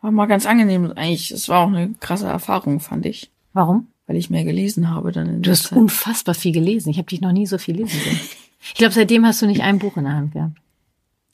War 0.00 0.10
mal 0.10 0.26
ganz 0.26 0.46
angenehm 0.46 0.92
eigentlich. 0.96 1.30
Es 1.30 1.48
war 1.48 1.60
auch 1.64 1.68
eine 1.68 1.94
krasse 2.00 2.26
Erfahrung, 2.26 2.80
fand 2.80 3.06
ich. 3.06 3.30
Warum? 3.52 3.86
Weil 4.06 4.16
ich 4.16 4.30
mehr 4.30 4.44
gelesen 4.44 4.90
habe 4.90 5.12
dann 5.12 5.28
in 5.28 5.42
Du 5.42 5.50
hast 5.50 5.64
Zeit. 5.68 5.78
unfassbar 5.78 6.34
viel 6.34 6.52
gelesen. 6.52 6.90
Ich 6.90 6.98
habe 6.98 7.06
dich 7.08 7.20
noch 7.20 7.32
nie 7.32 7.46
so 7.46 7.56
viel 7.58 7.76
lesen 7.76 8.00
sehen. 8.00 8.20
Ich 8.64 8.74
glaube, 8.74 8.92
seitdem 8.94 9.24
hast 9.26 9.42
du 9.42 9.46
nicht 9.46 9.62
ein 9.62 9.78
Buch 9.78 9.96
in 9.96 10.04
der 10.04 10.14
Hand 10.14 10.32
gehabt. 10.32 10.56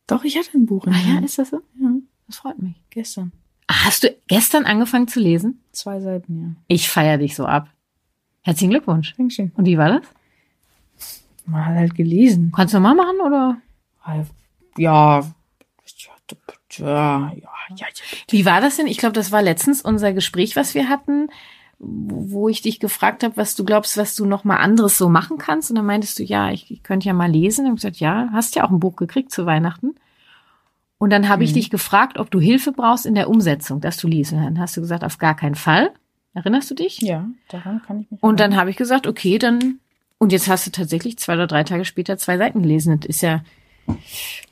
Doch, 0.06 0.24
ich 0.24 0.36
hatte 0.38 0.56
ein 0.56 0.64
Buch 0.66 0.86
in 0.86 0.92
Ah 0.94 0.96
der 0.98 1.06
ja, 1.08 1.14
Hand. 1.16 1.24
ist 1.26 1.38
das 1.38 1.50
so? 1.50 1.60
ja. 1.80 1.90
Das 2.26 2.36
freut 2.36 2.58
mich. 2.62 2.74
Gestern. 2.90 3.32
Hast 3.70 4.04
du 4.04 4.14
gestern 4.26 4.64
angefangen 4.64 5.08
zu 5.08 5.20
lesen? 5.20 5.62
Zwei 5.72 6.00
Seiten, 6.00 6.40
ja. 6.40 6.62
Ich 6.68 6.88
feiere 6.88 7.18
dich 7.18 7.34
so 7.36 7.44
ab. 7.44 7.68
Herzlichen 8.42 8.70
Glückwunsch. 8.70 9.14
Dankeschön. 9.16 9.52
Und 9.56 9.66
wie 9.66 9.76
war 9.76 10.00
das? 10.00 10.02
Man 11.44 11.64
hat 11.66 11.74
halt 11.76 11.94
gelesen. 11.94 12.52
Kannst 12.54 12.74
du 12.74 12.80
mal 12.80 12.94
machen 12.94 13.20
oder? 13.24 13.58
Ja. 14.78 15.20
Ja, 16.78 17.32
ja, 17.32 17.32
ja, 17.34 17.50
ja. 17.76 17.86
Wie 18.28 18.44
war 18.44 18.60
das 18.60 18.76
denn? 18.76 18.86
Ich 18.86 18.98
glaube, 18.98 19.14
das 19.14 19.32
war 19.32 19.42
letztens 19.42 19.82
unser 19.82 20.12
Gespräch, 20.12 20.54
was 20.54 20.74
wir 20.74 20.88
hatten, 20.88 21.28
wo 21.78 22.30
wo 22.30 22.48
ich 22.48 22.62
dich 22.62 22.78
gefragt 22.78 23.24
habe, 23.24 23.36
was 23.36 23.54
du 23.56 23.64
glaubst, 23.64 23.96
was 23.96 24.14
du 24.14 24.24
noch 24.24 24.44
mal 24.44 24.56
anderes 24.56 24.98
so 24.98 25.08
machen 25.08 25.38
kannst. 25.38 25.70
Und 25.70 25.76
dann 25.76 25.86
meintest 25.86 26.18
du, 26.18 26.22
ja, 26.22 26.50
ich, 26.50 26.70
ich 26.70 26.82
könnte 26.82 27.06
ja 27.06 27.14
mal 27.14 27.30
lesen. 27.30 27.66
Und 27.66 27.72
ich 27.72 27.82
gesagt, 27.82 27.96
ja, 27.96 28.28
hast 28.32 28.54
ja 28.54 28.64
auch 28.64 28.70
ein 28.70 28.80
Buch 28.80 28.96
gekriegt 28.96 29.32
zu 29.32 29.46
Weihnachten. 29.46 29.94
Und 30.98 31.10
dann 31.10 31.28
habe 31.28 31.44
ich 31.44 31.52
dich 31.52 31.70
gefragt, 31.70 32.18
ob 32.18 32.30
du 32.30 32.40
Hilfe 32.40 32.72
brauchst 32.72 33.06
in 33.06 33.14
der 33.14 33.30
Umsetzung, 33.30 33.80
dass 33.80 33.96
du 33.96 34.08
liest. 34.08 34.32
Und 34.32 34.42
dann 34.42 34.58
hast 34.58 34.76
du 34.76 34.80
gesagt, 34.80 35.04
auf 35.04 35.18
gar 35.18 35.36
keinen 35.36 35.54
Fall. 35.54 35.92
Erinnerst 36.34 36.70
du 36.70 36.74
dich? 36.74 37.00
Ja, 37.00 37.28
daran 37.48 37.80
kann 37.86 38.00
ich 38.00 38.10
mich 38.10 38.22
Und 38.22 38.40
dann 38.40 38.56
habe 38.56 38.70
ich 38.70 38.76
gesagt, 38.76 39.06
okay, 39.06 39.38
dann. 39.38 39.78
Und 40.18 40.32
jetzt 40.32 40.48
hast 40.48 40.66
du 40.66 40.72
tatsächlich 40.72 41.16
zwei 41.18 41.34
oder 41.34 41.46
drei 41.46 41.62
Tage 41.62 41.84
später 41.84 42.18
zwei 42.18 42.36
Seiten 42.36 42.62
gelesen. 42.62 42.98
Das 42.98 43.08
ist 43.08 43.22
ja. 43.22 43.42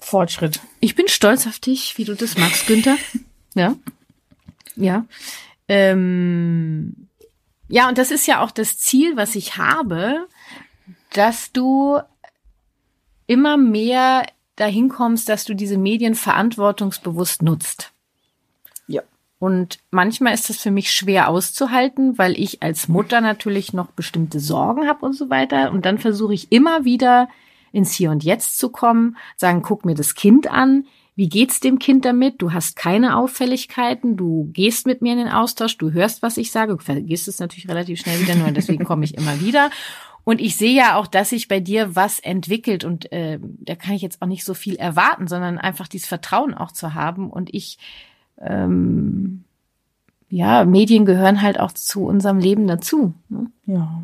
Fortschritt. 0.01 0.61
Ich 0.81 0.95
bin 0.95 1.09
stolz 1.09 1.47
auf 1.47 1.59
dich, 1.59 1.99
wie 1.99 2.05
du 2.05 2.15
das 2.15 2.39
machst, 2.39 2.67
Günther. 2.67 2.97
Ja. 3.55 3.75
Ja. 4.77 5.05
Ähm, 5.69 7.09
ja, 7.69 7.89
und 7.89 7.99
das 7.99 8.11
ist 8.11 8.27
ja 8.27 8.43
auch 8.43 8.51
das 8.51 8.79
Ziel, 8.79 9.17
was 9.17 9.35
ich 9.35 9.57
habe, 9.57 10.27
dass 11.13 11.53
du 11.53 11.99
immer 13.27 13.57
mehr 13.57 14.25
dahin 14.57 14.89
kommst, 14.89 15.29
dass 15.29 15.45
du 15.45 15.55
diese 15.55 15.79
Medien 15.79 16.15
verantwortungsbewusst 16.15 17.43
nutzt. 17.43 17.93
Ja. 18.89 19.03
Und 19.39 19.79
manchmal 19.91 20.35
ist 20.35 20.49
das 20.49 20.57
für 20.57 20.71
mich 20.71 20.91
schwer 20.91 21.29
auszuhalten, 21.29 22.19
weil 22.19 22.39
ich 22.39 22.63
als 22.63 22.89
Mutter 22.89 23.21
natürlich 23.21 23.73
noch 23.73 23.89
bestimmte 23.89 24.41
Sorgen 24.41 24.89
habe 24.89 25.05
und 25.05 25.13
so 25.13 25.31
weiter. 25.31 25.71
Und 25.73 25.85
dann 25.85 25.99
versuche 25.99 26.35
ich 26.35 26.51
immer 26.51 26.85
wieder 26.85 27.29
ins 27.73 27.93
Hier 27.93 28.11
und 28.11 28.25
Jetzt 28.25 28.59
zu 28.59 28.71
kommen, 28.71 29.17
sagen, 29.37 29.63
guck 29.63 29.85
mir 29.85 29.95
das 29.95 30.15
Kind 30.15 30.51
an. 30.51 30.87
Wie 31.15 31.29
geht's 31.29 31.61
dem 31.61 31.79
Kind 31.79 32.05
damit? 32.05 32.43
Du 32.43 32.53
hast 32.53 32.77
keine 32.77 33.17
Auffälligkeiten, 33.17 34.19
du 34.19 34.51
gehst 34.53 34.87
mit 34.87 35.01
mir 35.01 35.13
in 35.13 35.19
den 35.19 35.29
Austausch, 35.29 35.79
du 35.79 35.93
hörst, 35.93 36.21
was 36.23 36.37
ich 36.37 36.51
sage, 36.51 36.77
du 36.77 36.83
vergisst 36.83 37.27
es 37.27 37.39
natürlich 37.39 37.69
relativ 37.69 38.01
schnell 38.01 38.21
wieder, 38.21 38.35
nur 38.35 38.51
deswegen 38.51 38.85
komme 38.85 39.05
ich 39.05 39.17
immer 39.17 39.41
wieder. 39.41 39.71
Und 40.27 40.41
ich 40.41 40.57
sehe 40.57 40.77
ja 40.77 40.97
auch, 40.97 41.07
dass 41.07 41.31
sich 41.31 41.47
bei 41.47 41.61
dir 41.61 41.95
was 41.95 42.19
entwickelt 42.19 42.85
und 42.85 43.11
äh, 43.13 43.39
da 43.41 43.77
kann 43.77 43.95
ich 43.95 44.03
jetzt 44.03 44.21
auch 44.21 44.27
nicht 44.27 44.45
so 44.45 44.55
viel 44.55 44.75
erwarten, 44.75 45.29
sondern 45.29 45.57
einfach 45.57 45.87
dieses 45.87 46.09
Vertrauen 46.09 46.53
auch 46.53 46.73
zu 46.73 46.95
haben. 46.95 47.31
Und 47.31 47.55
ich 47.55 47.79
ähm, 48.39 49.45
ja, 50.29 50.65
Medien 50.65 51.05
gehören 51.07 51.43
halt 51.43 51.61
auch 51.61 51.73
zu 51.73 52.05
unserem 52.05 52.39
Leben 52.39 52.67
dazu. 52.67 53.15
Ne? 53.29 53.47
Ja. 53.67 54.03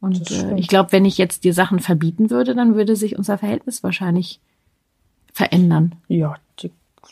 Und 0.00 0.20
äh, 0.20 0.34
stimmt. 0.34 0.60
ich 0.60 0.68
glaube, 0.68 0.92
wenn 0.92 1.04
ich 1.04 1.18
jetzt 1.18 1.44
dir 1.44 1.54
Sachen 1.54 1.78
verbieten 1.80 2.30
würde, 2.30 2.54
dann 2.54 2.74
würde 2.74 2.96
sich 2.96 3.16
unser 3.16 3.38
Verhältnis 3.38 3.82
wahrscheinlich 3.82 4.40
verändern. 5.32 5.94
Ja, 6.08 6.36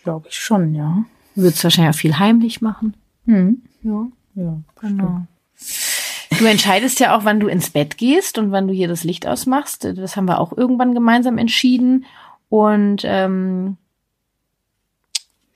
glaube 0.03 0.29
ich 0.29 0.37
schon, 0.37 0.75
ja. 0.75 1.05
Du 1.35 1.43
würdest 1.43 1.63
wahrscheinlich 1.65 1.95
auch 1.95 1.99
viel 1.99 2.19
heimlich 2.19 2.61
machen. 2.61 2.95
Hm. 3.27 3.63
Ja, 3.83 4.07
Ja. 4.35 4.61
genau. 4.81 5.27
Du 6.39 6.45
entscheidest 6.45 7.01
ja 7.01 7.17
auch, 7.17 7.25
wann 7.25 7.41
du 7.41 7.49
ins 7.49 7.71
Bett 7.71 7.99
gehst 7.99 8.39
und 8.39 8.53
wann 8.53 8.69
du 8.69 8.75
hier 8.75 8.89
das 8.89 9.05
Licht 9.05 9.27
ausmachst. 9.27 9.85
Das 9.97 10.17
haben 10.17 10.27
wir 10.27 10.39
auch 10.41 10.57
irgendwann 10.57 10.95
gemeinsam 10.95 11.37
entschieden. 11.39 12.05
Und 12.49 13.03
ähm, 13.05 13.77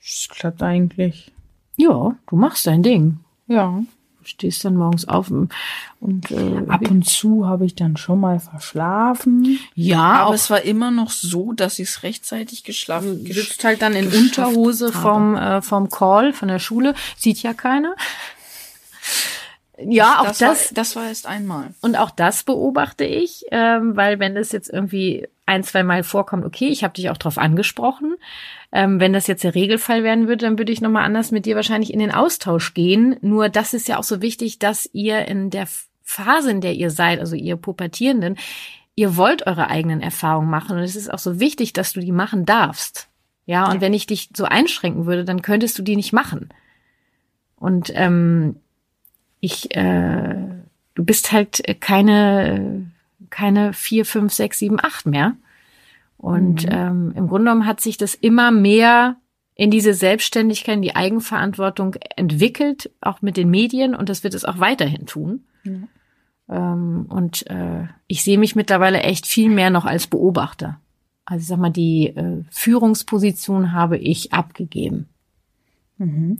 Das 0.01 0.27
klappt 0.29 0.61
eigentlich. 0.61 1.31
ja, 1.77 2.15
du 2.29 2.35
machst 2.35 2.67
dein 2.67 2.83
Ding. 2.83 3.19
Ja. 3.47 3.81
Du 4.19 4.25
stehst 4.29 4.63
dann 4.63 4.75
morgens 4.77 5.05
auf 5.05 5.29
und 5.31 6.31
äh, 6.31 6.61
Ab 6.69 6.89
und 6.89 7.03
zu 7.03 7.45
habe 7.45 7.65
ich 7.65 7.75
dann 7.75 7.97
schon 7.97 8.21
mal 8.21 8.39
verschlafen. 8.39 9.59
ja, 9.75 9.99
Aber 10.01 10.27
auch 10.29 10.33
es 10.33 10.49
war 10.49 10.61
immer 10.61 10.91
noch 10.91 11.09
so, 11.11 11.51
dass 11.51 11.77
ich 11.79 11.89
es 11.89 12.03
rechtzeitig 12.03 12.63
geschlafen 12.63 13.25
Du 13.25 13.33
sitzt 13.33 13.63
halt 13.65 13.81
dann 13.81 13.93
in 13.93 14.07
Unterhose 14.07 14.93
habe. 14.93 14.97
vom, 14.97 15.35
äh, 15.35 15.61
vom 15.61 15.89
Call, 15.89 16.31
von 16.31 16.47
der 16.47 16.59
Schule. 16.59 16.95
Sieht 17.17 17.41
ja 17.43 17.53
keiner. 17.53 17.95
Ja, 19.91 20.19
auch 20.21 20.25
das, 20.27 20.37
das, 20.39 20.65
war, 20.69 20.73
das 20.75 20.95
war 20.95 21.07
erst 21.07 21.27
einmal. 21.27 21.73
und 21.81 21.95
auch 21.95 22.11
das 22.11 22.43
beobachte 22.43 23.03
ich, 23.05 23.45
ähm, 23.51 23.95
weil 23.95 24.19
wenn 24.19 24.35
das 24.35 24.51
jetzt 24.51 24.69
irgendwie 24.69 25.27
ein, 25.45 25.63
zwei 25.63 25.83
Mal 25.83 26.03
vorkommt, 26.03 26.45
okay, 26.45 26.69
ich 26.69 26.83
habe 26.83 26.93
dich 26.93 27.09
auch 27.09 27.17
drauf 27.17 27.37
angesprochen. 27.37 28.15
Ähm, 28.71 28.99
wenn 28.99 29.11
das 29.13 29.27
jetzt 29.27 29.43
der 29.43 29.55
Regelfall 29.55 30.03
werden 30.03 30.27
würde, 30.27 30.45
dann 30.45 30.57
würde 30.57 30.71
ich 30.71 30.81
nochmal 30.81 31.03
anders 31.03 31.31
mit 31.31 31.45
dir 31.45 31.55
wahrscheinlich 31.55 31.93
in 31.93 31.99
den 31.99 32.11
Austausch 32.13 32.73
gehen. 32.73 33.17
Nur 33.21 33.49
das 33.49 33.73
ist 33.73 33.87
ja 33.87 33.97
auch 33.99 34.03
so 34.03 34.21
wichtig, 34.21 34.59
dass 34.59 34.89
ihr 34.93 35.27
in 35.27 35.49
der 35.49 35.67
Phase, 36.01 36.51
in 36.51 36.61
der 36.61 36.73
ihr 36.73 36.89
seid, 36.91 37.19
also 37.19 37.35
ihr 37.35 37.55
Pubertierenden, 37.57 38.37
ihr 38.95 39.17
wollt 39.17 39.45
eure 39.47 39.69
eigenen 39.69 40.01
Erfahrungen 40.01 40.49
machen. 40.49 40.77
Und 40.77 40.83
es 40.83 40.95
ist 40.95 41.11
auch 41.13 41.19
so 41.19 41.39
wichtig, 41.39 41.73
dass 41.73 41.93
du 41.93 41.99
die 41.99 42.11
machen 42.11 42.45
darfst. 42.45 43.09
Ja, 43.45 43.65
und 43.67 43.75
Ja. 43.75 43.81
wenn 43.81 43.93
ich 43.93 44.05
dich 44.07 44.29
so 44.35 44.45
einschränken 44.45 45.05
würde, 45.05 45.25
dann 45.25 45.41
könntest 45.41 45.77
du 45.77 45.81
die 45.83 45.97
nicht 45.97 46.13
machen. 46.13 46.49
Und 47.57 47.91
ähm, 47.95 48.57
ich, 49.43 49.75
äh, 49.75 50.35
du 50.95 51.03
bist 51.03 51.33
halt 51.33 51.61
keine, 51.81 52.89
keine 53.29 53.73
vier, 53.73 54.05
fünf, 54.05 54.31
sechs, 54.31 54.59
sieben, 54.59 54.79
acht 54.81 55.05
mehr. 55.05 55.35
Und 56.15 56.65
ähm, 56.69 57.11
im 57.17 57.27
Grunde 57.27 57.49
genommen 57.49 57.65
hat 57.65 57.81
sich 57.81 57.97
das 57.97 58.15
immer 58.15 58.51
mehr 58.51 59.17
in 59.55 59.69
diese 59.69 59.93
Selbstständigkeit, 59.93 60.77
in 60.77 60.81
die 60.81 60.95
Eigenverantwortung 60.95 61.95
entwickelt, 62.15 62.89
auch 63.01 63.21
mit 63.21 63.35
den 63.35 63.49
Medien. 63.49 63.95
Und 63.95 64.07
das 64.07 64.23
wird 64.23 64.33
es 64.33 64.45
auch 64.45 64.59
weiterhin 64.59 65.07
tun. 65.07 65.43
Ähm, 66.47 67.05
und 67.09 67.45
äh, 67.47 67.87
ich 68.07 68.23
sehe 68.23 68.37
mich 68.37 68.55
mittlerweile 68.55 69.01
echt 69.01 69.27
viel 69.27 69.49
mehr 69.49 69.71
noch 69.71 69.83
als 69.83 70.07
Beobachter. 70.07 70.79
Also 71.25 71.41
ich 71.41 71.47
sag 71.47 71.59
mal, 71.59 71.69
die 71.69 72.07
äh, 72.07 72.43
Führungsposition 72.49 73.73
habe 73.73 73.97
ich 73.97 74.31
abgegeben. 74.31 75.09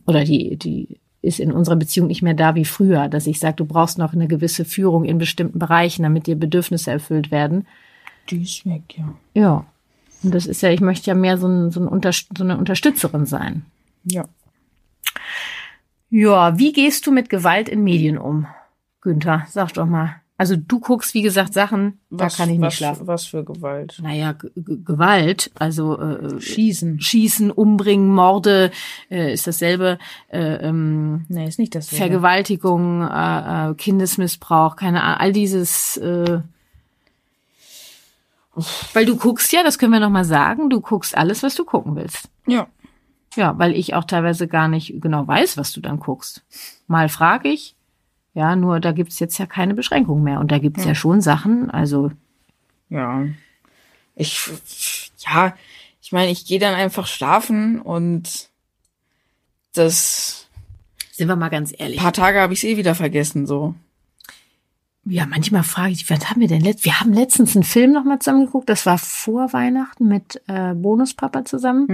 Oder 0.05 0.23
die, 0.23 0.55
die 0.55 1.01
ist 1.23 1.39
in 1.39 1.53
unserer 1.53 1.77
Beziehung 1.77 2.07
nicht 2.07 2.21
mehr 2.21 2.33
da 2.33 2.53
wie 2.53 2.65
früher, 2.65 3.07
dass 3.07 3.27
ich 3.27 3.39
sage, 3.39 3.55
du 3.55 3.65
brauchst 3.65 3.97
noch 3.97 4.13
eine 4.13 4.27
gewisse 4.27 4.65
Führung 4.65 5.05
in 5.05 5.17
bestimmten 5.17 5.57
Bereichen, 5.57 6.03
damit 6.03 6.27
dir 6.27 6.35
Bedürfnisse 6.35 6.91
erfüllt 6.91 7.31
werden. 7.31 7.65
Die 8.29 8.43
ist 8.43 8.65
weg, 8.65 8.83
ja. 8.97 9.13
Ja. 9.33 9.65
Und 10.21 10.35
das 10.35 10.45
ist 10.45 10.61
ja, 10.61 10.69
ich 10.69 10.81
möchte 10.81 11.09
ja 11.09 11.15
mehr 11.15 11.37
so, 11.37 11.47
ein, 11.47 11.71
so, 11.71 11.79
ein 11.79 11.87
Unterst 11.87 12.27
so 12.37 12.43
eine 12.43 12.57
Unterstützerin 12.57 13.25
sein. 13.25 13.65
Ja. 14.03 14.25
Ja, 16.09 16.59
wie 16.59 16.73
gehst 16.73 17.07
du 17.07 17.11
mit 17.11 17.29
Gewalt 17.29 17.69
in 17.69 17.83
Medien 17.83 18.17
um? 18.17 18.45
Günther, 19.01 19.47
sag 19.49 19.73
doch 19.73 19.85
mal. 19.85 20.15
Also 20.35 20.55
du 20.55 20.79
guckst, 20.79 21.13
wie 21.13 21.21
gesagt, 21.21 21.53
Sachen, 21.53 21.99
da 22.09 22.27
kann 22.27 22.49
ich 22.49 22.57
nicht 22.57 22.67
was, 22.67 22.73
schlafen. 22.73 23.07
Was 23.07 23.25
für 23.25 23.43
Gewalt? 23.43 23.99
Naja, 24.01 24.33
G 24.33 24.49
G 24.55 24.77
Gewalt, 24.83 25.51
also 25.59 25.99
äh, 25.99 26.41
Schießen. 26.41 26.99
Schießen, 26.99 27.51
Umbringen, 27.51 28.09
Morde, 28.09 28.71
äh, 29.11 29.31
ist 29.31 29.45
dasselbe, 29.45 29.99
äh, 30.29 30.55
ähm, 30.67 31.25
Nee, 31.29 31.47
ist 31.47 31.59
nicht 31.59 31.75
das. 31.75 31.87
Vergewaltigung, 31.89 33.03
äh, 33.03 33.69
äh, 33.69 33.73
Kindesmissbrauch, 33.75 34.75
keine 34.75 35.03
Ahnung, 35.03 35.19
all 35.19 35.31
dieses. 35.33 35.97
Äh, 35.97 36.41
weil 38.93 39.05
du 39.05 39.17
guckst 39.17 39.51
ja, 39.53 39.63
das 39.63 39.77
können 39.77 39.93
wir 39.93 39.99
noch 39.99 40.09
mal 40.09 40.25
sagen, 40.25 40.69
du 40.69 40.81
guckst 40.81 41.15
alles, 41.15 41.43
was 41.43 41.55
du 41.55 41.63
gucken 41.63 41.95
willst. 41.95 42.29
Ja. 42.47 42.67
Ja, 43.35 43.57
weil 43.57 43.75
ich 43.75 43.95
auch 43.95 44.03
teilweise 44.03 44.47
gar 44.47 44.67
nicht 44.67 45.01
genau 45.01 45.27
weiß, 45.27 45.57
was 45.57 45.73
du 45.73 45.81
dann 45.81 45.99
guckst. 45.99 46.43
Mal 46.87 47.09
frage 47.09 47.49
ich, 47.49 47.75
ja, 48.33 48.55
nur 48.55 48.79
da 48.79 48.91
gibt's 48.91 49.19
jetzt 49.19 49.37
ja 49.37 49.45
keine 49.45 49.73
Beschränkung 49.73 50.23
mehr. 50.23 50.39
Und 50.39 50.51
da 50.51 50.59
gibt's 50.59 50.85
ja. 50.85 50.95
schon 50.95 51.21
Sachen, 51.21 51.69
also 51.69 52.11
Ja. 52.89 53.25
Ich, 54.15 55.11
ja, 55.19 55.55
ich 56.01 56.11
meine, 56.11 56.31
ich 56.31 56.45
gehe 56.45 56.59
dann 56.59 56.75
einfach 56.75 57.07
schlafen 57.07 57.81
und 57.81 58.49
das 59.73 60.47
sind 61.11 61.27
wir 61.27 61.35
mal 61.35 61.49
ganz 61.49 61.73
ehrlich. 61.77 61.99
paar 61.99 62.13
Tage 62.13 62.39
habe 62.39 62.53
ich 62.53 62.63
eh 62.63 62.77
wieder 62.77 62.95
vergessen, 62.95 63.45
so. 63.45 63.75
Ja, 65.05 65.25
manchmal 65.25 65.63
frage 65.63 65.91
ich, 65.91 66.09
was 66.09 66.29
haben 66.29 66.39
wir 66.39 66.47
denn 66.47 66.61
letzt? 66.61 66.85
Wir 66.85 66.99
haben 66.99 67.11
letztens 67.11 67.55
einen 67.55 67.63
Film 67.63 67.91
noch 67.91 68.05
mal 68.05 68.19
zusammen 68.19 68.45
geguckt. 68.45 68.69
Das 68.69 68.85
war 68.85 68.97
vor 68.97 69.51
Weihnachten 69.51 70.07
mit 70.07 70.41
äh, 70.47 70.73
Bonuspapa 70.73 71.43
zusammen. 71.43 71.87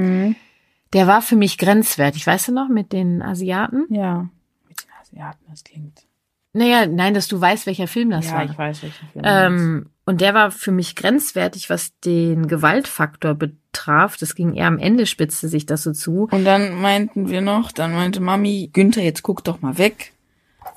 Der 0.94 1.08
war 1.08 1.22
für 1.22 1.36
mich 1.36 1.58
grenzwertig. 1.58 2.28
Weißt 2.28 2.50
du 2.50 2.52
noch 2.52 2.70
mit 2.70 2.94
den 2.94 3.22
Asiaten? 3.22 3.86
Ja. 3.90 4.30
Mit 4.68 4.82
den 4.84 4.90
Asiaten, 5.02 5.44
das 5.50 5.64
klingt. 5.64 6.09
Naja, 6.54 6.88
nein, 6.88 7.14
dass 7.14 7.28
du 7.28 7.40
weißt, 7.40 7.68
welcher 7.68 7.88
Film 7.88 8.10
das 8.10 8.28
ja, 8.28 8.34
war. 8.34 8.46
ich 8.46 8.58
weiß, 8.58 8.84
welchen 8.84 9.08
Film. 9.10 9.26
Ähm, 9.26 9.90
und 10.06 10.22
der 10.22 10.34
war 10.34 10.50
für 10.50 10.72
mich 10.72 10.96
grenzwertig, 10.96 11.70
was 11.70 11.98
den 12.00 12.48
Gewaltfaktor 12.48 13.36
betraf. 13.36 14.18
Das 14.18 14.34
ging 14.34 14.56
eher 14.56 14.66
am 14.66 14.80
Ende, 14.80 15.06
spitzte 15.06 15.48
sich 15.48 15.68
das 15.68 15.84
so 15.84 15.92
zu. 15.92 16.28
Und 16.32 16.46
dann 16.46 16.82
meinten 16.82 17.30
wir 17.30 17.42
noch, 17.42 17.72
dann 17.72 17.94
meinte 17.94 18.20
Mami, 18.20 18.72
Günther, 18.74 19.04
jetzt 19.04 19.22
guck 19.22 19.44
doch 19.44 19.62
mal 19.62 19.78
weg. 19.78 20.14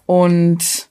Und 0.05 0.91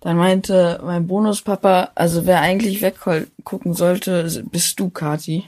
dann 0.00 0.16
meinte 0.16 0.80
mein 0.84 1.06
Bonuspapa, 1.06 1.90
also 1.94 2.26
wer 2.26 2.40
eigentlich 2.40 2.82
weggucken 2.82 3.74
sollte, 3.74 4.44
bist 4.50 4.80
du, 4.80 4.90
Kati. 4.90 5.44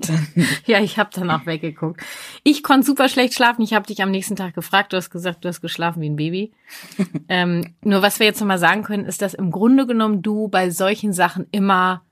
Dann, 0.00 0.26
Ja, 0.66 0.80
ich 0.80 0.98
habe 0.98 1.10
danach 1.12 1.46
weggeguckt. 1.46 2.02
Ich 2.42 2.62
konnte 2.62 2.86
super 2.86 3.08
schlecht 3.08 3.34
schlafen. 3.34 3.62
Ich 3.62 3.74
habe 3.74 3.86
dich 3.86 4.02
am 4.02 4.10
nächsten 4.10 4.36
Tag 4.36 4.54
gefragt. 4.54 4.92
Du 4.92 4.96
hast 4.96 5.10
gesagt, 5.10 5.44
du 5.44 5.48
hast 5.48 5.60
geschlafen 5.60 6.00
wie 6.02 6.08
ein 6.10 6.16
Baby. 6.16 6.52
ähm, 7.28 7.74
nur 7.82 8.02
was 8.02 8.18
wir 8.18 8.26
jetzt 8.26 8.40
nochmal 8.40 8.58
sagen 8.58 8.82
können, 8.82 9.04
ist, 9.04 9.22
dass 9.22 9.34
im 9.34 9.50
Grunde 9.50 9.86
genommen 9.86 10.22
du 10.22 10.48
bei 10.48 10.70
solchen 10.70 11.12
Sachen 11.12 11.46
immer, 11.52 12.02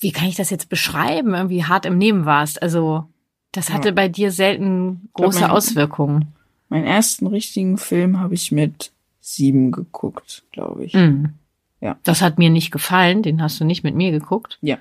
wie 0.00 0.12
kann 0.12 0.28
ich 0.28 0.36
das 0.36 0.50
jetzt 0.50 0.68
beschreiben, 0.68 1.34
irgendwie 1.34 1.64
hart 1.64 1.86
im 1.86 1.98
Nehmen 1.98 2.24
warst. 2.26 2.62
Also 2.62 3.04
das 3.52 3.70
hatte 3.70 3.88
Ja. 3.88 3.94
bei 3.94 4.08
dir 4.08 4.30
selten 4.30 5.08
große 5.14 5.40
mein- 5.40 5.50
Auswirkungen. 5.50 6.34
meinen 6.68 6.84
ersten 6.84 7.26
richtigen 7.26 7.78
Film 7.78 8.18
habe 8.20 8.34
ich 8.34 8.50
mit 8.52 8.92
sieben 9.20 9.70
geguckt, 9.72 10.44
glaube 10.52 10.84
ich. 10.84 10.94
Mhm. 10.94 11.34
Ja. 11.80 11.96
Das 12.04 12.22
hat 12.22 12.38
mir 12.38 12.50
nicht 12.50 12.70
gefallen. 12.70 13.22
Den 13.22 13.40
hast 13.42 13.60
du 13.60 13.64
nicht 13.64 13.84
mit 13.84 13.94
mir 13.94 14.10
geguckt. 14.10 14.58
Ja. 14.62 14.78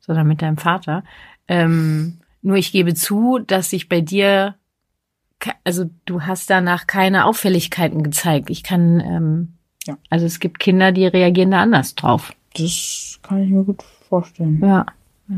Sondern 0.00 0.26
mit 0.26 0.42
deinem 0.42 0.56
Vater. 0.56 1.04
Ähm, 1.48 2.18
nur 2.42 2.56
ich 2.56 2.72
gebe 2.72 2.94
zu, 2.94 3.38
dass 3.38 3.70
sich 3.70 3.88
bei 3.88 4.00
dir, 4.00 4.56
also 5.64 5.88
du 6.06 6.22
hast 6.22 6.50
danach 6.50 6.86
keine 6.86 7.24
Auffälligkeiten 7.26 8.02
gezeigt. 8.02 8.50
Ich 8.50 8.62
kann, 8.62 9.00
ähm, 9.00 9.52
Ja. 9.86 9.96
also 10.08 10.26
es 10.26 10.40
gibt 10.40 10.58
Kinder, 10.58 10.92
die 10.92 11.06
reagieren 11.06 11.50
da 11.50 11.60
anders 11.60 11.94
drauf. 11.94 12.32
Das 12.56 13.18
kann 13.22 13.42
ich 13.42 13.50
mir 13.50 13.62
gut 13.64 13.82
vorstellen. 14.08 14.60
Ja. 14.60 14.86
ja. 15.28 15.36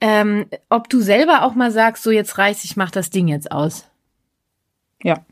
Ähm, 0.00 0.46
ob 0.70 0.88
du 0.88 1.00
selber 1.00 1.44
auch 1.44 1.54
mal 1.54 1.70
sagst, 1.70 2.02
so 2.02 2.10
jetzt 2.10 2.38
reicht, 2.38 2.64
ich 2.64 2.76
mach 2.76 2.90
das 2.90 3.10
Ding 3.10 3.28
jetzt 3.28 3.52
aus. 3.52 3.86
Ja. 5.02 5.24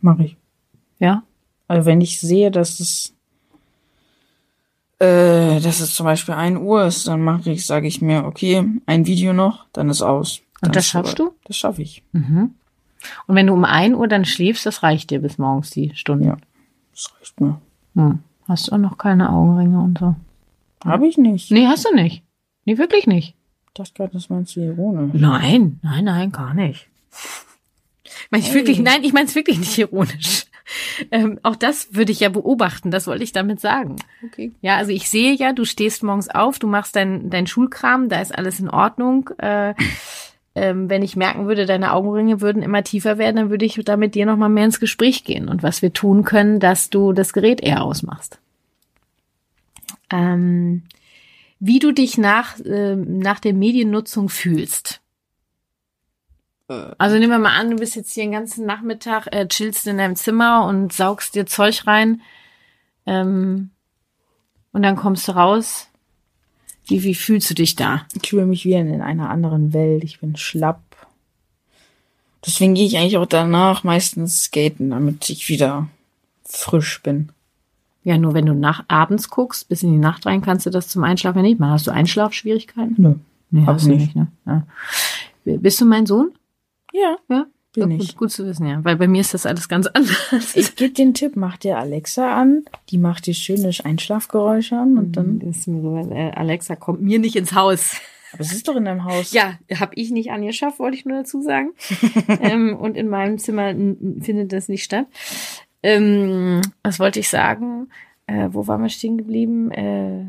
Mache 0.00 0.24
ich. 0.24 0.36
Ja. 0.98 1.22
Also 1.68 1.86
wenn 1.86 2.00
ich 2.00 2.20
sehe, 2.20 2.50
dass 2.50 2.80
es, 2.80 3.14
äh, 5.00 5.60
dass 5.60 5.80
es 5.80 5.94
zum 5.94 6.04
Beispiel 6.04 6.34
ein 6.34 6.58
Uhr 6.58 6.84
ist, 6.84 7.08
dann 7.08 7.22
mache 7.22 7.50
ich, 7.50 7.66
sage 7.66 7.88
ich 7.88 8.00
mir, 8.02 8.24
okay, 8.24 8.64
ein 8.86 9.06
Video 9.06 9.32
noch, 9.32 9.66
dann 9.72 9.88
ist 9.88 10.02
aus. 10.02 10.40
Und 10.60 10.68
Dann 10.68 10.72
das 10.72 10.84
ist 10.84 10.90
schaffst 10.90 11.18
du? 11.18 11.32
Das 11.44 11.56
schaffe 11.56 11.82
ich. 11.82 12.02
Mhm. 12.12 12.54
Und 13.26 13.34
wenn 13.34 13.46
du 13.46 13.54
um 13.54 13.64
ein 13.64 13.94
Uhr 13.94 14.08
dann 14.08 14.26
schläfst, 14.26 14.66
das 14.66 14.82
reicht 14.82 15.10
dir 15.10 15.20
bis 15.20 15.38
morgens 15.38 15.70
die 15.70 15.92
Stunden. 15.94 16.26
Ja. 16.26 16.36
Das 16.92 17.14
reicht 17.18 17.40
mir. 17.40 17.58
Hm. 17.94 18.18
Hast 18.46 18.68
du 18.68 18.72
auch 18.72 18.78
noch 18.78 18.98
keine 18.98 19.30
Augenringe 19.30 19.80
und 19.80 19.98
so? 19.98 20.16
Habe 20.84 21.08
ich 21.08 21.16
nicht. 21.16 21.50
Nee, 21.50 21.66
hast 21.66 21.86
du 21.86 21.94
nicht. 21.94 22.22
Nee, 22.66 22.76
wirklich 22.76 23.06
nicht. 23.06 23.34
Ich 23.68 23.74
dachte 23.74 23.92
gerade, 23.94 24.12
das 24.12 24.28
meinst 24.28 24.54
du 24.56 24.60
ironisch. 24.60 25.18
Nein, 25.18 25.80
nein, 25.82 26.04
nein, 26.04 26.30
gar 26.30 26.52
nicht. 26.52 26.88
Meine 28.30 28.44
ich 28.44 28.52
wirklich, 28.52 28.80
nein, 28.80 29.02
ich 29.02 29.12
meine 29.12 29.26
es 29.26 29.34
wirklich 29.34 29.58
nicht 29.58 29.76
ironisch. 29.78 30.46
Ähm, 31.10 31.40
auch 31.42 31.56
das 31.56 31.94
würde 31.94 32.12
ich 32.12 32.20
ja 32.20 32.28
beobachten, 32.28 32.90
das 32.90 33.06
wollte 33.06 33.24
ich 33.24 33.32
damit 33.32 33.58
sagen. 33.58 33.96
Okay. 34.24 34.52
Ja, 34.60 34.76
also 34.76 34.92
ich 34.92 35.08
sehe 35.08 35.32
ja, 35.32 35.52
du 35.52 35.64
stehst 35.64 36.02
morgens 36.02 36.28
auf, 36.28 36.58
du 36.58 36.68
machst 36.68 36.94
dein, 36.94 37.30
dein 37.30 37.46
Schulkram, 37.46 38.08
da 38.08 38.20
ist 38.20 38.36
alles 38.36 38.60
in 38.60 38.68
Ordnung. 38.68 39.30
Äh, 39.38 39.74
ähm, 40.54 40.90
wenn 40.90 41.02
ich 41.02 41.16
merken 41.16 41.46
würde, 41.46 41.66
deine 41.66 41.92
Augenringe 41.92 42.40
würden 42.40 42.62
immer 42.62 42.82
tiefer 42.82 43.18
werden, 43.18 43.36
dann 43.36 43.50
würde 43.50 43.64
ich 43.64 43.80
da 43.84 43.96
mit 43.96 44.14
dir 44.14 44.26
nochmal 44.26 44.48
mehr 44.48 44.64
ins 44.64 44.80
Gespräch 44.80 45.24
gehen 45.24 45.48
und 45.48 45.62
was 45.62 45.80
wir 45.80 45.92
tun 45.92 46.24
können, 46.24 46.60
dass 46.60 46.90
du 46.90 47.12
das 47.12 47.32
Gerät 47.32 47.60
eher 47.60 47.82
ausmachst. 47.82 48.38
Ähm, 50.12 50.82
wie 51.60 51.78
du 51.78 51.92
dich 51.92 52.18
nach, 52.18 52.56
ähm, 52.64 53.18
nach 53.18 53.38
der 53.38 53.54
Mediennutzung 53.54 54.28
fühlst. 54.28 55.00
Also 56.98 57.18
nehmen 57.18 57.32
wir 57.32 57.38
mal 57.38 57.58
an, 57.58 57.70
du 57.70 57.76
bist 57.76 57.96
jetzt 57.96 58.12
hier 58.14 58.24
den 58.24 58.32
ganzen 58.32 58.64
Nachmittag, 58.64 59.26
äh, 59.32 59.48
chillst 59.48 59.86
in 59.88 59.98
deinem 59.98 60.14
Zimmer 60.14 60.66
und 60.66 60.92
saugst 60.92 61.34
dir 61.34 61.46
Zeug 61.46 61.86
rein. 61.86 62.20
Ähm, 63.06 63.70
und 64.72 64.82
dann 64.82 64.94
kommst 64.94 65.26
du 65.26 65.32
raus. 65.32 65.88
Wie, 66.86 67.02
wie 67.02 67.14
fühlst 67.14 67.50
du 67.50 67.54
dich 67.54 67.74
da? 67.74 68.06
ich 68.14 68.28
fühle 68.28 68.46
mich 68.46 68.64
wie 68.64 68.74
in 68.74 69.00
einer 69.00 69.30
anderen 69.30 69.72
Welt. 69.72 70.04
Ich 70.04 70.20
bin 70.20 70.36
schlapp. 70.36 70.80
Deswegen 72.46 72.74
gehe 72.74 72.86
ich 72.86 72.96
eigentlich 72.96 73.18
auch 73.18 73.26
danach 73.26 73.84
meistens 73.84 74.44
skaten, 74.44 74.90
damit 74.90 75.28
ich 75.28 75.48
wieder 75.48 75.88
frisch 76.44 77.02
bin. 77.02 77.30
Ja, 78.02 78.16
nur 78.16 78.32
wenn 78.32 78.46
du 78.46 78.54
nach 78.54 78.84
abends 78.88 79.28
guckst, 79.28 79.68
bis 79.68 79.82
in 79.82 79.92
die 79.92 79.98
Nacht 79.98 80.24
rein, 80.24 80.40
kannst 80.40 80.66
du 80.66 80.70
das 80.70 80.88
zum 80.88 81.04
Einschlafen 81.04 81.42
nicht 81.42 81.60
machen. 81.60 81.72
Hast 81.72 81.86
du 81.86 81.90
Einschlafschwierigkeiten? 81.90 82.94
Nö. 82.96 83.14
Nee, 83.50 83.66
hast 83.66 83.86
du 83.86 83.90
nicht. 83.90 84.14
nicht, 84.14 84.16
ne? 84.16 84.28
Ja. 84.46 84.66
Bist 85.44 85.80
du 85.80 85.84
mein 85.84 86.06
Sohn? 86.06 86.32
Ja. 86.92 87.16
Ja. 87.28 87.46
bin 87.72 87.90
gut, 87.90 88.02
ich. 88.02 88.16
gut 88.16 88.30
zu 88.32 88.46
wissen, 88.46 88.66
ja. 88.66 88.84
Weil 88.84 88.96
bei 88.96 89.08
mir 89.08 89.20
ist 89.20 89.34
das 89.34 89.46
alles 89.46 89.68
ganz 89.68 89.86
anders. 89.86 90.56
Ich 90.56 90.76
gebe 90.76 90.92
den 90.92 91.14
Tipp, 91.14 91.36
mach 91.36 91.56
dir 91.56 91.78
Alexa 91.78 92.34
an, 92.34 92.64
die 92.90 92.98
macht 92.98 93.26
dir 93.26 93.34
schöne 93.34 93.70
Einschlafgeräusche 93.84 94.76
an 94.76 94.98
und 94.98 95.12
dann. 95.12 95.40
ist 95.40 95.68
mir 95.68 95.80
so, 95.82 96.12
äh, 96.12 96.30
Alexa 96.32 96.76
kommt 96.76 97.02
mir 97.02 97.18
nicht 97.18 97.36
ins 97.36 97.54
Haus. 97.54 97.96
Aber 98.32 98.42
es 98.42 98.52
ist 98.52 98.68
doch 98.68 98.76
in 98.76 98.84
deinem 98.84 99.04
Haus. 99.04 99.32
Ja, 99.32 99.58
habe 99.78 99.92
ich 99.96 100.10
nicht 100.10 100.30
angeschafft, 100.30 100.78
wollte 100.78 100.96
ich 100.96 101.04
nur 101.04 101.18
dazu 101.18 101.42
sagen. 101.42 101.72
ähm, 102.40 102.76
und 102.76 102.96
in 102.96 103.08
meinem 103.08 103.38
Zimmer 103.38 103.72
findet 103.72 104.52
das 104.52 104.68
nicht 104.68 104.84
statt. 104.84 105.06
Ähm, 105.82 106.60
was 106.82 107.00
wollte 107.00 107.20
ich 107.20 107.28
sagen? 107.28 107.88
Äh, 108.26 108.48
wo 108.52 108.66
waren 108.66 108.82
wir 108.82 108.88
stehen 108.88 109.18
geblieben? 109.18 109.70
Äh, 109.72 110.26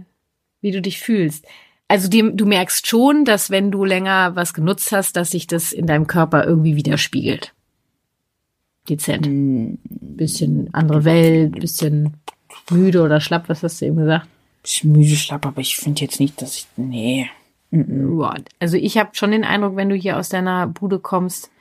wie 0.62 0.72
du 0.72 0.82
dich 0.82 1.00
fühlst. 1.00 1.46
Also 1.92 2.08
dem, 2.08 2.38
du 2.38 2.46
merkst 2.46 2.88
schon, 2.88 3.26
dass 3.26 3.50
wenn 3.50 3.70
du 3.70 3.84
länger 3.84 4.34
was 4.34 4.54
genutzt 4.54 4.94
hast, 4.94 5.18
dass 5.18 5.32
sich 5.32 5.46
das 5.46 5.74
in 5.74 5.88
deinem 5.88 6.08
Körper 6.08 6.46
irgendwie 6.46 6.78
widerspiegelt. 6.78 7.54
Dezent. 8.88 9.26
Hm, 9.26 9.78
Bisschen 9.84 10.70
andere 10.74 11.04
Welt, 11.04 11.60
bisschen 11.60 12.14
müde 12.70 13.02
oder 13.02 13.20
schlapp, 13.20 13.50
was 13.50 13.62
hast 13.62 13.82
du 13.82 13.88
eben 13.88 13.98
gesagt? 13.98 14.26
bisschen 14.64 14.94
müde, 14.94 15.18
schlapp, 15.18 15.46
aber 15.46 15.60
ich 15.60 15.76
finde 15.76 16.00
jetzt 16.00 16.22
nicht, 16.22 16.42
dass 16.42 16.56
ich. 16.56 16.68
Nee. 16.78 17.30
Also 18.60 18.78
ich 18.78 18.98
habe 18.98 19.10
schon 19.12 19.32
den 19.32 19.44
Eindruck, 19.44 19.76
wenn 19.76 19.90
du 19.90 19.96
hier 19.96 20.18
aus 20.18 20.30
deiner 20.30 20.68
Bude 20.68 20.98
kommst, 21.00 21.52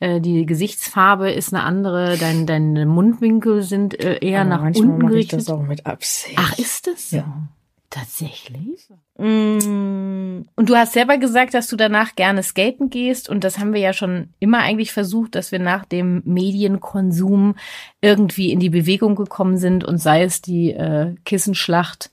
äh, 0.00 0.20
die 0.20 0.44
Gesichtsfarbe 0.44 1.30
ist 1.30 1.54
eine 1.54 1.62
andere, 1.62 2.16
dein, 2.18 2.46
deine 2.46 2.84
Mundwinkel 2.84 3.62
sind 3.62 3.98
äh, 4.00 4.18
eher 4.18 4.40
Aber 4.40 4.50
nach 4.50 4.62
manchmal 4.62 4.88
unten 4.88 5.02
mache 5.02 5.18
ich 5.20 5.28
gerichtet. 5.28 5.38
das 5.38 5.50
auch 5.50 5.62
mit 5.62 5.86
Absicht. 5.86 6.34
Ach, 6.36 6.58
ist 6.58 6.88
das? 6.88 7.12
Ja. 7.12 7.48
Tatsächlich? 7.90 8.88
Mm, 9.16 10.42
Und 10.56 10.68
du 10.68 10.76
hast 10.76 10.92
selber 10.92 11.16
gesagt, 11.16 11.54
dass 11.54 11.68
du 11.68 11.76
danach 11.76 12.14
gerne 12.16 12.42
skaten 12.42 12.90
gehst 12.90 13.28
und 13.30 13.44
das 13.44 13.58
haben 13.58 13.72
wir 13.72 13.80
ja 13.80 13.92
schon 13.94 14.28
immer 14.40 14.58
eigentlich 14.58 14.92
versucht, 14.92 15.34
dass 15.34 15.52
wir 15.52 15.58
nach 15.58 15.86
dem 15.86 16.20
Medienkonsum 16.26 17.54
irgendwie 18.02 18.52
in 18.52 18.60
die 18.60 18.68
Bewegung 18.70 19.14
gekommen 19.14 19.56
sind 19.56 19.84
und 19.84 19.98
sei 19.98 20.22
es 20.22 20.42
die 20.42 20.72
äh, 20.72 21.14
Kissenschlacht 21.24 22.10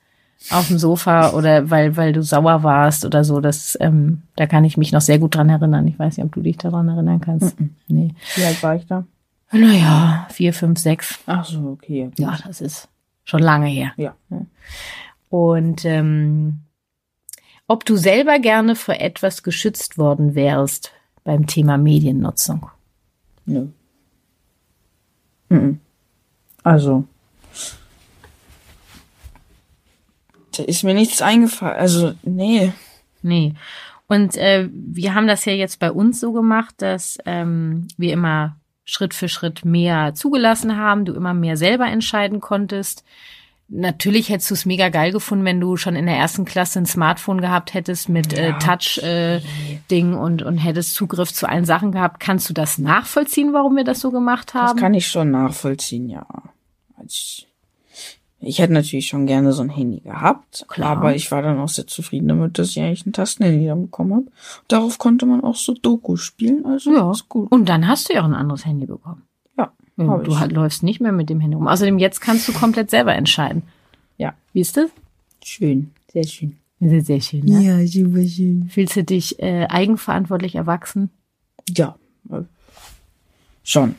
auf 0.50 0.68
dem 0.68 0.78
Sofa 0.78 1.32
oder 1.32 1.70
weil 1.70 1.98
weil 1.98 2.14
du 2.14 2.22
sauer 2.22 2.64
warst 2.64 3.04
oder 3.04 3.24
so, 3.24 3.42
das 3.42 3.78
ähm, 3.82 4.22
da 4.38 4.46
kann 4.48 4.64
ich 4.64 4.78
mich 4.78 4.92
noch 4.94 5.02
sehr 5.02 5.20
gut 5.20 5.36
dran 5.36 5.50
erinnern. 5.50 5.88
Ich 5.88 5.98
weiß 6.00 6.18
nicht, 6.18 6.26
ob 6.26 6.34
du 6.34 6.42
dich 6.42 6.58
daran 6.58 6.88
erinnern 6.88 7.20
kannst. 7.20 7.56
Nee. 7.88 8.14
Wie 8.36 8.44
alt 8.44 8.62
war 8.64 8.76
ich 8.76 8.86
da? 8.86 9.06
Naja, 9.52 10.28
vier, 10.32 10.54
fünf, 10.54 10.80
sechs. 10.80 11.20
Ach 11.26 11.46
so, 11.46 11.70
okay. 11.72 12.12
Ja, 12.18 12.38
das 12.46 12.62
ist 12.62 12.88
schon 13.24 13.42
lange 13.42 13.68
her. 13.68 13.92
Ja. 13.98 14.16
Und 15.30 15.86
ähm, 15.86 16.62
ob 17.68 17.86
du 17.86 17.96
selber 17.96 18.40
gerne 18.40 18.76
vor 18.76 18.96
etwas 18.96 19.44
geschützt 19.44 19.98
worden 19.98 20.36
wärst 20.36 20.92
beim 21.24 21.48
Thema 21.48 21.78
Mediennutzung. 21.78 22.70
Nö. 23.46 23.68
Mhm. 25.50 25.80
Also. 26.64 27.06
Da 30.56 30.64
ist 30.64 30.84
mir 30.84 30.94
nichts 30.94 31.22
eingefallen. 31.22 31.78
Also, 31.78 32.14
nee. 32.24 32.72
Nee. 33.22 33.54
Und 34.08 34.38
äh, 34.38 34.70
wir 34.72 35.16
haben 35.16 35.28
das 35.28 35.46
ja 35.46 35.54
jetzt 35.54 35.80
bei 35.80 35.92
uns 35.92 36.20
so 36.20 36.32
gemacht, 36.32 36.76
dass 36.78 37.18
ähm, 37.26 37.88
wir 37.98 38.14
immer 38.14 38.58
Schritt 38.84 39.16
für 39.16 39.28
Schritt 39.28 39.66
mehr 39.66 40.14
zugelassen 40.14 40.78
haben, 40.78 41.06
du 41.06 41.14
immer 41.14 41.34
mehr 41.34 41.58
selber 41.58 41.88
entscheiden 41.88 42.40
konntest. 42.40 43.04
Natürlich 43.68 44.30
hättest 44.30 44.52
du 44.52 44.54
es 44.54 44.66
mega 44.68 44.90
geil 44.90 45.12
gefunden, 45.12 45.44
wenn 45.44 45.60
du 45.60 45.76
schon 45.76 45.96
in 45.96 46.06
der 46.06 46.16
ersten 46.16 46.46
Klasse 46.46 46.78
ein 46.80 46.86
Smartphone 46.86 47.42
gehabt 47.42 47.74
hättest 47.74 48.10
mit 48.10 48.32
äh, 48.34 48.50
Ja, 48.50 48.60
Touch-Ding 48.60 50.14
und, 50.14 50.44
und 50.44 50.58
hättest 50.60 50.94
Zugriff 50.94 51.34
zu 51.34 51.50
allen 51.50 51.66
Sachen 51.66 51.92
gehabt. 51.92 52.20
Kannst 52.20 52.48
du 52.50 52.54
das 52.54 52.78
nachvollziehen, 52.78 53.54
warum 53.54 53.76
wir 53.76 53.84
das 53.84 54.00
so 54.02 54.12
gemacht 54.12 54.52
Das 54.54 54.62
haben? 54.62 54.80
kann 54.80 54.94
ich 54.94 55.08
schon 55.08 55.32
nachvollziehen, 55.32 56.10
ja. 56.10 56.26
Ich, 57.06 57.48
ich 58.40 58.60
hätte 58.60 58.74
natürlich 58.74 59.08
schon 59.08 59.26
gerne 59.26 59.52
so 59.52 59.64
ein 59.64 59.70
Handy 59.70 60.00
gehabt, 60.02 60.66
Klar. 60.68 60.92
aber 60.98 61.16
ich 61.16 61.32
war 61.32 61.42
dann 61.42 61.60
auch 61.60 61.70
sehr 61.70 61.88
zufrieden 61.88 62.28
damit, 62.28 62.60
dass 62.60 62.70
ich 62.70 62.80
eigentlich 62.80 63.06
ein 63.08 63.14
Tastenhandy 63.14 63.66
dann 63.66 63.82
bekommen 63.84 64.14
habe. 64.14 64.26
Darauf 64.68 65.00
konnte 65.00 65.26
man 65.26 65.44
auch 65.44 65.56
so 65.56 65.74
Doku 65.74 66.18
spielen, 66.18 66.66
also 66.68 66.94
Ja. 66.94 67.12
ist 67.12 67.30
gut. 67.30 67.52
Und 67.52 67.68
dann 67.68 67.88
hast 67.88 68.10
du 68.10 68.14
ja 68.14 68.22
auch 68.22 68.26
ein 68.26 68.34
anderes 68.36 68.66
Handy 68.66 68.86
bekommen. 68.86 69.24
Ja, 69.98 70.04
Ja, 70.06 70.10
hab 70.12 70.24
du 70.26 70.32
ich. 70.32 70.40
halt 70.40 70.52
läufst 70.52 70.84
nicht 70.84 71.00
mehr 71.02 71.12
mit 71.12 71.30
dem 71.30 71.40
Handy 71.40 71.56
rum. 71.56 71.68
Außerdem 71.68 72.00
jetzt 72.00 72.20
kannst 72.22 72.48
du 72.48 72.54
komplett 72.54 72.90
selber 72.90 73.14
entscheiden. 73.16 73.64
Ja. 74.18 74.34
Wie 74.54 74.62
ist 74.62 74.76
das? 74.78 74.90
Schön, 75.44 75.92
sehr 76.12 76.24
schön. 76.26 76.58
Sehr, 76.80 77.02
sehr 77.04 77.22
schön. 77.22 77.46
Ne? 77.46 77.62
Ja, 77.62 77.88
super 77.88 78.26
schön. 78.28 78.68
Fühlst 78.70 78.96
du 78.96 79.04
dich 79.04 79.40
äh, 79.42 79.66
eigenverantwortlich 79.70 80.56
erwachsen? 80.56 81.10
Ja, 81.76 81.96
äh, 82.30 82.42
schon. 83.64 83.96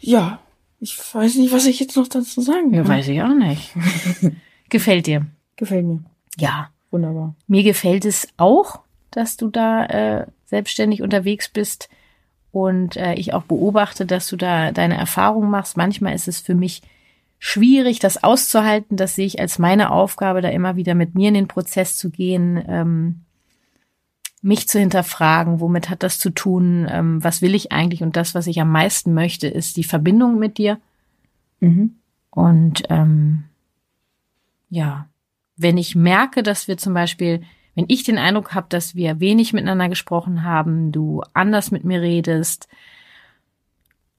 Ja, 0.00 0.40
ich 0.80 0.96
weiß 1.14 1.36
nicht, 1.36 1.52
was 1.52 1.66
ich 1.66 1.80
jetzt 1.80 1.96
noch 1.96 2.08
dazu 2.08 2.40
sagen 2.40 2.72
Ja, 2.74 2.82
kann. 2.82 2.90
weiß 2.92 3.08
ich 3.08 3.22
auch 3.22 3.34
nicht. 3.34 3.72
Gefällt 4.68 5.06
dir? 5.06 5.26
Gefällt 5.56 5.86
mir. 5.86 6.00
Ja. 6.38 6.70
Wunderbar. 6.90 7.34
Mir 7.48 7.62
gefällt 7.64 8.04
es 8.04 8.28
auch, 8.36 8.80
dass 9.10 9.36
du 9.36 9.48
da 9.48 9.84
äh, 9.86 10.26
selbstständig 10.44 11.02
unterwegs 11.02 11.48
bist 11.48 11.88
und 12.56 12.96
äh, 12.96 13.12
ich 13.16 13.34
auch 13.34 13.42
beobachte, 13.42 14.06
dass 14.06 14.28
du 14.28 14.36
da 14.36 14.72
deine 14.72 14.96
Erfahrungen 14.96 15.50
machst. 15.50 15.76
Manchmal 15.76 16.14
ist 16.14 16.26
es 16.26 16.40
für 16.40 16.54
mich 16.54 16.80
schwierig, 17.38 17.98
das 17.98 18.24
auszuhalten. 18.24 18.96
Das 18.96 19.14
sehe 19.14 19.26
ich 19.26 19.40
als 19.40 19.58
meine 19.58 19.90
Aufgabe, 19.90 20.40
da 20.40 20.48
immer 20.48 20.74
wieder 20.74 20.94
mit 20.94 21.14
mir 21.14 21.28
in 21.28 21.34
den 21.34 21.48
Prozess 21.48 21.98
zu 21.98 22.08
gehen, 22.08 22.64
ähm, 22.66 23.20
mich 24.40 24.68
zu 24.68 24.78
hinterfragen, 24.78 25.60
womit 25.60 25.90
hat 25.90 26.02
das 26.02 26.18
zu 26.18 26.30
tun, 26.30 26.88
ähm, 26.90 27.22
was 27.22 27.42
will 27.42 27.54
ich 27.54 27.72
eigentlich 27.72 28.02
und 28.02 28.16
das, 28.16 28.34
was 28.34 28.46
ich 28.46 28.58
am 28.58 28.70
meisten 28.70 29.12
möchte, 29.12 29.48
ist 29.48 29.76
die 29.76 29.84
Verbindung 29.84 30.38
mit 30.38 30.56
dir. 30.56 30.78
Mhm. 31.60 31.96
Und 32.30 32.84
ähm, 32.88 33.44
ja, 34.70 35.08
wenn 35.58 35.76
ich 35.76 35.94
merke, 35.94 36.42
dass 36.42 36.68
wir 36.68 36.78
zum 36.78 36.94
Beispiel, 36.94 37.42
wenn 37.76 37.84
ich 37.88 38.02
den 38.02 38.18
Eindruck 38.18 38.54
habe, 38.54 38.66
dass 38.70 38.96
wir 38.96 39.20
wenig 39.20 39.52
miteinander 39.52 39.88
gesprochen 39.88 40.42
haben, 40.42 40.90
du 40.92 41.22
anders 41.34 41.70
mit 41.70 41.84
mir 41.84 42.00
redest, 42.00 42.68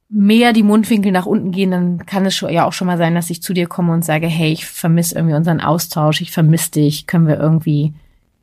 mehr 0.09 0.53
die 0.53 0.63
Mundwinkel 0.63 1.11
nach 1.11 1.25
unten 1.25 1.51
gehen, 1.51 1.71
dann 1.71 2.05
kann 2.05 2.25
es 2.25 2.39
ja 2.39 2.65
auch 2.65 2.71
schon 2.71 2.87
mal 2.87 2.99
sein, 2.99 3.15
dass 3.15 3.31
ich 3.31 3.41
zu 3.41 3.53
dir 3.53 3.67
komme 3.67 3.93
und 3.93 4.05
sage, 4.05 4.27
hey, 4.27 4.53
ich 4.53 4.65
vermisse 4.65 5.15
irgendwie 5.15 5.35
unseren 5.35 5.59
Austausch, 5.59 6.21
ich 6.21 6.31
vermisse 6.31 6.71
dich, 6.71 7.07
können 7.07 7.27
wir 7.27 7.37
irgendwie, 7.37 7.93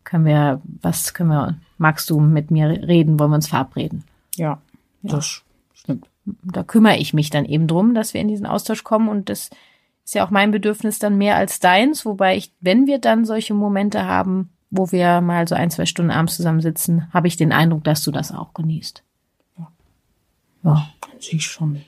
können 0.02 0.26
wir, 0.26 0.60
was 0.82 1.14
können 1.14 1.30
wir, 1.30 1.58
magst 1.78 2.10
du 2.10 2.18
mit 2.18 2.50
mir 2.50 2.68
reden, 2.68 3.18
wollen 3.18 3.30
wir 3.30 3.36
uns 3.36 3.48
verabreden? 3.48 4.02
Ja, 4.34 4.60
das 5.02 5.42
stimmt. 5.74 6.06
da 6.24 6.64
kümmere 6.64 6.98
ich 6.98 7.14
mich 7.14 7.30
dann 7.30 7.44
eben 7.44 7.68
drum, 7.68 7.94
dass 7.94 8.14
wir 8.14 8.20
in 8.20 8.28
diesen 8.28 8.46
Austausch 8.46 8.82
kommen 8.82 9.08
und 9.08 9.28
das 9.28 9.50
ist 10.04 10.14
ja 10.14 10.26
auch 10.26 10.30
mein 10.30 10.50
Bedürfnis 10.50 10.98
dann 10.98 11.16
mehr 11.16 11.36
als 11.36 11.60
deins, 11.60 12.04
wobei 12.04 12.36
ich, 12.36 12.52
wenn 12.60 12.86
wir 12.88 12.98
dann 12.98 13.24
solche 13.24 13.54
Momente 13.54 14.04
haben, 14.04 14.50
wo 14.76 14.90
wir 14.92 15.20
mal 15.20 15.46
so 15.48 15.54
ein, 15.54 15.70
zwei 15.70 15.86
Stunden 15.86 16.10
abends 16.10 16.36
zusammensitzen, 16.36 17.12
habe 17.12 17.28
ich 17.28 17.36
den 17.36 17.52
Eindruck, 17.52 17.84
dass 17.84 18.02
du 18.02 18.10
das 18.10 18.32
auch 18.32 18.54
genießt. 18.54 19.02
Ja. 19.58 19.68
ja. 20.64 20.70
An 21.12 21.20
sich 21.20 21.44
schon. 21.44 21.80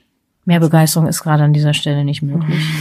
Mehr 0.45 0.61
Begeisterung 0.61 1.09
ist 1.09 1.23
gerade 1.23 1.43
an 1.45 1.53
dieser 1.53 1.75
Stelle 1.75 2.05
nicht 2.05 2.23
möglich. 2.23 2.65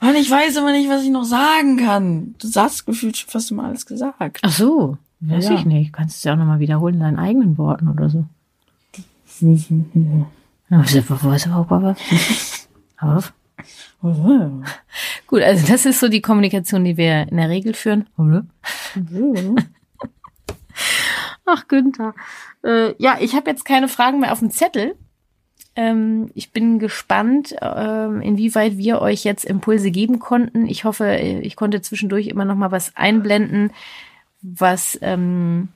Mann, 0.00 0.16
ich 0.16 0.30
weiß 0.30 0.56
immer 0.56 0.72
nicht, 0.72 0.90
was 0.90 1.02
ich 1.02 1.10
noch 1.10 1.24
sagen 1.24 1.78
kann. 1.78 2.34
Du 2.38 2.48
hast 2.54 2.84
gefühlt 2.84 3.16
schon 3.16 3.30
fast 3.30 3.50
immer 3.50 3.64
alles 3.64 3.86
gesagt. 3.86 4.40
Ach 4.42 4.52
so, 4.52 4.98
weiß 5.20 5.46
Ja. 5.48 5.54
ich 5.54 5.64
nicht. 5.64 5.94
Kannst 5.94 6.18
es 6.18 6.24
ja 6.24 6.34
auch 6.34 6.36
nochmal 6.36 6.58
wiederholen 6.58 6.94
in 6.96 7.00
deinen 7.00 7.18
eigenen 7.18 7.56
Worten 7.56 7.88
oder 7.88 8.10
so. 8.10 8.26
Aber 12.98 13.22
Gut, 15.26 15.42
also 15.42 15.66
das 15.66 15.86
ist 15.86 16.00
so 16.00 16.08
die 16.08 16.20
Kommunikation, 16.20 16.84
die 16.84 16.96
wir 16.96 17.28
in 17.28 17.36
der 17.36 17.48
Regel 17.48 17.74
führen. 17.74 18.08
Ach, 21.46 21.68
Günther. 21.68 22.14
Äh, 22.62 22.94
ja, 22.98 23.18
ich 23.20 23.34
habe 23.34 23.50
jetzt 23.50 23.64
keine 23.64 23.88
Fragen 23.88 24.20
mehr 24.20 24.32
auf 24.32 24.40
dem 24.40 24.50
Zettel. 24.50 24.96
Ähm, 25.76 26.30
ich 26.34 26.52
bin 26.52 26.78
gespannt, 26.78 27.56
ähm, 27.60 28.20
inwieweit 28.20 28.76
wir 28.76 29.00
euch 29.00 29.24
jetzt 29.24 29.44
Impulse 29.44 29.90
geben 29.90 30.18
konnten. 30.18 30.66
Ich 30.66 30.84
hoffe, 30.84 31.16
ich 31.16 31.56
konnte 31.56 31.82
zwischendurch 31.82 32.28
immer 32.28 32.44
noch 32.44 32.54
mal 32.54 32.70
was 32.70 32.96
einblenden, 32.96 33.72
was 34.40 34.98
ähm, 35.02 35.68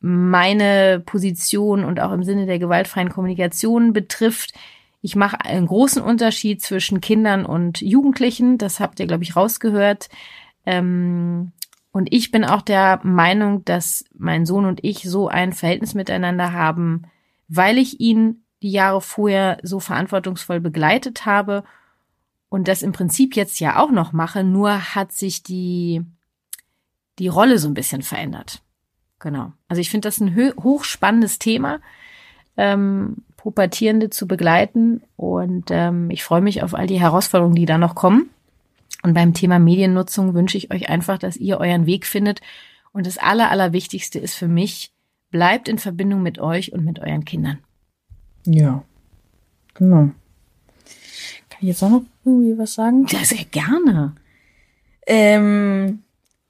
meine 0.00 1.02
Position 1.04 1.84
und 1.84 2.00
auch 2.00 2.12
im 2.12 2.24
Sinne 2.24 2.46
der 2.46 2.58
gewaltfreien 2.58 3.08
Kommunikation 3.08 3.92
betrifft. 3.92 4.52
Ich 5.04 5.16
mache 5.16 5.38
einen 5.42 5.66
großen 5.66 6.00
Unterschied 6.00 6.62
zwischen 6.62 7.02
Kindern 7.02 7.44
und 7.44 7.82
Jugendlichen. 7.82 8.56
Das 8.56 8.80
habt 8.80 8.98
ihr, 8.98 9.06
glaube 9.06 9.22
ich, 9.22 9.36
rausgehört. 9.36 10.08
Ähm, 10.64 11.52
und 11.92 12.10
ich 12.10 12.30
bin 12.30 12.42
auch 12.42 12.62
der 12.62 13.00
Meinung, 13.02 13.66
dass 13.66 14.06
mein 14.14 14.46
Sohn 14.46 14.64
und 14.64 14.82
ich 14.82 15.02
so 15.02 15.28
ein 15.28 15.52
Verhältnis 15.52 15.92
miteinander 15.92 16.54
haben, 16.54 17.02
weil 17.48 17.76
ich 17.76 18.00
ihn 18.00 18.46
die 18.62 18.70
Jahre 18.70 19.02
vorher 19.02 19.58
so 19.62 19.78
verantwortungsvoll 19.78 20.60
begleitet 20.60 21.26
habe 21.26 21.64
und 22.48 22.66
das 22.66 22.80
im 22.80 22.92
Prinzip 22.92 23.36
jetzt 23.36 23.60
ja 23.60 23.78
auch 23.78 23.90
noch 23.90 24.14
mache, 24.14 24.42
nur 24.42 24.94
hat 24.94 25.12
sich 25.12 25.42
die, 25.42 26.00
die 27.18 27.28
Rolle 27.28 27.58
so 27.58 27.68
ein 27.68 27.74
bisschen 27.74 28.00
verändert. 28.00 28.62
Genau. 29.18 29.52
Also 29.68 29.82
ich 29.82 29.90
finde 29.90 30.08
das 30.08 30.18
ein 30.18 30.34
hochspannendes 30.34 31.38
Thema, 31.38 31.80
ähm, 32.56 33.16
Pubertierende 33.44 34.08
zu 34.08 34.26
begleiten. 34.26 35.02
Und 35.16 35.66
ähm, 35.70 36.08
ich 36.10 36.24
freue 36.24 36.40
mich 36.40 36.62
auf 36.62 36.74
all 36.74 36.86
die 36.86 36.98
Herausforderungen, 36.98 37.54
die 37.54 37.66
da 37.66 37.76
noch 37.76 37.94
kommen. 37.94 38.30
Und 39.02 39.12
beim 39.12 39.34
Thema 39.34 39.58
Mediennutzung 39.58 40.32
wünsche 40.32 40.56
ich 40.56 40.72
euch 40.72 40.88
einfach, 40.88 41.18
dass 41.18 41.36
ihr 41.36 41.58
euren 41.58 41.84
Weg 41.84 42.06
findet. 42.06 42.40
Und 42.92 43.06
das 43.06 43.18
Aller, 43.18 43.50
Allerwichtigste 43.50 44.18
ist 44.18 44.34
für 44.34 44.48
mich, 44.48 44.92
bleibt 45.30 45.68
in 45.68 45.78
Verbindung 45.78 46.22
mit 46.22 46.38
euch 46.38 46.72
und 46.72 46.86
mit 46.86 47.00
euren 47.00 47.26
Kindern. 47.26 47.58
Ja, 48.46 48.82
genau. 49.74 50.08
Kann 51.50 51.60
ich 51.60 51.68
jetzt 51.68 51.82
auch 51.82 51.90
noch 51.90 52.04
irgendwie 52.24 52.56
was 52.56 52.72
sagen? 52.72 53.04
Ja, 53.10 53.22
sehr 53.24 53.44
gerne. 53.44 54.14
Ähm, 55.06 56.02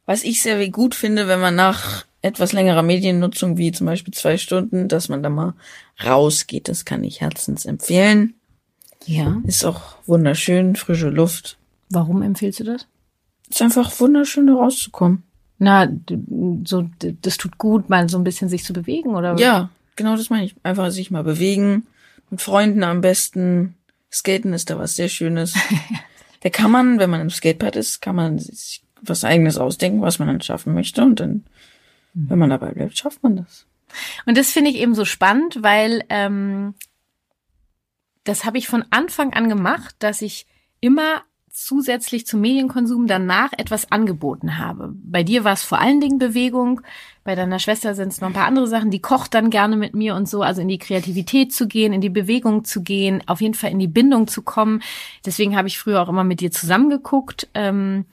was 0.06 0.22
ich 0.22 0.42
sehr 0.42 0.68
gut 0.68 0.94
finde, 0.94 1.26
wenn 1.26 1.40
man 1.40 1.56
nach 1.56 2.06
etwas 2.24 2.52
längerer 2.52 2.82
Mediennutzung, 2.82 3.58
wie 3.58 3.70
zum 3.70 3.86
Beispiel 3.86 4.14
zwei 4.14 4.38
Stunden, 4.38 4.88
dass 4.88 5.08
man 5.08 5.22
da 5.22 5.28
mal 5.28 5.54
rausgeht. 6.04 6.68
Das 6.68 6.84
kann 6.84 7.04
ich 7.04 7.20
herzens 7.20 7.66
empfehlen. 7.66 8.34
Ja. 9.04 9.42
Ist 9.44 9.64
auch 9.64 9.96
wunderschön, 10.06 10.74
frische 10.74 11.10
Luft. 11.10 11.58
Warum 11.90 12.22
empfiehlst 12.22 12.60
du 12.60 12.64
das? 12.64 12.86
Ist 13.50 13.60
einfach 13.60 14.00
wunderschön, 14.00 14.46
da 14.46 14.54
rauszukommen. 14.54 15.22
Na, 15.58 15.88
so, 16.64 16.88
das 17.22 17.36
tut 17.36 17.58
gut, 17.58 17.90
mal 17.90 18.08
so 18.08 18.16
ein 18.16 18.24
bisschen 18.24 18.48
sich 18.48 18.64
zu 18.64 18.72
bewegen, 18.72 19.14
oder? 19.14 19.36
Ja, 19.38 19.68
genau 19.94 20.16
das 20.16 20.30
meine 20.30 20.46
ich. 20.46 20.54
Einfach 20.62 20.90
sich 20.90 21.10
mal 21.10 21.24
bewegen. 21.24 21.86
Mit 22.30 22.40
Freunden 22.40 22.82
am 22.82 23.02
besten. 23.02 23.74
Skaten 24.10 24.54
ist 24.54 24.70
da 24.70 24.78
was 24.78 24.96
sehr 24.96 25.08
Schönes. 25.08 25.54
da 26.40 26.48
kann 26.48 26.70
man, 26.70 26.98
wenn 26.98 27.10
man 27.10 27.20
im 27.20 27.30
Skatepark 27.30 27.76
ist, 27.76 28.00
kann 28.00 28.16
man 28.16 28.38
sich 28.38 28.82
was 29.02 29.24
eigenes 29.24 29.58
ausdenken, 29.58 30.00
was 30.00 30.18
man 30.18 30.28
dann 30.28 30.40
schaffen 30.40 30.72
möchte. 30.72 31.02
Und 31.02 31.20
dann, 31.20 31.44
wenn 32.14 32.38
man 32.38 32.50
dabei 32.50 32.72
bleibt, 32.72 32.96
schafft 32.96 33.22
man 33.22 33.36
das. 33.36 33.66
Und 34.26 34.38
das 34.38 34.50
finde 34.50 34.70
ich 34.70 34.76
eben 34.76 34.94
so 34.94 35.04
spannend, 35.04 35.62
weil 35.62 36.02
ähm, 36.08 36.74
das 38.24 38.44
habe 38.44 38.58
ich 38.58 38.68
von 38.68 38.84
Anfang 38.90 39.34
an 39.34 39.48
gemacht, 39.48 39.96
dass 39.98 40.22
ich 40.22 40.46
immer 40.80 41.22
zusätzlich 41.50 42.26
zum 42.26 42.40
Medienkonsum 42.40 43.06
danach 43.06 43.52
etwas 43.52 43.92
angeboten 43.92 44.58
habe. 44.58 44.92
Bei 44.92 45.22
dir 45.22 45.44
war 45.44 45.52
es 45.52 45.62
vor 45.62 45.80
allen 45.80 46.00
Dingen 46.00 46.18
Bewegung, 46.18 46.80
bei 47.22 47.36
deiner 47.36 47.60
Schwester 47.60 47.94
sind 47.94 48.08
es 48.08 48.20
noch 48.20 48.28
ein 48.28 48.34
paar 48.34 48.46
andere 48.46 48.66
Sachen, 48.66 48.90
die 48.90 49.00
kocht 49.00 49.34
dann 49.34 49.50
gerne 49.50 49.76
mit 49.76 49.94
mir 49.94 50.16
und 50.16 50.28
so, 50.28 50.42
also 50.42 50.62
in 50.62 50.68
die 50.68 50.78
Kreativität 50.78 51.52
zu 51.52 51.68
gehen, 51.68 51.92
in 51.92 52.00
die 52.00 52.10
Bewegung 52.10 52.64
zu 52.64 52.82
gehen, 52.82 53.22
auf 53.26 53.40
jeden 53.40 53.54
Fall 53.54 53.70
in 53.70 53.78
die 53.78 53.86
Bindung 53.86 54.26
zu 54.26 54.42
kommen. 54.42 54.82
Deswegen 55.24 55.56
habe 55.56 55.68
ich 55.68 55.78
früher 55.78 56.02
auch 56.02 56.08
immer 56.08 56.24
mit 56.24 56.40
dir 56.40 56.50
zusammengeguckt. 56.50 57.48
Ähm, 57.54 58.04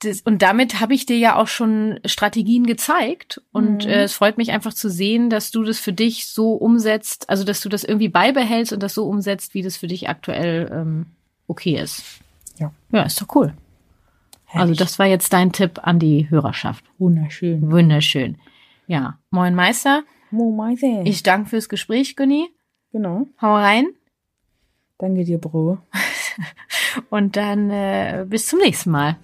das, 0.00 0.20
und 0.22 0.42
damit 0.42 0.80
habe 0.80 0.94
ich 0.94 1.06
dir 1.06 1.16
ja 1.16 1.36
auch 1.36 1.46
schon 1.46 2.00
Strategien 2.04 2.66
gezeigt. 2.66 3.42
Und 3.52 3.84
mhm. 3.84 3.90
äh, 3.90 4.02
es 4.04 4.14
freut 4.14 4.38
mich 4.38 4.52
einfach 4.52 4.74
zu 4.74 4.90
sehen, 4.90 5.30
dass 5.30 5.50
du 5.50 5.62
das 5.62 5.78
für 5.78 5.92
dich 5.92 6.26
so 6.26 6.52
umsetzt, 6.52 7.28
also 7.30 7.44
dass 7.44 7.60
du 7.60 7.68
das 7.68 7.84
irgendwie 7.84 8.08
beibehältst 8.08 8.72
und 8.72 8.82
das 8.82 8.94
so 8.94 9.06
umsetzt, 9.06 9.54
wie 9.54 9.62
das 9.62 9.76
für 9.76 9.86
dich 9.86 10.08
aktuell 10.08 10.70
ähm, 10.72 11.06
okay 11.46 11.78
ist. 11.78 12.04
Ja. 12.58 12.72
Ja, 12.92 13.02
ist 13.02 13.20
doch 13.20 13.34
cool. 13.34 13.54
Herrlich. 14.44 14.70
Also 14.70 14.84
das 14.84 14.98
war 14.98 15.06
jetzt 15.06 15.32
dein 15.32 15.52
Tipp 15.52 15.80
an 15.82 15.98
die 15.98 16.30
Hörerschaft. 16.30 16.84
Wunderschön. 16.98 17.70
Wunderschön. 17.70 18.36
Ja. 18.86 19.18
Moin 19.30 19.54
Meister. 19.54 20.04
Moin 20.30 20.54
Meister. 20.54 21.02
Ich 21.04 21.22
danke 21.22 21.50
fürs 21.50 21.68
Gespräch, 21.68 22.16
Günni. 22.16 22.48
Genau. 22.92 23.26
Hau 23.40 23.54
rein. 23.54 23.86
Danke 24.98 25.24
dir, 25.24 25.38
Bro. 25.38 25.78
Und 27.10 27.36
dann 27.36 27.70
äh, 27.70 28.24
bis 28.28 28.46
zum 28.46 28.60
nächsten 28.60 28.90
Mal. 28.90 29.16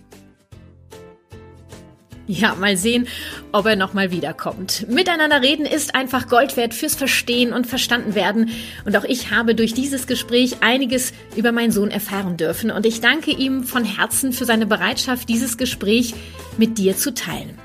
Ja, 2.31 2.55
mal 2.55 2.77
sehen, 2.77 3.09
ob 3.51 3.67
er 3.67 3.75
nochmal 3.75 4.13
wiederkommt. 4.13 4.87
Miteinander 4.89 5.43
reden 5.43 5.67
ist 5.67 5.97
einfach 5.97 6.29
Gold 6.29 6.57
wert 6.57 6.75
fürs 6.75 6.95
Verstehen 6.95 7.53
und 7.53 7.67
Verstanden 7.67 8.15
werden. 8.15 8.51
Und 8.85 8.97
auch 8.97 9.03
ich 9.03 9.33
habe 9.33 9.57
durch 9.57 9.75
dieses 9.75 10.07
Gespräch 10.07 10.59
einiges 10.61 11.13
über 11.35 11.51
meinen 11.51 11.73
Sohn 11.73 11.91
erfahren 11.91 12.37
dürfen. 12.37 12.71
Und 12.71 12.87
ich 12.87 13.01
danke 13.01 13.33
ihm 13.33 13.65
von 13.65 13.85
Herzen 13.85 14.33
für 14.33 14.45
seine 14.45 14.67
Bereitschaft, 14.67 15.29
dieses 15.29 15.59
Gespräch 15.59 16.15
mit 16.57 16.79
dir 16.79 16.97
zu 16.97 17.15
teilen. 17.15 17.59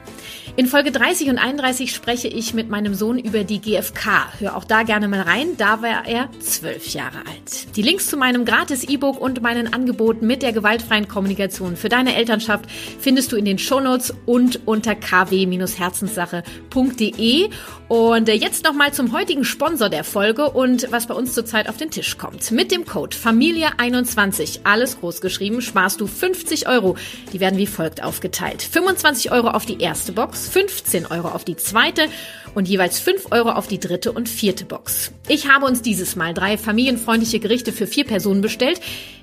In 0.58 0.68
Folge 0.68 0.94
30 0.94 1.28
und 1.28 1.38
31 1.38 1.94
spreche 1.94 2.30
ich 2.30 2.54
mit 2.54 2.70
meinem 2.70 2.96
Sohn 2.96 3.20
über 3.20 3.44
die 3.44 3.60
GfK. 3.60 4.40
Hör 4.40 4.56
auch 4.56 4.64
da 4.64 4.84
gerne 4.84 5.10
mal 5.10 5.20
rein, 5.20 5.58
da 5.58 5.82
war 5.82 6.08
er 6.08 6.30
zwölf 6.40 6.94
Jahre 6.94 7.18
alt. 7.28 7.76
Die 7.76 7.82
Links 7.82 8.08
zu 8.08 8.16
meinem 8.16 8.46
gratis 8.46 8.86
E-Book 8.86 9.20
und 9.20 9.42
meinen 9.42 9.74
Angeboten 9.74 10.26
mit 10.26 10.44
der 10.44 10.54
gewaltfreien 10.54 11.10
Kommunikation 11.10 11.76
für 11.76 11.90
deine 11.90 12.16
Elternschaft 12.16 12.72
findest 12.72 13.34
du 13.34 13.36
in 13.36 13.44
den 13.44 13.58
Shownotes 13.58 14.14
und 14.26 14.66
unter 14.66 14.96
kw-herzenssache.de. 14.96 17.50
Und 17.90 18.30
äh, 18.30 18.34
jetzt 18.34 18.64
nochmal 18.64 18.94
zum 18.94 19.12
heutigen 19.12 19.44
Sponsor 19.44 19.90
der 19.90 20.06
Folge 20.06 20.50
und 20.50 20.90
was 20.90 21.08
bei 21.08 21.14
uns 21.14 21.34
zurzeit 21.34 21.68
auf 21.68 21.76
den 21.76 21.92
Tisch 21.92 22.18
kommt. 22.18 22.50
Mit 22.52 22.72
dem 22.72 22.86
Code 22.86 23.14
Familie21, 23.16 24.60
alles 24.64 25.02
groß 25.02 25.20
geschrieben, 25.20 25.62
sparst 25.62 26.00
du 26.00 26.08
50 26.08 26.70
Euro. 26.70 26.96
Die 27.34 27.42
werden 27.42 27.60
wie 27.60 27.68
folgt 27.68 28.02
aufgeteilt. 28.02 28.64
25 28.64 29.32
Euro 29.32 29.50
auf 29.50 29.66
die 29.66 29.82
erste 29.82 30.14
Box, 30.14 30.45
15 30.48 31.06
Euro 31.08 31.30
auf 31.30 31.46
die 31.46 31.56
zweite 31.56 32.08
und 32.54 32.68
jeweils 32.68 33.00
5 33.00 33.32
Euro 33.32 33.52
auf 33.52 33.68
die 33.68 33.80
dritte 33.80 34.12
und 34.12 34.30
vierte 34.30 34.66
Box. 34.66 35.12
Ich 35.28 35.50
habe 35.50 35.66
uns 35.66 35.82
dieses 35.82 36.16
Mal 36.16 36.34
drei 36.34 36.58
familienfreundliche 36.58 37.40
Gerichte 37.40 37.72
für 37.72 37.88
vier 37.88 38.06
Personen 38.06 38.42
bestellt. 38.42 38.80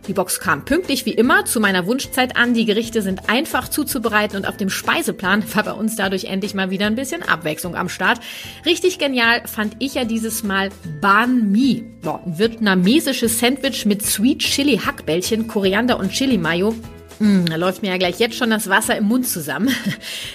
Die 0.09 0.13
Box 0.13 0.41
kam 0.41 0.65
pünktlich 0.65 1.07
wie 1.07 1.13
immer 1.13 1.45
zu 1.45 1.61
meiner 1.61 1.87
Wunschzeit 1.87 2.37
an. 2.37 2.55
Die 2.55 2.65
Gerichte 2.65 3.03
sind 3.03 3.29
einfach 3.29 3.69
zuzubereiten 3.69 4.37
und 4.37 4.47
auf 4.47 4.57
dem 4.57 4.69
Speiseplan 4.69 5.45
war 5.55 5.63
bei 5.63 5.73
uns 5.73 5.97
dadurch 5.97 6.25
endlich 6.25 6.55
mal 6.55 6.71
wieder 6.71 6.87
ein 6.87 6.97
bisschen 6.97 7.23
Abwechslung 7.23 7.77
am 7.77 7.89
Start. 7.89 8.21
Richtig 8.67 8.99
genial 8.99 9.47
fand 9.47 9.77
ich 9.79 9.95
ja 9.95 10.05
dieses 10.05 10.43
Mal 10.43 10.71
Banh 11.01 11.51
Mi. 11.51 11.85
ein 12.05 12.39
vietnamesisches 12.39 13.39
Sandwich 13.39 13.87
mit 13.87 14.05
Sweet 14.05 14.41
Chili 14.41 14.79
Hackbällchen, 14.79 15.47
Koriander 15.47 15.99
und 15.99 16.11
Chili 16.11 16.37
Mayo. 16.37 16.75
Mm, 17.23 17.47
da 17.47 17.55
läuft 17.55 17.83
mir 17.83 17.91
ja 17.91 17.99
gleich 17.99 18.19
jetzt 18.19 18.35
schon 18.35 18.51
das 18.51 18.69
Wasser 18.69 18.97
im 18.97 19.05
Mund 19.05 19.29
zusammen. 19.29 19.73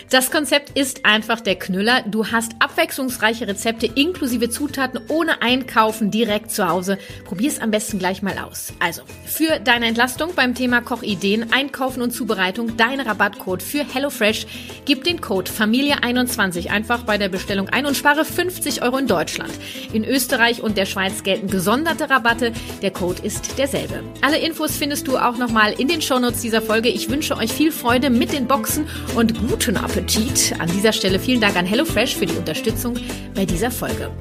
Das 0.10 0.32
Konzept 0.32 0.78
ist 0.80 1.06
einfach 1.06 1.42
der 1.42 1.56
Knüller. 1.56 2.02
Du 2.08 2.28
hast 2.28 2.54
abwechslungsreiche 2.60 3.46
Rezepte 3.46 3.88
inklusive 3.88 4.50
Zutaten 4.50 5.02
ohne 5.10 5.42
Einkaufen 5.42 6.12
direkt 6.12 6.50
zu 6.52 6.66
Hause. 6.66 6.98
Probier's 7.26 7.60
am 7.60 7.72
besten 7.72 8.00
gleich 8.00 8.22
mal 8.22 8.38
aus. 8.38 8.72
Also, 8.80 9.02
für 9.26 9.60
deine 9.60 9.88
Entlastung 9.88 10.34
beim 10.34 10.56
Thema 10.56 10.80
Kochideen, 10.80 11.52
Einkaufen 11.52 12.02
und 12.02 12.12
Zubereitung, 12.12 12.78
dein 12.78 13.02
Rabattcode 13.02 13.62
für 13.62 13.84
HelloFresh, 13.84 14.48
gib 14.86 15.04
den 15.04 15.20
Code 15.20 15.52
Familie21 15.52 16.70
einfach 16.70 17.04
bei 17.04 17.18
der 17.18 17.28
Bestellung 17.28 17.68
ein 17.68 17.86
und 17.86 17.98
spare 17.98 18.24
50 18.24 18.84
Euro 18.84 18.98
in 18.98 19.08
Deutschland. 19.08 19.52
In 19.92 20.06
Österreich 20.06 20.64
und 20.64 20.78
der 20.78 20.86
Schweiz 20.86 21.24
gelten 21.24 21.48
gesonderte 21.48 22.10
Rabatte. 22.10 22.54
Der 22.82 22.92
Code 22.92 23.24
ist 23.24 23.58
derselbe. 23.58 24.04
Alle 24.22 24.38
Infos 24.38 24.78
findest 24.78 25.06
du 25.10 25.18
auch 25.18 25.38
nochmal 25.38 25.74
in 25.74 25.90
den 25.90 26.02
Shownotes 26.02 26.42
dieser 26.42 26.62
Folge. 26.78 26.90
Ich 26.90 27.10
wünsche 27.10 27.36
euch 27.36 27.52
viel 27.52 27.72
Freude 27.72 28.12
mit 28.12 28.34
den 28.34 28.46
Boxen 28.46 28.86
und 29.16 29.34
guten 29.50 29.78
Appetit. 29.78 30.54
An 30.60 30.70
dieser 30.70 30.94
Stelle 30.94 31.18
vielen 31.18 31.42
Dank 31.42 31.56
an 31.56 31.66
HelloFresh 31.66 32.16
für 32.16 32.28
die 32.28 32.36
Unterstützung 32.36 32.96
bei 33.34 33.46
dieser 33.46 33.72
Folge. 33.72 34.12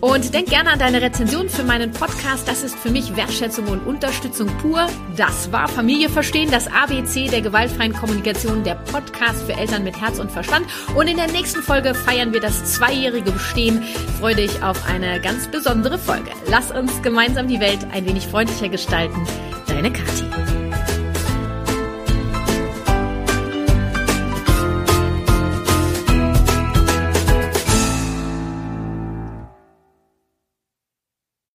Und 0.00 0.32
denk 0.32 0.48
gerne 0.48 0.70
an 0.70 0.78
deine 0.78 1.02
Rezension 1.02 1.50
für 1.50 1.62
meinen 1.62 1.90
Podcast. 1.90 2.48
Das 2.48 2.62
ist 2.62 2.74
für 2.74 2.88
mich 2.88 3.14
Wertschätzung 3.16 3.66
und 3.66 3.86
Unterstützung 3.86 4.48
pur. 4.62 4.86
Das 5.14 5.52
war 5.52 5.68
Familie 5.68 6.08
verstehen, 6.08 6.50
das 6.50 6.68
ABC 6.68 7.28
der 7.28 7.42
gewaltfreien 7.42 7.92
Kommunikation, 7.92 8.64
der 8.64 8.76
Podcast 8.76 9.42
für 9.42 9.52
Eltern 9.52 9.84
mit 9.84 10.00
Herz 10.00 10.18
und 10.18 10.32
Verstand. 10.32 10.64
Und 10.96 11.08
in 11.08 11.18
der 11.18 11.30
nächsten 11.30 11.60
Folge 11.60 11.94
feiern 11.94 12.32
wir 12.32 12.40
das 12.40 12.72
zweijährige 12.72 13.30
Bestehen. 13.30 13.82
Freue 14.20 14.36
dich 14.36 14.62
auf 14.62 14.88
eine 14.88 15.20
ganz 15.20 15.48
besondere 15.48 15.98
Folge. 15.98 16.30
Lass 16.48 16.70
uns 16.70 17.02
gemeinsam 17.02 17.46
die 17.46 17.60
Welt 17.60 17.80
ein 17.92 18.06
wenig 18.06 18.26
freundlicher 18.26 18.70
gestalten. 18.70 19.26
Deine 19.66 19.92
Kathi. 19.92 20.55